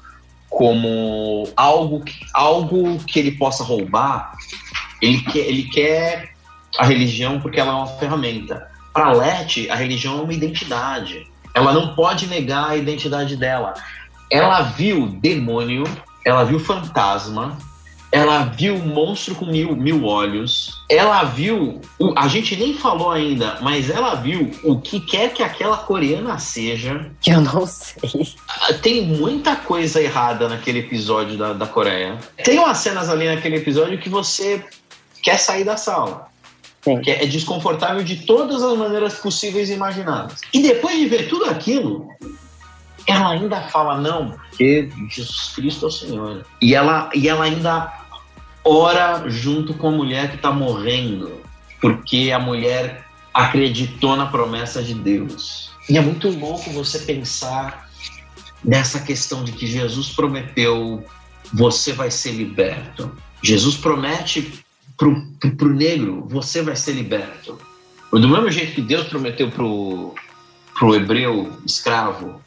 como 0.49 1.49
algo 1.57 2.03
que, 2.03 2.15
algo 2.33 2.99
que 3.05 3.19
ele 3.19 3.33
possa 3.33 3.63
roubar. 3.63 4.33
Ele 5.03 5.23
ele 5.35 5.65
quer 5.65 6.31
a 6.79 6.87
religião 6.87 7.41
porque 7.41 7.61
ela 7.61 7.73
é 7.73 7.75
uma 7.75 7.87
ferramenta. 7.87 8.67
Para 8.93 9.13
Leti, 9.13 9.69
a 9.71 9.75
religião 9.75 10.19
é 10.19 10.23
uma 10.23 10.33
identidade. 10.33 11.27
Ela 11.53 11.73
não 11.73 11.95
pode 11.95 12.27
negar 12.27 12.71
a 12.71 12.77
identidade 12.77 13.37
dela. 13.37 13.75
Ela 14.31 14.63
viu 14.63 15.07
demônio, 15.07 15.85
ela 16.25 16.45
viu 16.45 16.59
fantasma, 16.59 17.57
ela 18.17 18.45
viu 18.45 18.79
monstro 18.79 19.35
com 19.35 19.45
mil, 19.45 19.77
mil 19.77 20.05
olhos, 20.05 20.83
ela 20.89 21.23
viu, 21.25 21.83
a 22.17 22.27
gente 22.29 22.57
nem 22.57 22.73
falou 22.73 23.11
ainda, 23.11 23.59
mas 23.61 23.91
ela 23.91 24.15
viu 24.15 24.51
o 24.65 24.81
que 24.81 25.01
quer 25.01 25.35
que 25.35 25.43
aquela 25.43 25.77
coreana 25.77 26.39
seja. 26.39 27.11
Eu 27.27 27.43
não 27.43 27.67
sei. 27.67 28.35
Ah, 28.49 28.73
tem 28.73 29.05
muita 29.05 29.55
coisa 29.55 30.01
errada 30.01 30.49
naquele 30.49 30.79
episódio 30.79 31.37
da, 31.37 31.53
da 31.53 31.67
Coreia. 31.67 32.17
Tem 32.43 32.59
umas 32.59 32.79
cenas 32.79 33.11
ali 33.11 33.27
naquele 33.27 33.57
episódio 33.57 33.99
que 33.99 34.09
você 34.09 34.65
quer 35.23 35.39
sair 35.39 35.65
da 35.65 35.77
sala. 35.77 36.29
Sim. 36.83 37.03
Que 37.03 37.11
é 37.11 37.27
desconfortável 37.27 38.03
de 38.03 38.25
todas 38.25 38.63
as 38.63 38.79
maneiras 38.79 39.17
possíveis 39.17 39.69
e 39.69 39.75
imaginadas. 39.75 40.41
E 40.55 40.63
depois 40.63 40.97
de 40.97 41.07
ver 41.07 41.29
tudo 41.29 41.45
aquilo, 41.51 42.09
ela 43.07 43.31
ainda 43.33 43.61
fala 43.69 44.01
não, 44.01 44.31
porque 44.31 44.89
Jesus 45.11 45.53
Cristo 45.55 45.85
é 45.85 45.89
o 45.89 45.93
Senhor. 45.93 46.47
E 46.63 46.75
ela, 46.75 47.11
e 47.15 47.29
ela 47.29 47.45
ainda 47.45 48.06
ora 48.67 49.29
junto 49.29 49.73
com 49.75 49.89
a 49.89 49.93
mulher 49.93 50.31
que 50.31 50.37
está 50.37 50.51
morrendo, 50.51 51.41
porque 51.81 52.33
a 52.35 52.39
mulher 52.39 53.07
acreditou 53.33 54.17
na 54.17 54.27
promessa 54.27 54.83
de 54.83 54.95
Deus. 54.95 55.71
E 55.89 55.97
é 55.97 56.01
muito 56.01 56.29
louco 56.29 56.71
você 56.71 56.99
pensar 56.99 57.89
nessa 58.65 59.01
questão 59.01 59.45
de 59.45 59.53
que 59.53 59.67
Jesus 59.67 60.11
prometeu: 60.11 61.05
você 61.55 61.93
vai 61.93 62.11
ser 62.11 62.33
liberto. 62.33 63.13
Jesus 63.43 63.77
promete 63.77 64.65
para 64.97 65.09
o 65.09 65.73
negro: 65.73 66.27
você 66.29 66.63
vai 66.63 66.75
ser 66.75 66.93
liberto. 66.93 67.59
Do 68.11 68.29
mesmo 68.29 68.51
jeito 68.51 68.75
que 68.75 68.81
Deus 68.81 69.07
prometeu 69.07 69.51
para 69.51 69.65
o 69.65 70.95
hebreu 70.95 71.53
escravo: 71.65 72.41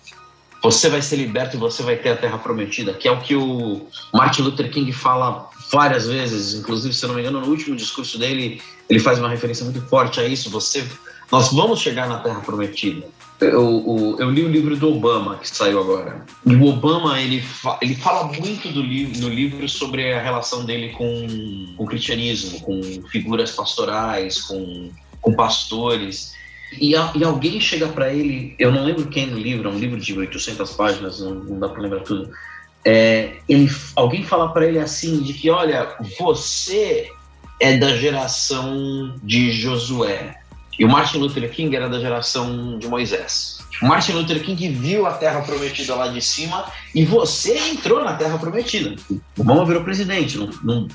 você 0.61 0.89
vai 0.89 1.01
ser 1.01 1.15
liberto 1.15 1.55
e 1.55 1.59
você 1.59 1.81
vai 1.83 1.95
ter 1.95 2.09
a 2.09 2.17
terra 2.17 2.37
prometida, 2.37 2.93
que 2.93 3.07
é 3.07 3.11
o 3.11 3.21
que 3.21 3.35
o 3.35 3.87
Martin 4.13 4.41
Luther 4.41 4.69
King 4.69 4.91
fala 4.91 5.48
várias 5.71 6.07
vezes, 6.07 6.53
inclusive, 6.53 6.93
se 6.93 7.03
eu 7.03 7.09
não 7.09 7.15
me 7.15 7.21
engano, 7.21 7.41
no 7.41 7.47
último 7.47 7.75
discurso 7.75 8.17
dele, 8.17 8.61
ele 8.89 8.99
faz 8.99 9.19
uma 9.19 9.29
referência 9.29 9.63
muito 9.63 9.81
forte 9.81 10.19
a 10.19 10.27
isso. 10.27 10.49
Você, 10.49 10.87
nós 11.31 11.51
vamos 11.51 11.79
chegar 11.79 12.07
na 12.07 12.19
Terra 12.19 12.39
Prometida. 12.39 13.07
Eu, 13.39 13.49
eu, 13.51 14.15
eu 14.19 14.29
li 14.29 14.43
o 14.43 14.49
livro 14.49 14.75
do 14.75 14.89
Obama 14.89 15.37
que 15.37 15.47
saiu 15.47 15.79
agora. 15.79 16.25
O 16.45 16.65
Obama 16.65 17.21
ele, 17.21 17.41
fa, 17.41 17.77
ele 17.81 17.95
fala 17.95 18.25
muito 18.25 18.67
do 18.69 18.81
livro, 18.81 19.21
no 19.21 19.29
livro 19.29 19.69
sobre 19.69 20.11
a 20.11 20.21
relação 20.21 20.65
dele 20.65 20.89
com, 20.89 21.73
com 21.77 21.83
o 21.83 21.87
cristianismo, 21.87 22.59
com 22.59 22.81
figuras 23.09 23.51
pastorais, 23.51 24.41
com, 24.41 24.91
com 25.21 25.33
pastores. 25.33 26.33
E, 26.77 26.95
a, 26.95 27.13
e, 27.15 27.23
alguém 27.23 27.61
chega 27.61 27.87
para 27.87 28.13
ele, 28.13 28.55
eu 28.59 28.71
não 28.71 28.83
lembro 28.83 29.07
quem 29.07 29.25
no 29.25 29.39
livro, 29.39 29.69
é 29.69 29.71
um 29.71 29.79
livro 29.79 29.99
de 29.99 30.13
800 30.13 30.71
páginas, 30.73 31.19
não, 31.19 31.33
não 31.33 31.59
dá 31.59 31.69
para 31.69 31.81
lembrar 31.81 32.01
tudo 32.01 32.29
é, 32.85 33.37
ele, 33.47 33.69
alguém 33.95 34.23
fala 34.23 34.49
para 34.49 34.65
ele 34.65 34.79
assim 34.79 35.21
de 35.21 35.33
que 35.33 35.49
olha 35.49 35.95
você 36.17 37.09
é 37.59 37.77
da 37.77 37.95
geração 37.95 39.15
de 39.21 39.51
Josué 39.51 40.39
e 40.77 40.85
o 40.85 40.89
Martin 40.89 41.17
Luther 41.17 41.51
King 41.51 41.75
era 41.75 41.89
da 41.89 41.99
geração 41.99 42.79
de 42.79 42.87
Moisés. 42.87 43.59
Martin 43.81 44.13
Luther 44.13 44.41
King 44.41 44.69
viu 44.69 45.05
a 45.05 45.13
Terra 45.13 45.41
Prometida 45.41 45.93
lá 45.93 46.07
de 46.07 46.21
cima 46.21 46.65
e 46.95 47.03
você 47.03 47.57
entrou 47.69 48.03
na 48.03 48.15
Terra 48.15 48.37
Prometida. 48.37 48.95
Obama 49.37 49.65
virou 49.65 49.83
presidente. 49.83 50.37
Não, 50.37 50.49
não... 50.63 50.87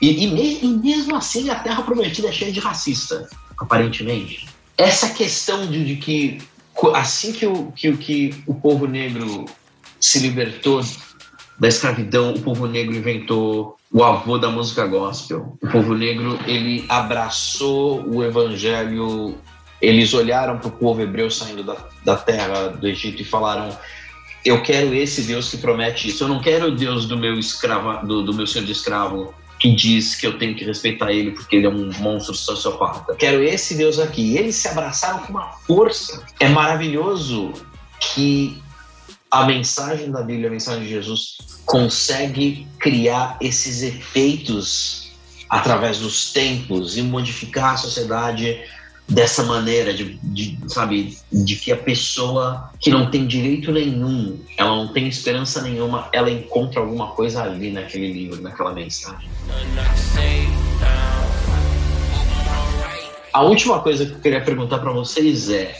E, 0.00 0.24
e, 0.24 0.26
me, 0.26 0.58
e, 0.62 0.66
mesmo 0.66 1.16
assim 1.16 1.50
a 1.50 1.54
Terra 1.54 1.82
Prometida 1.82 2.28
é 2.28 2.32
cheia 2.32 2.52
de 2.52 2.60
racista, 2.60 3.28
aparentemente. 3.58 4.46
Essa 4.76 5.10
questão 5.10 5.66
de, 5.66 5.84
de 5.84 5.96
que 5.96 6.38
assim 6.94 7.32
que 7.32 7.46
o, 7.46 7.72
que, 7.72 7.96
que 7.96 8.42
o 8.46 8.54
povo 8.54 8.86
negro 8.86 9.46
se 10.00 10.18
libertou 10.18 10.82
da 11.58 11.68
escravidão, 11.68 12.34
o 12.34 12.40
povo 12.40 12.66
negro 12.66 12.94
inventou 12.94 13.76
o 13.92 14.04
avô 14.04 14.36
da 14.38 14.50
música 14.50 14.86
gospel. 14.86 15.56
O 15.62 15.68
povo 15.68 15.94
negro 15.94 16.38
ele 16.46 16.84
abraçou 16.88 18.06
o 18.06 18.22
evangelho. 18.22 19.36
Eles 19.80 20.12
olharam 20.12 20.58
para 20.58 20.68
o 20.68 20.72
povo 20.72 21.00
hebreu 21.00 21.30
saindo 21.30 21.62
da, 21.62 21.76
da 22.04 22.16
terra 22.16 22.68
do 22.68 22.86
Egito 22.86 23.22
e 23.22 23.24
falaram: 23.24 23.76
Eu 24.44 24.62
quero 24.62 24.94
esse 24.94 25.22
Deus 25.22 25.50
que 25.50 25.56
promete 25.56 26.08
isso. 26.08 26.24
Eu 26.24 26.28
não 26.28 26.40
quero 26.40 26.68
o 26.68 26.76
Deus 26.76 27.06
do 27.06 27.16
meu 27.16 27.38
escravo, 27.38 28.06
do, 28.06 28.22
do 28.22 28.34
meu 28.34 28.46
senhor 28.46 28.64
de 28.64 28.72
escravo 28.72 29.34
que 29.58 29.74
diz 29.74 30.14
que 30.14 30.26
eu 30.26 30.38
tenho 30.38 30.54
que 30.54 30.64
respeitar 30.64 31.10
ele 31.10 31.30
porque 31.30 31.56
ele 31.56 31.66
é 31.66 31.70
um 31.70 31.90
monstro 31.98 32.34
sociopata. 32.34 33.14
Quero 33.14 33.42
esse 33.42 33.74
Deus 33.74 33.98
aqui. 33.98 34.32
E 34.32 34.38
eles 34.38 34.56
se 34.56 34.68
abraçaram 34.68 35.20
com 35.20 35.32
uma 35.32 35.52
força. 35.66 36.22
É 36.38 36.48
maravilhoso 36.48 37.52
que 37.98 38.62
a 39.30 39.44
mensagem 39.44 40.10
da 40.10 40.22
Bíblia, 40.22 40.48
a 40.48 40.52
mensagem 40.52 40.84
de 40.84 40.90
Jesus, 40.90 41.36
consegue 41.64 42.66
criar 42.78 43.36
esses 43.40 43.82
efeitos 43.82 45.10
através 45.48 45.98
dos 45.98 46.32
tempos 46.32 46.96
e 46.96 47.02
modificar 47.02 47.74
a 47.74 47.76
sociedade 47.76 48.60
dessa 49.08 49.44
maneira, 49.44 49.94
de, 49.94 50.18
de, 50.22 50.58
sabe, 50.66 51.16
de 51.32 51.56
que 51.56 51.70
a 51.70 51.76
pessoa 51.76 52.70
que 52.80 52.90
não 52.90 53.08
tem 53.08 53.26
direito 53.26 53.70
nenhum, 53.70 54.40
ela 54.56 54.70
não 54.70 54.92
tem 54.92 55.06
esperança 55.06 55.62
nenhuma, 55.62 56.08
ela 56.12 56.30
encontra 56.30 56.80
alguma 56.80 57.12
coisa 57.12 57.42
ali 57.42 57.70
naquele 57.70 58.12
livro, 58.12 58.42
naquela 58.42 58.72
mensagem. 58.72 59.28
A 63.32 63.42
última 63.42 63.80
coisa 63.80 64.06
que 64.06 64.12
eu 64.12 64.18
queria 64.18 64.40
perguntar 64.40 64.78
para 64.78 64.92
vocês 64.92 65.50
é 65.50 65.76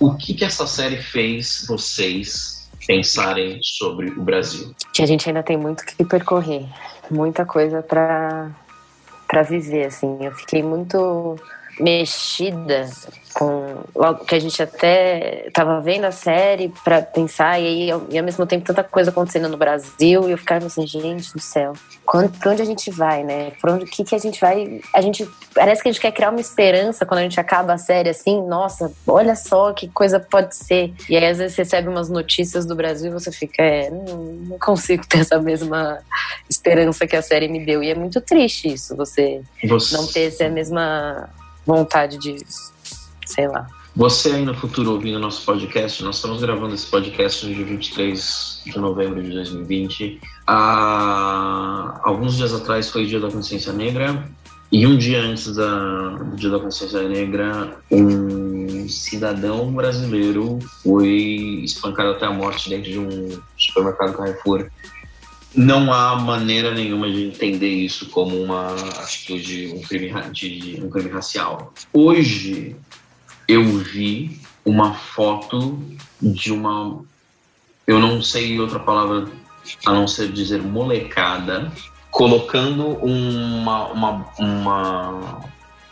o 0.00 0.14
que 0.14 0.34
que 0.34 0.44
essa 0.44 0.66
série 0.66 0.96
fez 0.96 1.64
vocês 1.68 2.55
pensarem 2.86 3.58
sobre 3.62 4.10
o 4.10 4.22
Brasil? 4.22 4.74
Que 4.92 5.02
a 5.02 5.06
gente 5.06 5.28
ainda 5.28 5.42
tem 5.42 5.56
muito 5.56 5.84
que 5.84 6.04
percorrer, 6.04 6.66
muita 7.10 7.44
coisa 7.44 7.82
para 7.82 8.50
para 9.26 9.42
viver 9.42 9.86
assim. 9.86 10.18
Eu 10.20 10.32
fiquei 10.32 10.62
muito 10.62 11.36
mexida 11.78 12.88
com 13.34 13.82
logo 13.94 14.24
que 14.24 14.34
a 14.34 14.38
gente 14.38 14.62
até 14.62 15.46
estava 15.46 15.80
vendo 15.82 16.04
a 16.04 16.10
série 16.10 16.72
para 16.82 17.02
pensar 17.02 17.60
e 17.60 17.66
aí 17.66 17.88
e 18.10 18.18
ao 18.18 18.24
mesmo 18.24 18.46
tempo 18.46 18.64
tanta 18.64 18.82
coisa 18.82 19.10
acontecendo 19.10 19.46
no 19.48 19.58
Brasil 19.58 20.26
e 20.26 20.32
eu 20.32 20.38
ficava 20.38 20.66
assim 20.66 20.86
gente 20.86 21.34
do 21.34 21.40
céu 21.40 21.74
quando, 22.06 22.30
pra 22.38 22.52
onde 22.52 22.62
a 22.62 22.64
gente 22.64 22.90
vai 22.90 23.22
né? 23.24 23.52
Para 23.60 23.74
onde 23.74 23.84
que 23.84 24.04
que 24.04 24.14
a 24.14 24.18
gente 24.18 24.40
vai 24.40 24.80
a 24.94 25.02
gente 25.02 25.28
parece 25.54 25.82
que 25.82 25.88
a 25.88 25.92
gente 25.92 26.00
quer 26.00 26.12
criar 26.12 26.30
uma 26.30 26.40
esperança 26.40 27.04
quando 27.04 27.20
a 27.20 27.22
gente 27.24 27.38
acaba 27.38 27.74
a 27.74 27.78
série 27.78 28.08
assim 28.08 28.42
nossa 28.46 28.90
olha 29.06 29.36
só 29.36 29.72
que 29.72 29.88
coisa 29.88 30.18
pode 30.18 30.56
ser. 30.56 30.94
E 31.08 31.16
aí 31.16 31.26
às 31.26 31.36
vezes 31.36 31.54
você 31.54 31.62
recebe 31.62 31.88
umas 31.88 32.08
notícias 32.08 32.64
do 32.64 32.74
Brasil 32.74 33.10
e 33.10 33.12
você 33.12 33.30
fica 33.30 33.62
é, 33.62 33.90
não, 33.90 34.16
não 34.16 34.58
consigo 34.58 35.06
ter 35.06 35.18
essa 35.18 35.38
mesma 35.38 35.98
esperança 36.48 37.06
que 37.06 37.16
a 37.16 37.22
série 37.22 37.48
me 37.48 37.64
deu. 37.64 37.82
E 37.82 37.90
é 37.90 37.94
muito 37.94 38.20
triste 38.20 38.72
isso 38.72 38.96
você, 38.96 39.42
você... 39.64 39.94
não 39.94 40.06
ter 40.06 40.28
essa 40.28 40.48
mesma 40.48 41.28
vontade 41.66 42.16
de, 42.18 42.38
sei 43.26 43.48
lá. 43.48 43.66
Você 43.94 44.30
aí 44.30 44.44
no 44.44 44.54
futuro 44.54 44.92
ouvindo 44.92 45.18
nosso 45.18 45.44
podcast, 45.44 46.04
nós 46.04 46.16
estamos 46.16 46.40
gravando 46.42 46.74
esse 46.74 46.86
podcast 46.86 47.46
no 47.46 47.54
dia 47.54 47.64
23 47.64 48.62
de 48.66 48.78
novembro 48.78 49.22
de 49.22 49.30
2020. 49.30 50.20
Há 50.46 52.00
alguns 52.02 52.36
dias 52.36 52.52
atrás 52.52 52.90
foi 52.90 53.04
o 53.04 53.06
Dia 53.06 53.20
da 53.20 53.30
Consciência 53.30 53.72
Negra 53.72 54.22
e 54.70 54.86
um 54.86 54.98
dia 54.98 55.22
antes 55.22 55.54
da, 55.54 56.10
do 56.10 56.36
Dia 56.36 56.50
da 56.50 56.58
Consciência 56.58 57.08
Negra, 57.08 57.78
um 57.90 58.86
cidadão 58.88 59.72
brasileiro 59.72 60.58
foi 60.82 61.62
espancado 61.64 62.10
até 62.10 62.26
a 62.26 62.32
morte 62.32 62.68
dentro 62.68 62.90
de 62.90 62.98
um 62.98 63.40
supermercado 63.56 64.14
Carrefour 64.14 64.66
não 65.54 65.92
há 65.92 66.16
maneira 66.16 66.72
nenhuma 66.72 67.10
de 67.10 67.24
entender 67.24 67.70
isso 67.70 68.10
como 68.10 68.40
uma 68.42 68.74
atitude, 69.00 69.72
um 69.74 69.80
crime, 69.80 70.12
de, 70.32 70.80
um 70.82 70.90
crime 70.90 71.10
racial. 71.10 71.72
Hoje 71.92 72.76
eu 73.48 73.64
vi 73.78 74.40
uma 74.64 74.94
foto 74.94 75.78
de 76.20 76.52
uma, 76.52 77.00
eu 77.86 77.98
não 77.98 78.20
sei 78.20 78.58
outra 78.58 78.80
palavra 78.80 79.30
a 79.84 79.92
não 79.92 80.06
ser 80.06 80.30
dizer 80.30 80.62
molecada, 80.62 81.72
colocando 82.10 82.88
uma, 83.04 83.88
uma, 83.92 84.34
uma 84.38 85.40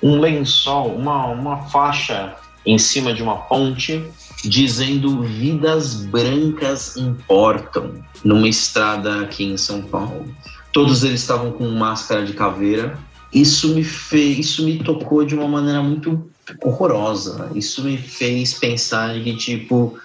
um 0.02 0.20
lençol, 0.20 0.94
uma, 0.94 1.26
uma 1.26 1.62
faixa 1.68 2.36
em 2.66 2.78
cima 2.78 3.12
de 3.12 3.22
uma 3.22 3.36
ponte 3.36 4.04
dizendo 4.42 5.22
vidas 5.22 5.94
brancas 5.94 6.96
importam 6.96 8.04
numa 8.24 8.48
estrada 8.48 9.20
aqui 9.20 9.44
em 9.44 9.56
São 9.56 9.82
Paulo. 9.82 10.26
Todos 10.72 11.04
eles 11.04 11.20
estavam 11.20 11.52
com 11.52 11.68
máscara 11.68 12.24
de 12.24 12.32
caveira. 12.32 12.98
Isso 13.32 13.74
me 13.74 13.84
fez, 13.84 14.38
isso 14.38 14.64
me 14.64 14.78
tocou 14.78 15.24
de 15.24 15.34
uma 15.34 15.48
maneira 15.48 15.82
muito 15.82 16.30
horrorosa. 16.62 17.50
Isso 17.54 17.82
me 17.82 17.96
fez 17.96 18.54
pensar 18.54 19.14
de 19.20 19.36
tipo 19.36 19.98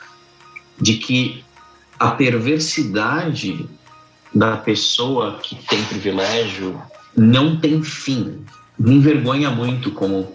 de 0.80 0.96
que 0.96 1.44
a 2.00 2.12
perversidade 2.12 3.68
da 4.34 4.56
pessoa 4.56 5.40
que 5.42 5.56
tem 5.56 5.84
privilégio 5.86 6.80
não 7.16 7.58
tem 7.58 7.84
fim. 7.84 8.40
Me 8.78 8.96
envergonha 8.96 9.50
muito 9.50 9.92
como 9.92 10.32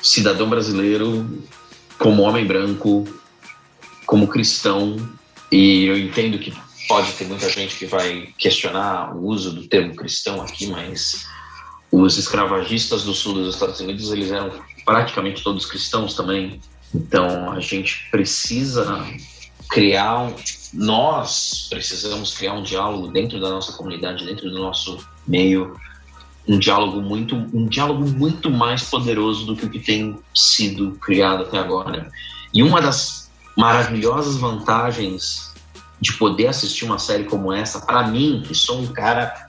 cidadão 0.00 0.48
brasileiro, 0.48 1.26
como 1.98 2.22
homem 2.22 2.46
branco, 2.46 3.04
como 4.08 4.26
cristão, 4.26 4.96
e 5.52 5.84
eu 5.84 5.98
entendo 5.98 6.38
que 6.38 6.50
pode 6.88 7.12
ter 7.12 7.26
muita 7.26 7.46
gente 7.50 7.76
que 7.76 7.84
vai 7.84 8.32
questionar 8.38 9.14
o 9.14 9.26
uso 9.26 9.52
do 9.52 9.68
termo 9.68 9.94
cristão 9.94 10.40
aqui, 10.40 10.66
mas 10.66 11.26
os 11.92 12.16
escravagistas 12.16 13.04
do 13.04 13.12
sul 13.12 13.34
dos 13.34 13.54
Estados 13.54 13.78
Unidos, 13.80 14.10
eles 14.10 14.32
eram 14.32 14.50
praticamente 14.82 15.42
todos 15.42 15.66
cristãos 15.66 16.14
também. 16.14 16.58
Então, 16.94 17.52
a 17.52 17.60
gente 17.60 18.08
precisa 18.10 19.06
criar 19.68 20.32
nós 20.72 21.66
precisamos 21.68 22.34
criar 22.34 22.54
um 22.54 22.62
diálogo 22.62 23.08
dentro 23.08 23.38
da 23.38 23.50
nossa 23.50 23.72
comunidade, 23.72 24.24
dentro 24.24 24.50
do 24.50 24.58
nosso 24.58 25.06
meio, 25.26 25.76
um 26.46 26.58
diálogo 26.58 27.02
muito, 27.02 27.36
um 27.52 27.66
diálogo 27.66 28.08
muito 28.08 28.50
mais 28.50 28.84
poderoso 28.84 29.44
do 29.44 29.54
que 29.54 29.66
o 29.66 29.70
que 29.70 29.78
tem 29.78 30.18
sido 30.34 30.92
criado 30.92 31.42
até 31.42 31.58
agora. 31.58 32.10
E 32.54 32.62
uma 32.62 32.80
das 32.80 33.27
maravilhosas 33.58 34.36
vantagens 34.36 35.52
de 36.00 36.12
poder 36.12 36.46
assistir 36.46 36.84
uma 36.84 36.98
série 36.98 37.24
como 37.24 37.52
essa, 37.52 37.80
para 37.80 38.06
mim, 38.06 38.40
que 38.46 38.54
sou 38.54 38.80
um 38.80 38.86
cara, 38.86 39.48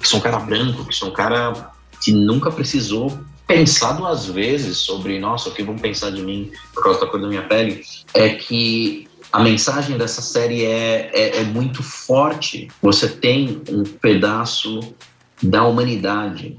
que 0.00 0.08
sou 0.08 0.18
um 0.18 0.22
cara 0.22 0.40
branco, 0.40 0.84
que 0.84 0.92
sou 0.92 1.10
um 1.10 1.12
cara 1.12 1.70
que 2.00 2.10
nunca 2.10 2.50
precisou 2.50 3.16
pensar 3.46 3.92
duas 3.92 4.26
vezes 4.26 4.78
sobre, 4.78 5.20
nossa, 5.20 5.50
o 5.50 5.54
que 5.54 5.62
vão 5.62 5.78
pensar 5.78 6.10
de 6.10 6.20
mim 6.20 6.50
por 6.74 6.82
causa 6.82 7.00
da 7.00 7.06
cor 7.06 7.20
da 7.20 7.28
minha 7.28 7.42
pele, 7.42 7.84
é 8.12 8.30
que 8.30 9.08
a 9.32 9.38
mensagem 9.38 9.96
dessa 9.96 10.20
série 10.20 10.64
é, 10.64 11.10
é, 11.14 11.36
é 11.38 11.44
muito 11.44 11.80
forte. 11.80 12.68
Você 12.82 13.08
tem 13.08 13.62
um 13.68 13.84
pedaço 13.84 14.80
da 15.40 15.64
humanidade 15.64 16.56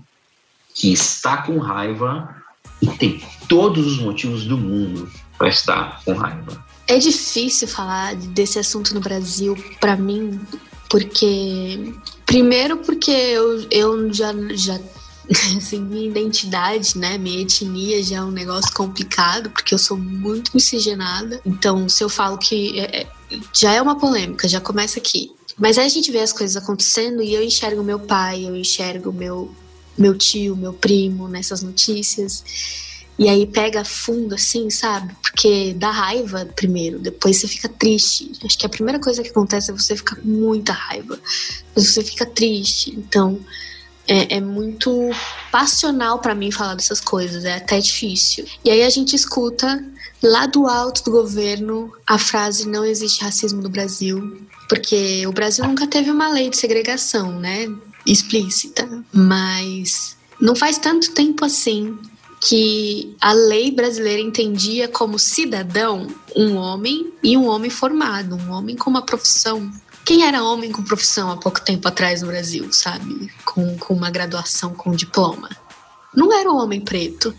que 0.73 0.93
está 0.93 1.37
com 1.41 1.57
raiva 1.57 2.33
e 2.81 2.87
tem 2.87 3.21
todos 3.49 3.85
os 3.85 3.99
motivos 3.99 4.45
do 4.45 4.57
mundo 4.57 5.11
para 5.37 5.49
estar 5.49 6.01
com 6.05 6.13
raiva. 6.13 6.63
É 6.87 6.97
difícil 6.97 7.67
falar 7.67 8.15
desse 8.15 8.59
assunto 8.59 8.93
no 8.93 8.99
Brasil 8.99 9.55
para 9.79 9.95
mim, 9.95 10.39
porque 10.89 11.93
primeiro 12.25 12.77
porque 12.77 13.11
eu, 13.11 13.65
eu 13.71 14.13
já, 14.13 14.33
já 14.51 14.79
assim, 15.57 15.79
minha 15.79 16.07
identidade, 16.07 16.97
né, 16.97 17.17
minha 17.17 17.41
etnia 17.41 18.03
já 18.03 18.17
é 18.17 18.21
um 18.21 18.31
negócio 18.31 18.73
complicado, 18.73 19.49
porque 19.49 19.73
eu 19.73 19.79
sou 19.79 19.97
muito 19.97 20.51
miscigenada. 20.53 21.41
Então, 21.45 21.87
se 21.87 22.03
eu 22.03 22.09
falo 22.09 22.37
que 22.37 22.79
é, 22.79 23.01
é, 23.01 23.07
já 23.53 23.73
é 23.73 23.81
uma 23.81 23.97
polêmica, 23.97 24.47
já 24.47 24.59
começa 24.59 24.99
aqui. 24.99 25.31
Mas 25.57 25.77
aí 25.77 25.85
a 25.85 25.89
gente 25.89 26.11
vê 26.11 26.19
as 26.19 26.33
coisas 26.33 26.61
acontecendo 26.61 27.21
e 27.21 27.33
eu 27.33 27.43
enxergo 27.43 27.83
meu 27.83 27.99
pai, 27.99 28.45
eu 28.45 28.55
enxergo 28.55 29.13
meu 29.13 29.53
meu 29.95 30.17
tio, 30.17 30.55
meu 30.55 30.73
primo 30.73 31.27
nessas 31.27 31.61
notícias. 31.61 32.43
E 33.17 33.29
aí 33.29 33.45
pega 33.45 33.85
fundo 33.85 34.33
assim, 34.33 34.69
sabe? 34.69 35.15
Porque 35.21 35.73
dá 35.77 35.91
raiva 35.91 36.49
primeiro, 36.55 36.97
depois 36.99 37.37
você 37.37 37.47
fica 37.47 37.69
triste. 37.69 38.31
Acho 38.43 38.57
que 38.57 38.65
a 38.65 38.69
primeira 38.69 38.99
coisa 38.99 39.21
que 39.21 39.29
acontece 39.29 39.69
é 39.69 39.73
você 39.73 39.95
ficar 39.95 40.15
com 40.15 40.27
muita 40.27 40.73
raiva. 40.73 41.19
Você 41.75 42.03
fica 42.03 42.25
triste. 42.25 42.91
Então, 42.97 43.39
é, 44.07 44.37
é 44.37 44.41
muito 44.41 45.11
passional 45.51 46.19
para 46.19 46.35
mim 46.35 46.51
falar 46.51 46.75
dessas 46.75 46.99
coisas, 46.99 47.45
é 47.45 47.55
até 47.55 47.79
difícil. 47.79 48.45
E 48.65 48.69
aí 48.69 48.83
a 48.83 48.89
gente 48.89 49.15
escuta 49.15 49.83
lá 50.21 50.45
do 50.45 50.67
alto 50.67 51.03
do 51.03 51.11
governo 51.11 51.91
a 52.07 52.17
frase 52.17 52.67
não 52.67 52.85
existe 52.85 53.23
racismo 53.23 53.61
no 53.61 53.69
Brasil, 53.69 54.41
porque 54.67 55.25
o 55.27 55.31
Brasil 55.31 55.65
nunca 55.65 55.85
teve 55.85 56.09
uma 56.09 56.29
lei 56.29 56.49
de 56.49 56.57
segregação, 56.57 57.39
né, 57.39 57.69
explícita, 58.05 58.87
mas 59.11 60.17
não 60.39 60.55
faz 60.55 60.77
tanto 60.77 61.11
tempo 61.11 61.45
assim 61.45 61.97
que 62.43 63.15
a 63.21 63.31
lei 63.31 63.71
brasileira 63.71 64.21
entendia 64.21 64.87
como 64.87 65.17
cidadão 65.17 66.07
um 66.35 66.55
homem 66.55 67.13
e 67.23 67.37
um 67.37 67.47
homem 67.47 67.69
formado, 67.69 68.35
um 68.35 68.51
homem 68.51 68.75
com 68.75 68.89
uma 68.89 69.01
profissão 69.01 69.71
quem 70.05 70.25
era 70.25 70.43
homem 70.43 70.69
com 70.69 70.83
profissão 70.83 71.31
há 71.31 71.37
pouco 71.37 71.61
tempo 71.61 71.87
atrás 71.87 72.21
no 72.21 72.27
Brasil, 72.27 72.71
sabe? 72.73 73.31
Com, 73.45 73.77
com 73.77 73.93
uma 73.93 74.11
graduação, 74.11 74.73
com 74.73 74.89
um 74.89 74.95
diploma. 74.95 75.49
Não 76.13 76.33
era 76.33 76.51
o 76.51 76.57
homem 76.57 76.81
preto. 76.81 77.33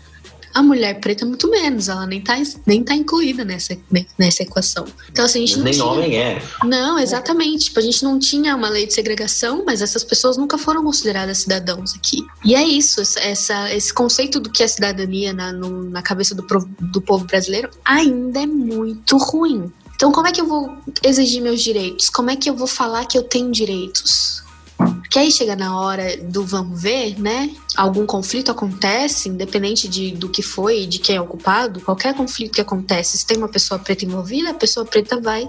A 0.55 0.63
mulher 0.63 1.01
preta, 1.01 1.25
muito 1.25 1.49
menos, 1.49 1.89
ela 1.89 2.07
nem 2.07 2.21
tá, 2.21 2.35
nem 2.65 2.81
tá 2.81 2.95
incluída 2.95 3.43
nessa, 3.43 3.77
nessa 4.17 4.43
equação. 4.43 4.85
Então, 5.11 5.25
assim, 5.25 5.43
a 5.43 5.45
gente 5.45 5.57
não 5.57 5.65
Nem 5.65 5.73
tinha... 5.73 5.85
homem 5.85 6.17
é. 6.17 6.41
Não, 6.63 6.97
exatamente. 6.97 7.65
Tipo, 7.65 7.79
a 7.79 7.81
gente 7.81 8.01
não 8.05 8.17
tinha 8.17 8.55
uma 8.55 8.69
lei 8.69 8.87
de 8.87 8.93
segregação, 8.93 9.63
mas 9.65 9.81
essas 9.81 10.01
pessoas 10.01 10.37
nunca 10.37 10.57
foram 10.57 10.81
consideradas 10.81 11.39
cidadãos 11.39 11.93
aqui. 11.93 12.25
E 12.45 12.55
é 12.55 12.63
isso, 12.63 13.01
essa, 13.01 13.73
esse 13.73 13.93
conceito 13.93 14.39
do 14.39 14.49
que 14.49 14.63
é 14.63 14.67
cidadania 14.67 15.33
na, 15.33 15.51
no, 15.51 15.89
na 15.89 16.01
cabeça 16.01 16.33
do, 16.33 16.45
do 16.79 17.01
povo 17.01 17.25
brasileiro 17.25 17.69
ainda 17.83 18.41
é 18.41 18.47
muito 18.47 19.17
ruim. 19.17 19.69
Então, 19.95 20.11
como 20.11 20.27
é 20.27 20.31
que 20.31 20.39
eu 20.39 20.47
vou 20.47 20.77
exigir 21.03 21.41
meus 21.41 21.61
direitos? 21.61 22.09
Como 22.09 22.29
é 22.29 22.35
que 22.35 22.49
eu 22.49 22.55
vou 22.55 22.67
falar 22.67 23.05
que 23.05 23.17
eu 23.17 23.23
tenho 23.23 23.51
direitos? 23.51 24.44
Porque 24.77 25.19
aí 25.19 25.31
chega 25.31 25.55
na 25.55 25.79
hora 25.79 26.17
do 26.17 26.45
vamos 26.45 26.81
ver, 26.81 27.19
né? 27.19 27.49
Algum 27.75 28.05
conflito 28.05 28.51
acontece, 28.51 29.29
independente 29.29 29.87
de, 29.87 30.11
do 30.11 30.29
que 30.29 30.41
foi, 30.41 30.85
de 30.85 30.99
quem 30.99 31.15
é 31.15 31.21
ocupado, 31.21 31.79
qualquer 31.81 32.13
conflito 32.13 32.53
que 32.53 32.61
acontece, 32.61 33.17
se 33.17 33.25
tem 33.25 33.37
uma 33.37 33.47
pessoa 33.47 33.79
preta 33.79 34.03
envolvida, 34.03 34.51
a 34.51 34.53
pessoa 34.53 34.85
preta 34.85 35.19
vai 35.19 35.47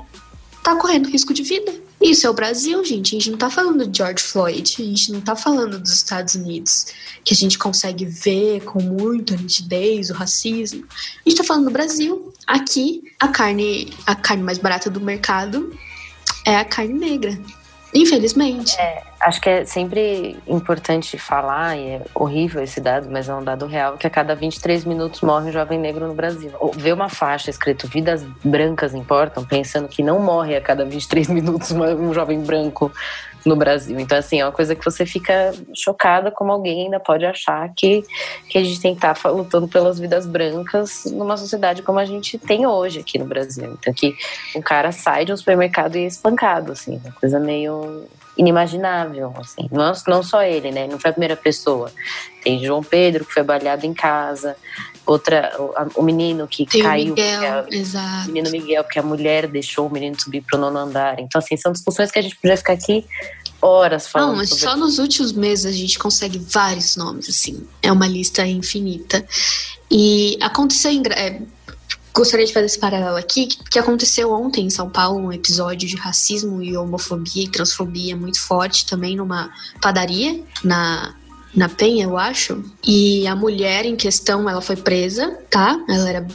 tá 0.62 0.74
correndo 0.74 1.08
risco 1.08 1.32
de 1.32 1.44
vida. 1.44 1.72
Isso 2.02 2.26
é 2.26 2.30
o 2.30 2.34
Brasil, 2.34 2.84
gente. 2.84 3.14
A 3.14 3.18
gente 3.18 3.30
não 3.30 3.38
tá 3.38 3.48
falando 3.48 3.86
de 3.86 3.98
George 3.98 4.22
Floyd, 4.22 4.74
a 4.78 4.82
gente 4.82 5.12
não 5.12 5.20
tá 5.20 5.36
falando 5.36 5.78
dos 5.78 5.92
Estados 5.92 6.34
Unidos, 6.34 6.86
que 7.24 7.32
a 7.32 7.36
gente 7.36 7.56
consegue 7.56 8.04
ver 8.04 8.64
com 8.64 8.82
muita 8.82 9.36
nitidez 9.36 10.10
o 10.10 10.14
racismo. 10.14 10.84
A 11.24 11.28
gente 11.28 11.38
tá 11.38 11.44
falando 11.44 11.66
do 11.66 11.70
Brasil. 11.70 12.32
Aqui, 12.46 13.02
a 13.20 13.28
carne, 13.28 13.92
a 14.04 14.16
carne 14.16 14.42
mais 14.42 14.58
barata 14.58 14.90
do 14.90 15.00
mercado 15.00 15.72
é 16.44 16.56
a 16.56 16.64
carne 16.64 16.94
negra. 16.94 17.38
Infelizmente. 17.96 18.78
É, 18.78 19.02
acho 19.20 19.40
que 19.40 19.48
é 19.48 19.64
sempre 19.64 20.36
importante 20.46 21.16
falar, 21.16 21.76
e 21.76 21.88
é 21.88 22.02
horrível 22.14 22.62
esse 22.62 22.78
dado, 22.78 23.08
mas 23.10 23.26
é 23.26 23.34
um 23.34 23.42
dado 23.42 23.66
real, 23.66 23.96
que 23.96 24.06
a 24.06 24.10
cada 24.10 24.34
23 24.34 24.84
minutos 24.84 25.22
morre 25.22 25.48
um 25.48 25.52
jovem 25.52 25.78
negro 25.78 26.06
no 26.06 26.14
Brasil. 26.14 26.50
Ou 26.60 26.72
ver 26.72 26.92
uma 26.92 27.08
faixa 27.08 27.48
escrito 27.48 27.88
Vidas 27.88 28.22
Brancas 28.44 28.94
Importam, 28.94 29.44
pensando 29.44 29.88
que 29.88 30.02
não 30.02 30.20
morre 30.20 30.56
a 30.56 30.60
cada 30.60 30.84
23 30.84 31.28
minutos 31.32 31.72
um 31.72 32.12
jovem 32.12 32.40
branco 32.40 32.92
no 33.46 33.56
Brasil. 33.56 33.98
Então, 33.98 34.18
assim, 34.18 34.40
é 34.40 34.44
uma 34.44 34.52
coisa 34.52 34.74
que 34.74 34.84
você 34.84 35.06
fica 35.06 35.52
chocada 35.74 36.30
como 36.30 36.52
alguém 36.52 36.84
ainda 36.84 37.00
pode 37.00 37.24
achar 37.24 37.72
que, 37.74 38.02
que 38.48 38.58
a 38.58 38.64
gente 38.64 38.80
tem 38.80 38.92
que 38.92 38.98
estar 38.98 39.14
tá 39.14 39.30
lutando 39.30 39.68
pelas 39.68 39.98
vidas 39.98 40.26
brancas 40.26 41.04
numa 41.06 41.36
sociedade 41.36 41.82
como 41.82 41.98
a 41.98 42.04
gente 42.04 42.38
tem 42.38 42.66
hoje 42.66 43.00
aqui 43.00 43.18
no 43.18 43.24
Brasil. 43.24 43.76
Então, 43.78 43.94
que 43.94 44.14
um 44.54 44.60
cara 44.60 44.92
sai 44.92 45.24
de 45.24 45.32
um 45.32 45.36
supermercado 45.36 45.96
e 45.96 46.04
é 46.04 46.06
espancado, 46.06 46.72
assim, 46.72 47.00
uma 47.04 47.12
coisa 47.12 47.38
meio 47.38 48.06
inimaginável, 48.36 49.32
assim. 49.38 49.68
Não, 49.70 49.92
não 50.06 50.22
só 50.22 50.42
ele, 50.42 50.70
né? 50.70 50.86
Não 50.86 50.98
foi 50.98 51.10
a 51.10 51.12
primeira 51.12 51.36
pessoa. 51.36 51.90
Tem 52.42 52.62
João 52.62 52.82
Pedro, 52.82 53.24
que 53.24 53.32
foi 53.32 53.42
baleado 53.42 53.86
em 53.86 53.94
casa. 53.94 54.56
Outra, 55.06 55.54
o, 55.58 56.00
o 56.00 56.02
menino 56.02 56.46
que 56.46 56.66
Tem 56.66 56.82
caiu. 56.82 57.14
O 57.14 57.16
Miguel, 57.16 57.64
a, 57.70 57.74
exato. 57.74 58.28
O 58.28 58.32
menino 58.32 58.50
Miguel, 58.50 58.84
porque 58.84 58.98
a 58.98 59.02
mulher 59.02 59.46
deixou 59.46 59.86
o 59.86 59.92
menino 59.92 60.20
subir 60.20 60.42
para 60.42 60.58
o 60.58 60.60
nono 60.60 60.78
andar. 60.78 61.18
Então, 61.20 61.38
assim, 61.38 61.56
são 61.56 61.72
discussões 61.72 62.10
que 62.10 62.18
a 62.18 62.22
gente 62.22 62.36
podia 62.36 62.56
ficar 62.56 62.72
aqui 62.72 63.06
horas 63.60 64.06
falando. 64.06 64.30
Não, 64.30 64.36
mas 64.36 64.50
sobre... 64.50 64.64
só 64.64 64.76
nos 64.76 64.98
últimos 64.98 65.32
meses 65.32 65.66
a 65.66 65.72
gente 65.72 65.98
consegue 65.98 66.38
vários 66.38 66.96
nomes, 66.96 67.28
assim. 67.28 67.66
É 67.82 67.90
uma 67.90 68.06
lista 68.06 68.46
infinita. 68.46 69.24
E 69.90 70.36
aconteceu 70.40 70.90
em. 70.90 71.02
É, 71.12 71.40
gostaria 72.16 72.46
de 72.46 72.52
fazer 72.52 72.66
esse 72.66 72.78
paralelo 72.78 73.16
aqui, 73.16 73.46
que 73.46 73.78
aconteceu 73.78 74.32
ontem 74.32 74.64
em 74.64 74.70
São 74.70 74.88
Paulo, 74.88 75.18
um 75.18 75.32
episódio 75.32 75.86
de 75.86 75.96
racismo 75.96 76.62
e 76.62 76.76
homofobia 76.76 77.44
e 77.44 77.48
transfobia 77.48 78.16
muito 78.16 78.40
forte 78.40 78.86
também 78.86 79.14
numa 79.14 79.50
padaria 79.80 80.42
na 80.64 81.14
na 81.54 81.70
Penha, 81.70 82.04
eu 82.04 82.18
acho. 82.18 82.62
E 82.86 83.26
a 83.26 83.34
mulher 83.34 83.86
em 83.86 83.96
questão, 83.96 84.46
ela 84.46 84.60
foi 84.60 84.76
presa, 84.76 85.38
tá? 85.48 85.82
Ela 85.88 86.08
era 86.10 86.26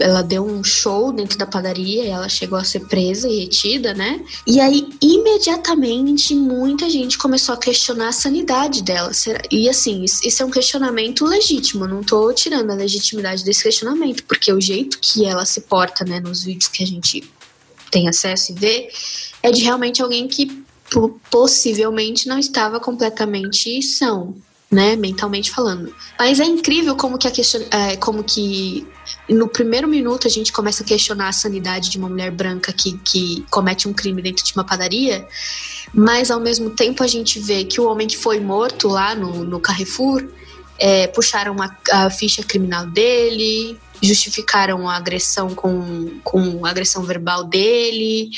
ela 0.00 0.22
deu 0.22 0.44
um 0.44 0.64
show 0.64 1.12
dentro 1.12 1.38
da 1.38 1.46
padaria 1.46 2.06
ela 2.06 2.28
chegou 2.28 2.58
a 2.58 2.64
ser 2.64 2.80
presa 2.80 3.28
e 3.28 3.40
retida, 3.40 3.94
né? 3.94 4.20
E 4.46 4.58
aí, 4.60 4.88
imediatamente, 5.00 6.34
muita 6.34 6.88
gente 6.88 7.18
começou 7.18 7.54
a 7.54 7.58
questionar 7.58 8.08
a 8.08 8.12
sanidade 8.12 8.82
dela. 8.82 9.12
E 9.50 9.68
assim, 9.68 10.02
isso 10.04 10.42
é 10.42 10.46
um 10.46 10.50
questionamento 10.50 11.24
legítimo, 11.24 11.86
não 11.86 12.02
tô 12.02 12.32
tirando 12.32 12.70
a 12.70 12.74
legitimidade 12.74 13.44
desse 13.44 13.62
questionamento, 13.62 14.24
porque 14.24 14.52
o 14.52 14.60
jeito 14.60 14.98
que 15.00 15.24
ela 15.24 15.44
se 15.44 15.62
porta, 15.62 16.04
né, 16.04 16.18
nos 16.20 16.44
vídeos 16.44 16.68
que 16.68 16.82
a 16.82 16.86
gente 16.86 17.30
tem 17.90 18.08
acesso 18.08 18.52
e 18.52 18.54
vê, 18.54 18.88
é 19.42 19.50
de 19.50 19.62
realmente 19.62 20.02
alguém 20.02 20.26
que 20.26 20.64
possivelmente 21.30 22.26
não 22.26 22.38
estava 22.38 22.80
completamente 22.80 23.80
são. 23.82 24.34
Né, 24.70 24.94
mentalmente 24.94 25.50
falando. 25.50 25.92
Mas 26.18 26.38
é 26.38 26.44
incrível 26.44 26.96
como 26.96 27.18
que, 27.18 27.26
a 27.26 27.30
question... 27.30 27.62
É, 27.70 27.96
como 27.96 28.22
que 28.22 28.86
no 29.28 29.48
primeiro 29.48 29.88
minuto 29.88 30.26
a 30.26 30.30
gente 30.30 30.52
começa 30.52 30.82
a 30.82 30.86
questionar 30.86 31.28
a 31.28 31.32
sanidade 31.32 31.90
de 31.90 31.98
uma 31.98 32.08
mulher 32.08 32.30
branca 32.30 32.72
que, 32.72 32.96
que 32.98 33.44
comete 33.50 33.88
um 33.88 33.92
crime 33.92 34.22
dentro 34.22 34.44
de 34.44 34.52
uma 34.54 34.64
padaria, 34.64 35.26
mas 35.92 36.30
ao 36.30 36.38
mesmo 36.38 36.70
tempo 36.70 37.02
a 37.02 37.06
gente 37.06 37.40
vê 37.40 37.64
que 37.64 37.80
o 37.80 37.88
homem 37.88 38.06
que 38.06 38.16
foi 38.16 38.38
morto 38.38 38.86
lá 38.86 39.14
no, 39.14 39.44
no 39.44 39.58
Carrefour 39.58 40.24
é, 40.78 41.06
puxaram 41.08 41.56
a, 41.60 41.76
a 41.92 42.10
ficha 42.10 42.42
criminal 42.42 42.86
dele, 42.86 43.76
justificaram 44.02 44.88
a 44.88 44.96
agressão 44.96 45.54
com, 45.54 46.20
com 46.24 46.64
a 46.64 46.70
agressão 46.70 47.02
verbal 47.02 47.44
dele, 47.44 48.30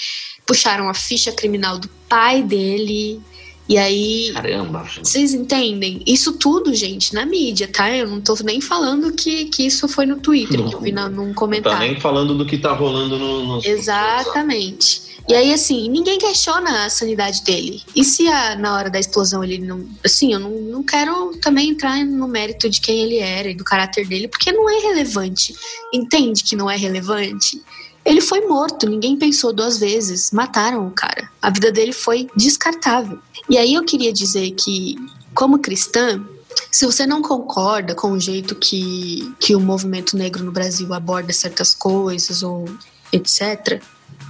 puxaram 0.45 0.89
a 0.89 0.95
ficha 0.95 1.31
criminal 1.31 1.79
do 1.79 1.89
pai 2.09 2.43
dele. 2.43 3.21
E 3.69 3.79
aí. 3.79 4.33
Caramba! 4.35 4.87
Vocês 5.03 5.33
entendem? 5.33 6.03
Isso 6.07 6.33
tudo, 6.35 6.75
gente, 6.75 7.15
na 7.15 7.25
mídia, 7.25 7.69
tá? 7.69 7.95
Eu 7.95 8.09
não 8.09 8.21
tô 8.21 8.35
nem 8.45 8.61
falando 8.61 9.13
que, 9.13 9.47
que 9.47 9.67
isso 9.67 9.89
foi 9.89 10.05
no 10.05 10.17
Twitter, 10.17 10.61
não, 10.61 10.69
que 10.69 10.75
eu 10.75 10.81
vi 10.81 10.93
na, 10.93 11.09
num 11.09 11.33
comentário. 11.33 11.79
Não 11.79 11.87
tá 11.87 11.93
nem 11.93 12.01
falando 12.01 12.37
do 12.37 12.45
que 12.45 12.59
tá 12.59 12.73
rolando 12.73 13.19
no. 13.19 13.45
no 13.45 13.65
Exatamente. 13.65 15.13
E 15.29 15.35
aí, 15.35 15.53
assim, 15.53 15.89
ninguém 15.89 16.19
questiona 16.19 16.85
a 16.85 16.91
sanidade 16.91 17.45
dele. 17.45 17.81
E 17.95 18.03
se 18.03 18.27
a, 18.27 18.57
na 18.57 18.75
hora 18.75 18.91
da 18.91 18.99
explosão 18.99 19.45
ele 19.45 19.59
não. 19.59 19.87
Assim, 20.05 20.33
eu 20.33 20.41
não, 20.41 20.51
não 20.51 20.83
quero 20.83 21.37
também 21.41 21.71
entrar 21.71 22.05
no 22.05 22.27
mérito 22.27 22.69
de 22.69 22.81
quem 22.81 23.03
ele 23.03 23.19
era 23.19 23.49
e 23.49 23.55
do 23.55 23.65
caráter 23.65 24.07
dele, 24.07 24.27
porque 24.27 24.51
não 24.51 24.69
é 24.69 24.81
relevante. 24.81 25.55
Entende 25.95 26.43
que 26.43 26.57
não 26.57 26.69
é 26.69 26.77
relevante? 26.77 27.63
Ele 28.05 28.21
foi 28.21 28.41
morto, 28.43 28.89
ninguém 28.89 29.17
pensou 29.17 29.53
duas 29.53 29.79
vezes. 29.79 30.31
Mataram 30.33 30.87
o 30.87 30.91
cara. 30.91 31.31
A 31.41 31.51
vida 31.51 31.71
dele 31.71 31.93
foi 31.93 32.29
descartável. 32.35 33.19
E 33.49 33.57
aí 33.57 33.75
eu 33.75 33.85
queria 33.85 34.13
dizer 34.13 34.51
que, 34.53 34.97
como 35.35 35.59
cristã, 35.59 36.25
se 36.71 36.85
você 36.85 37.07
não 37.07 37.23
concorda 37.23 37.95
com 37.95 38.13
o 38.13 38.21
jeito 38.21 38.55
que, 38.55 39.33
que 39.39 39.55
o 39.55 39.61
movimento 39.61 40.17
negro 40.17 40.43
no 40.43 40.53
Brasil 40.53 40.93
aborda 40.93 41.33
certas 41.33 41.75
coisas 41.75 42.43
ou 42.43 42.65
etc., 43.13 43.81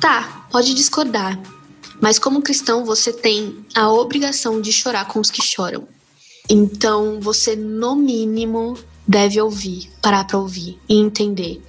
Tá, 0.02 0.46
pode 0.50 0.74
discordar. 0.74 1.38
Mas 2.00 2.18
como 2.18 2.42
cristão, 2.42 2.84
você 2.84 3.12
tem 3.12 3.64
a 3.74 3.88
obrigação 3.88 4.60
de 4.60 4.72
chorar 4.72 5.06
com 5.06 5.20
os 5.20 5.30
que 5.30 5.40
choram. 5.40 5.86
Então, 6.50 7.20
você, 7.20 7.54
no 7.54 7.94
mínimo, 7.94 8.76
deve 9.06 9.40
ouvir, 9.40 9.88
parar 10.02 10.24
para 10.24 10.38
ouvir 10.38 10.76
e 10.88 10.96
entender. 10.96 11.62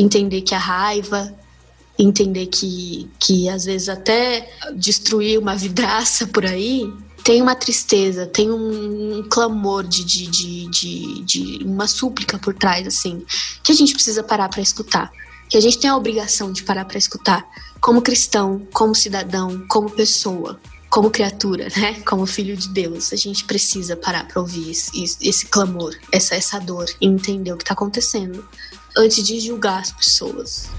Entender 0.00 0.42
que 0.42 0.54
a 0.54 0.58
raiva, 0.58 1.34
entender 1.98 2.46
que, 2.46 3.10
que 3.18 3.48
às 3.48 3.64
vezes 3.64 3.88
até 3.88 4.50
destruir 4.76 5.38
uma 5.38 5.56
vidraça 5.56 6.26
por 6.26 6.46
aí 6.46 6.90
tem 7.24 7.42
uma 7.42 7.54
tristeza, 7.54 8.26
tem 8.26 8.50
um, 8.50 9.26
clamor 9.28 9.84
de, 9.84 10.04
de, 10.04 10.26
de, 10.28 10.70
de, 10.70 11.22
de 11.24 11.64
uma 11.64 11.86
súplica 11.86 12.38
por 12.38 12.54
trás, 12.54 12.86
assim, 12.86 13.22
que 13.62 13.72
a 13.72 13.74
gente 13.74 13.92
precisa 13.92 14.22
parar 14.22 14.48
para 14.48 14.62
escutar 14.62 15.10
que 15.48 15.56
a 15.56 15.60
gente 15.60 15.78
tem 15.78 15.88
a 15.88 15.96
obrigação 15.96 16.52
de 16.52 16.62
parar 16.62 16.84
para 16.84 16.98
escutar, 16.98 17.48
como 17.80 18.02
cristão, 18.02 18.66
como 18.72 18.94
cidadão, 18.94 19.64
como 19.68 19.90
pessoa, 19.90 20.60
como 20.90 21.10
criatura, 21.10 21.68
né? 21.76 22.00
Como 22.02 22.26
filho 22.26 22.56
de 22.56 22.68
Deus, 22.68 23.12
a 23.12 23.16
gente 23.16 23.44
precisa 23.44 23.96
parar 23.96 24.26
para 24.26 24.40
ouvir 24.40 24.70
esse, 24.70 25.04
esse, 25.22 25.46
clamor, 25.46 25.94
essa, 26.12 26.34
essa 26.34 26.58
dor 26.58 26.86
e 27.00 27.06
entender 27.06 27.52
o 27.52 27.56
que 27.56 27.62
está 27.62 27.74
acontecendo 27.74 28.46
antes 28.98 29.24
de 29.24 29.38
julgar 29.38 29.80
as 29.80 29.92
pessoas. 29.92 30.70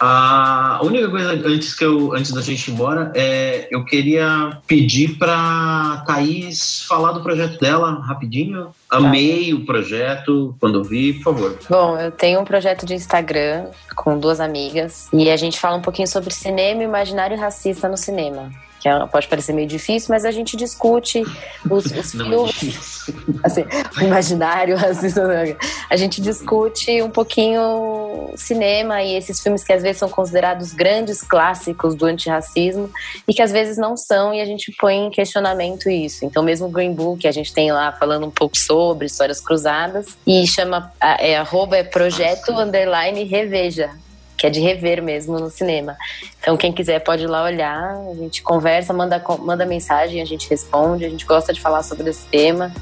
A 0.00 0.80
única 0.82 1.08
coisa 1.08 1.30
antes 1.30 1.74
que 1.74 1.84
eu 1.84 2.12
antes 2.12 2.32
da 2.32 2.40
gente 2.40 2.66
ir 2.68 2.72
embora 2.72 3.12
é 3.14 3.68
eu 3.70 3.84
queria 3.84 4.58
pedir 4.66 5.16
para 5.16 6.02
Thaís 6.04 6.82
falar 6.88 7.12
do 7.12 7.22
projeto 7.22 7.60
dela 7.60 8.00
rapidinho. 8.00 8.74
Amei 8.90 9.54
o 9.54 9.64
projeto 9.64 10.56
quando 10.58 10.82
vi, 10.82 11.12
por 11.12 11.34
favor. 11.34 11.58
Bom, 11.70 11.96
eu 11.98 12.10
tenho 12.10 12.40
um 12.40 12.44
projeto 12.44 12.84
de 12.84 12.94
Instagram 12.94 13.66
com 13.94 14.18
duas 14.18 14.40
amigas 14.40 15.08
e 15.12 15.30
a 15.30 15.36
gente 15.36 15.60
fala 15.60 15.76
um 15.76 15.82
pouquinho 15.82 16.08
sobre 16.08 16.34
cinema 16.34 16.82
e 16.82 16.84
imaginário 16.84 17.38
racista 17.38 17.88
no 17.88 17.96
cinema 17.96 18.50
que 18.82 18.88
é, 18.88 19.06
pode 19.06 19.28
parecer 19.28 19.52
meio 19.52 19.68
difícil, 19.68 20.08
mas 20.10 20.24
a 20.24 20.32
gente 20.32 20.56
discute 20.56 21.22
os, 21.70 21.86
os 21.86 21.92
é 21.92 22.02
filmes, 22.02 23.08
é 23.08 23.46
assim, 23.46 23.64
o 23.96 24.00
imaginário, 24.02 24.76
a 25.88 25.96
gente 25.96 26.20
discute 26.20 27.00
um 27.00 27.08
pouquinho 27.08 28.32
cinema 28.34 29.00
e 29.00 29.14
esses 29.14 29.40
filmes 29.40 29.62
que 29.62 29.72
às 29.72 29.82
vezes 29.82 29.98
são 29.98 30.08
considerados 30.08 30.72
grandes 30.72 31.22
clássicos 31.22 31.94
do 31.94 32.06
antirracismo 32.06 32.90
e 33.28 33.32
que 33.32 33.40
às 33.40 33.52
vezes 33.52 33.78
não 33.78 33.96
são 33.96 34.34
e 34.34 34.40
a 34.40 34.44
gente 34.44 34.72
põe 34.80 34.96
em 34.96 35.10
questionamento 35.10 35.88
isso. 35.88 36.24
Então 36.24 36.42
mesmo 36.42 36.66
o 36.66 36.70
Green 36.70 36.92
Book, 36.92 37.28
a 37.28 37.32
gente 37.32 37.54
tem 37.54 37.70
lá 37.70 37.92
falando 37.92 38.26
um 38.26 38.30
pouco 38.32 38.58
sobre 38.58 39.06
histórias 39.06 39.40
cruzadas 39.40 40.18
e 40.26 40.44
chama, 40.44 40.92
é, 41.00 41.36
arroba 41.36 41.76
é 41.76 41.84
projeto 41.84 42.50
underline 42.50 43.22
reveja, 43.22 43.90
que 44.36 44.46
é 44.46 44.50
de 44.50 44.60
rever 44.60 45.02
mesmo 45.02 45.38
no 45.38 45.50
cinema. 45.50 45.96
Então, 46.40 46.56
quem 46.56 46.72
quiser 46.72 46.98
pode 47.00 47.24
ir 47.24 47.28
lá 47.28 47.44
olhar, 47.44 47.94
a 48.10 48.14
gente 48.14 48.42
conversa, 48.42 48.92
manda, 48.92 49.22
manda 49.40 49.64
mensagem, 49.64 50.20
a 50.20 50.24
gente 50.24 50.48
responde, 50.48 51.04
a 51.04 51.08
gente 51.08 51.24
gosta 51.24 51.52
de 51.52 51.60
falar 51.60 51.82
sobre 51.82 52.10
esse 52.10 52.26
tema. 52.26 52.72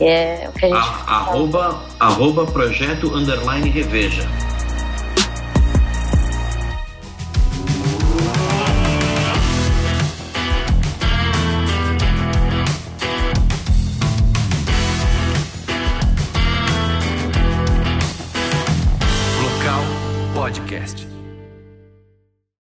é 0.00 0.48
o 0.48 0.52
que 0.52 0.66
a 0.66 0.68
gente. 0.68 0.78
A, 0.78 1.16
arroba, 1.16 1.80
arroba 2.00 2.46
projeto 2.46 3.14
underline 3.14 3.68
reveja. 3.70 4.28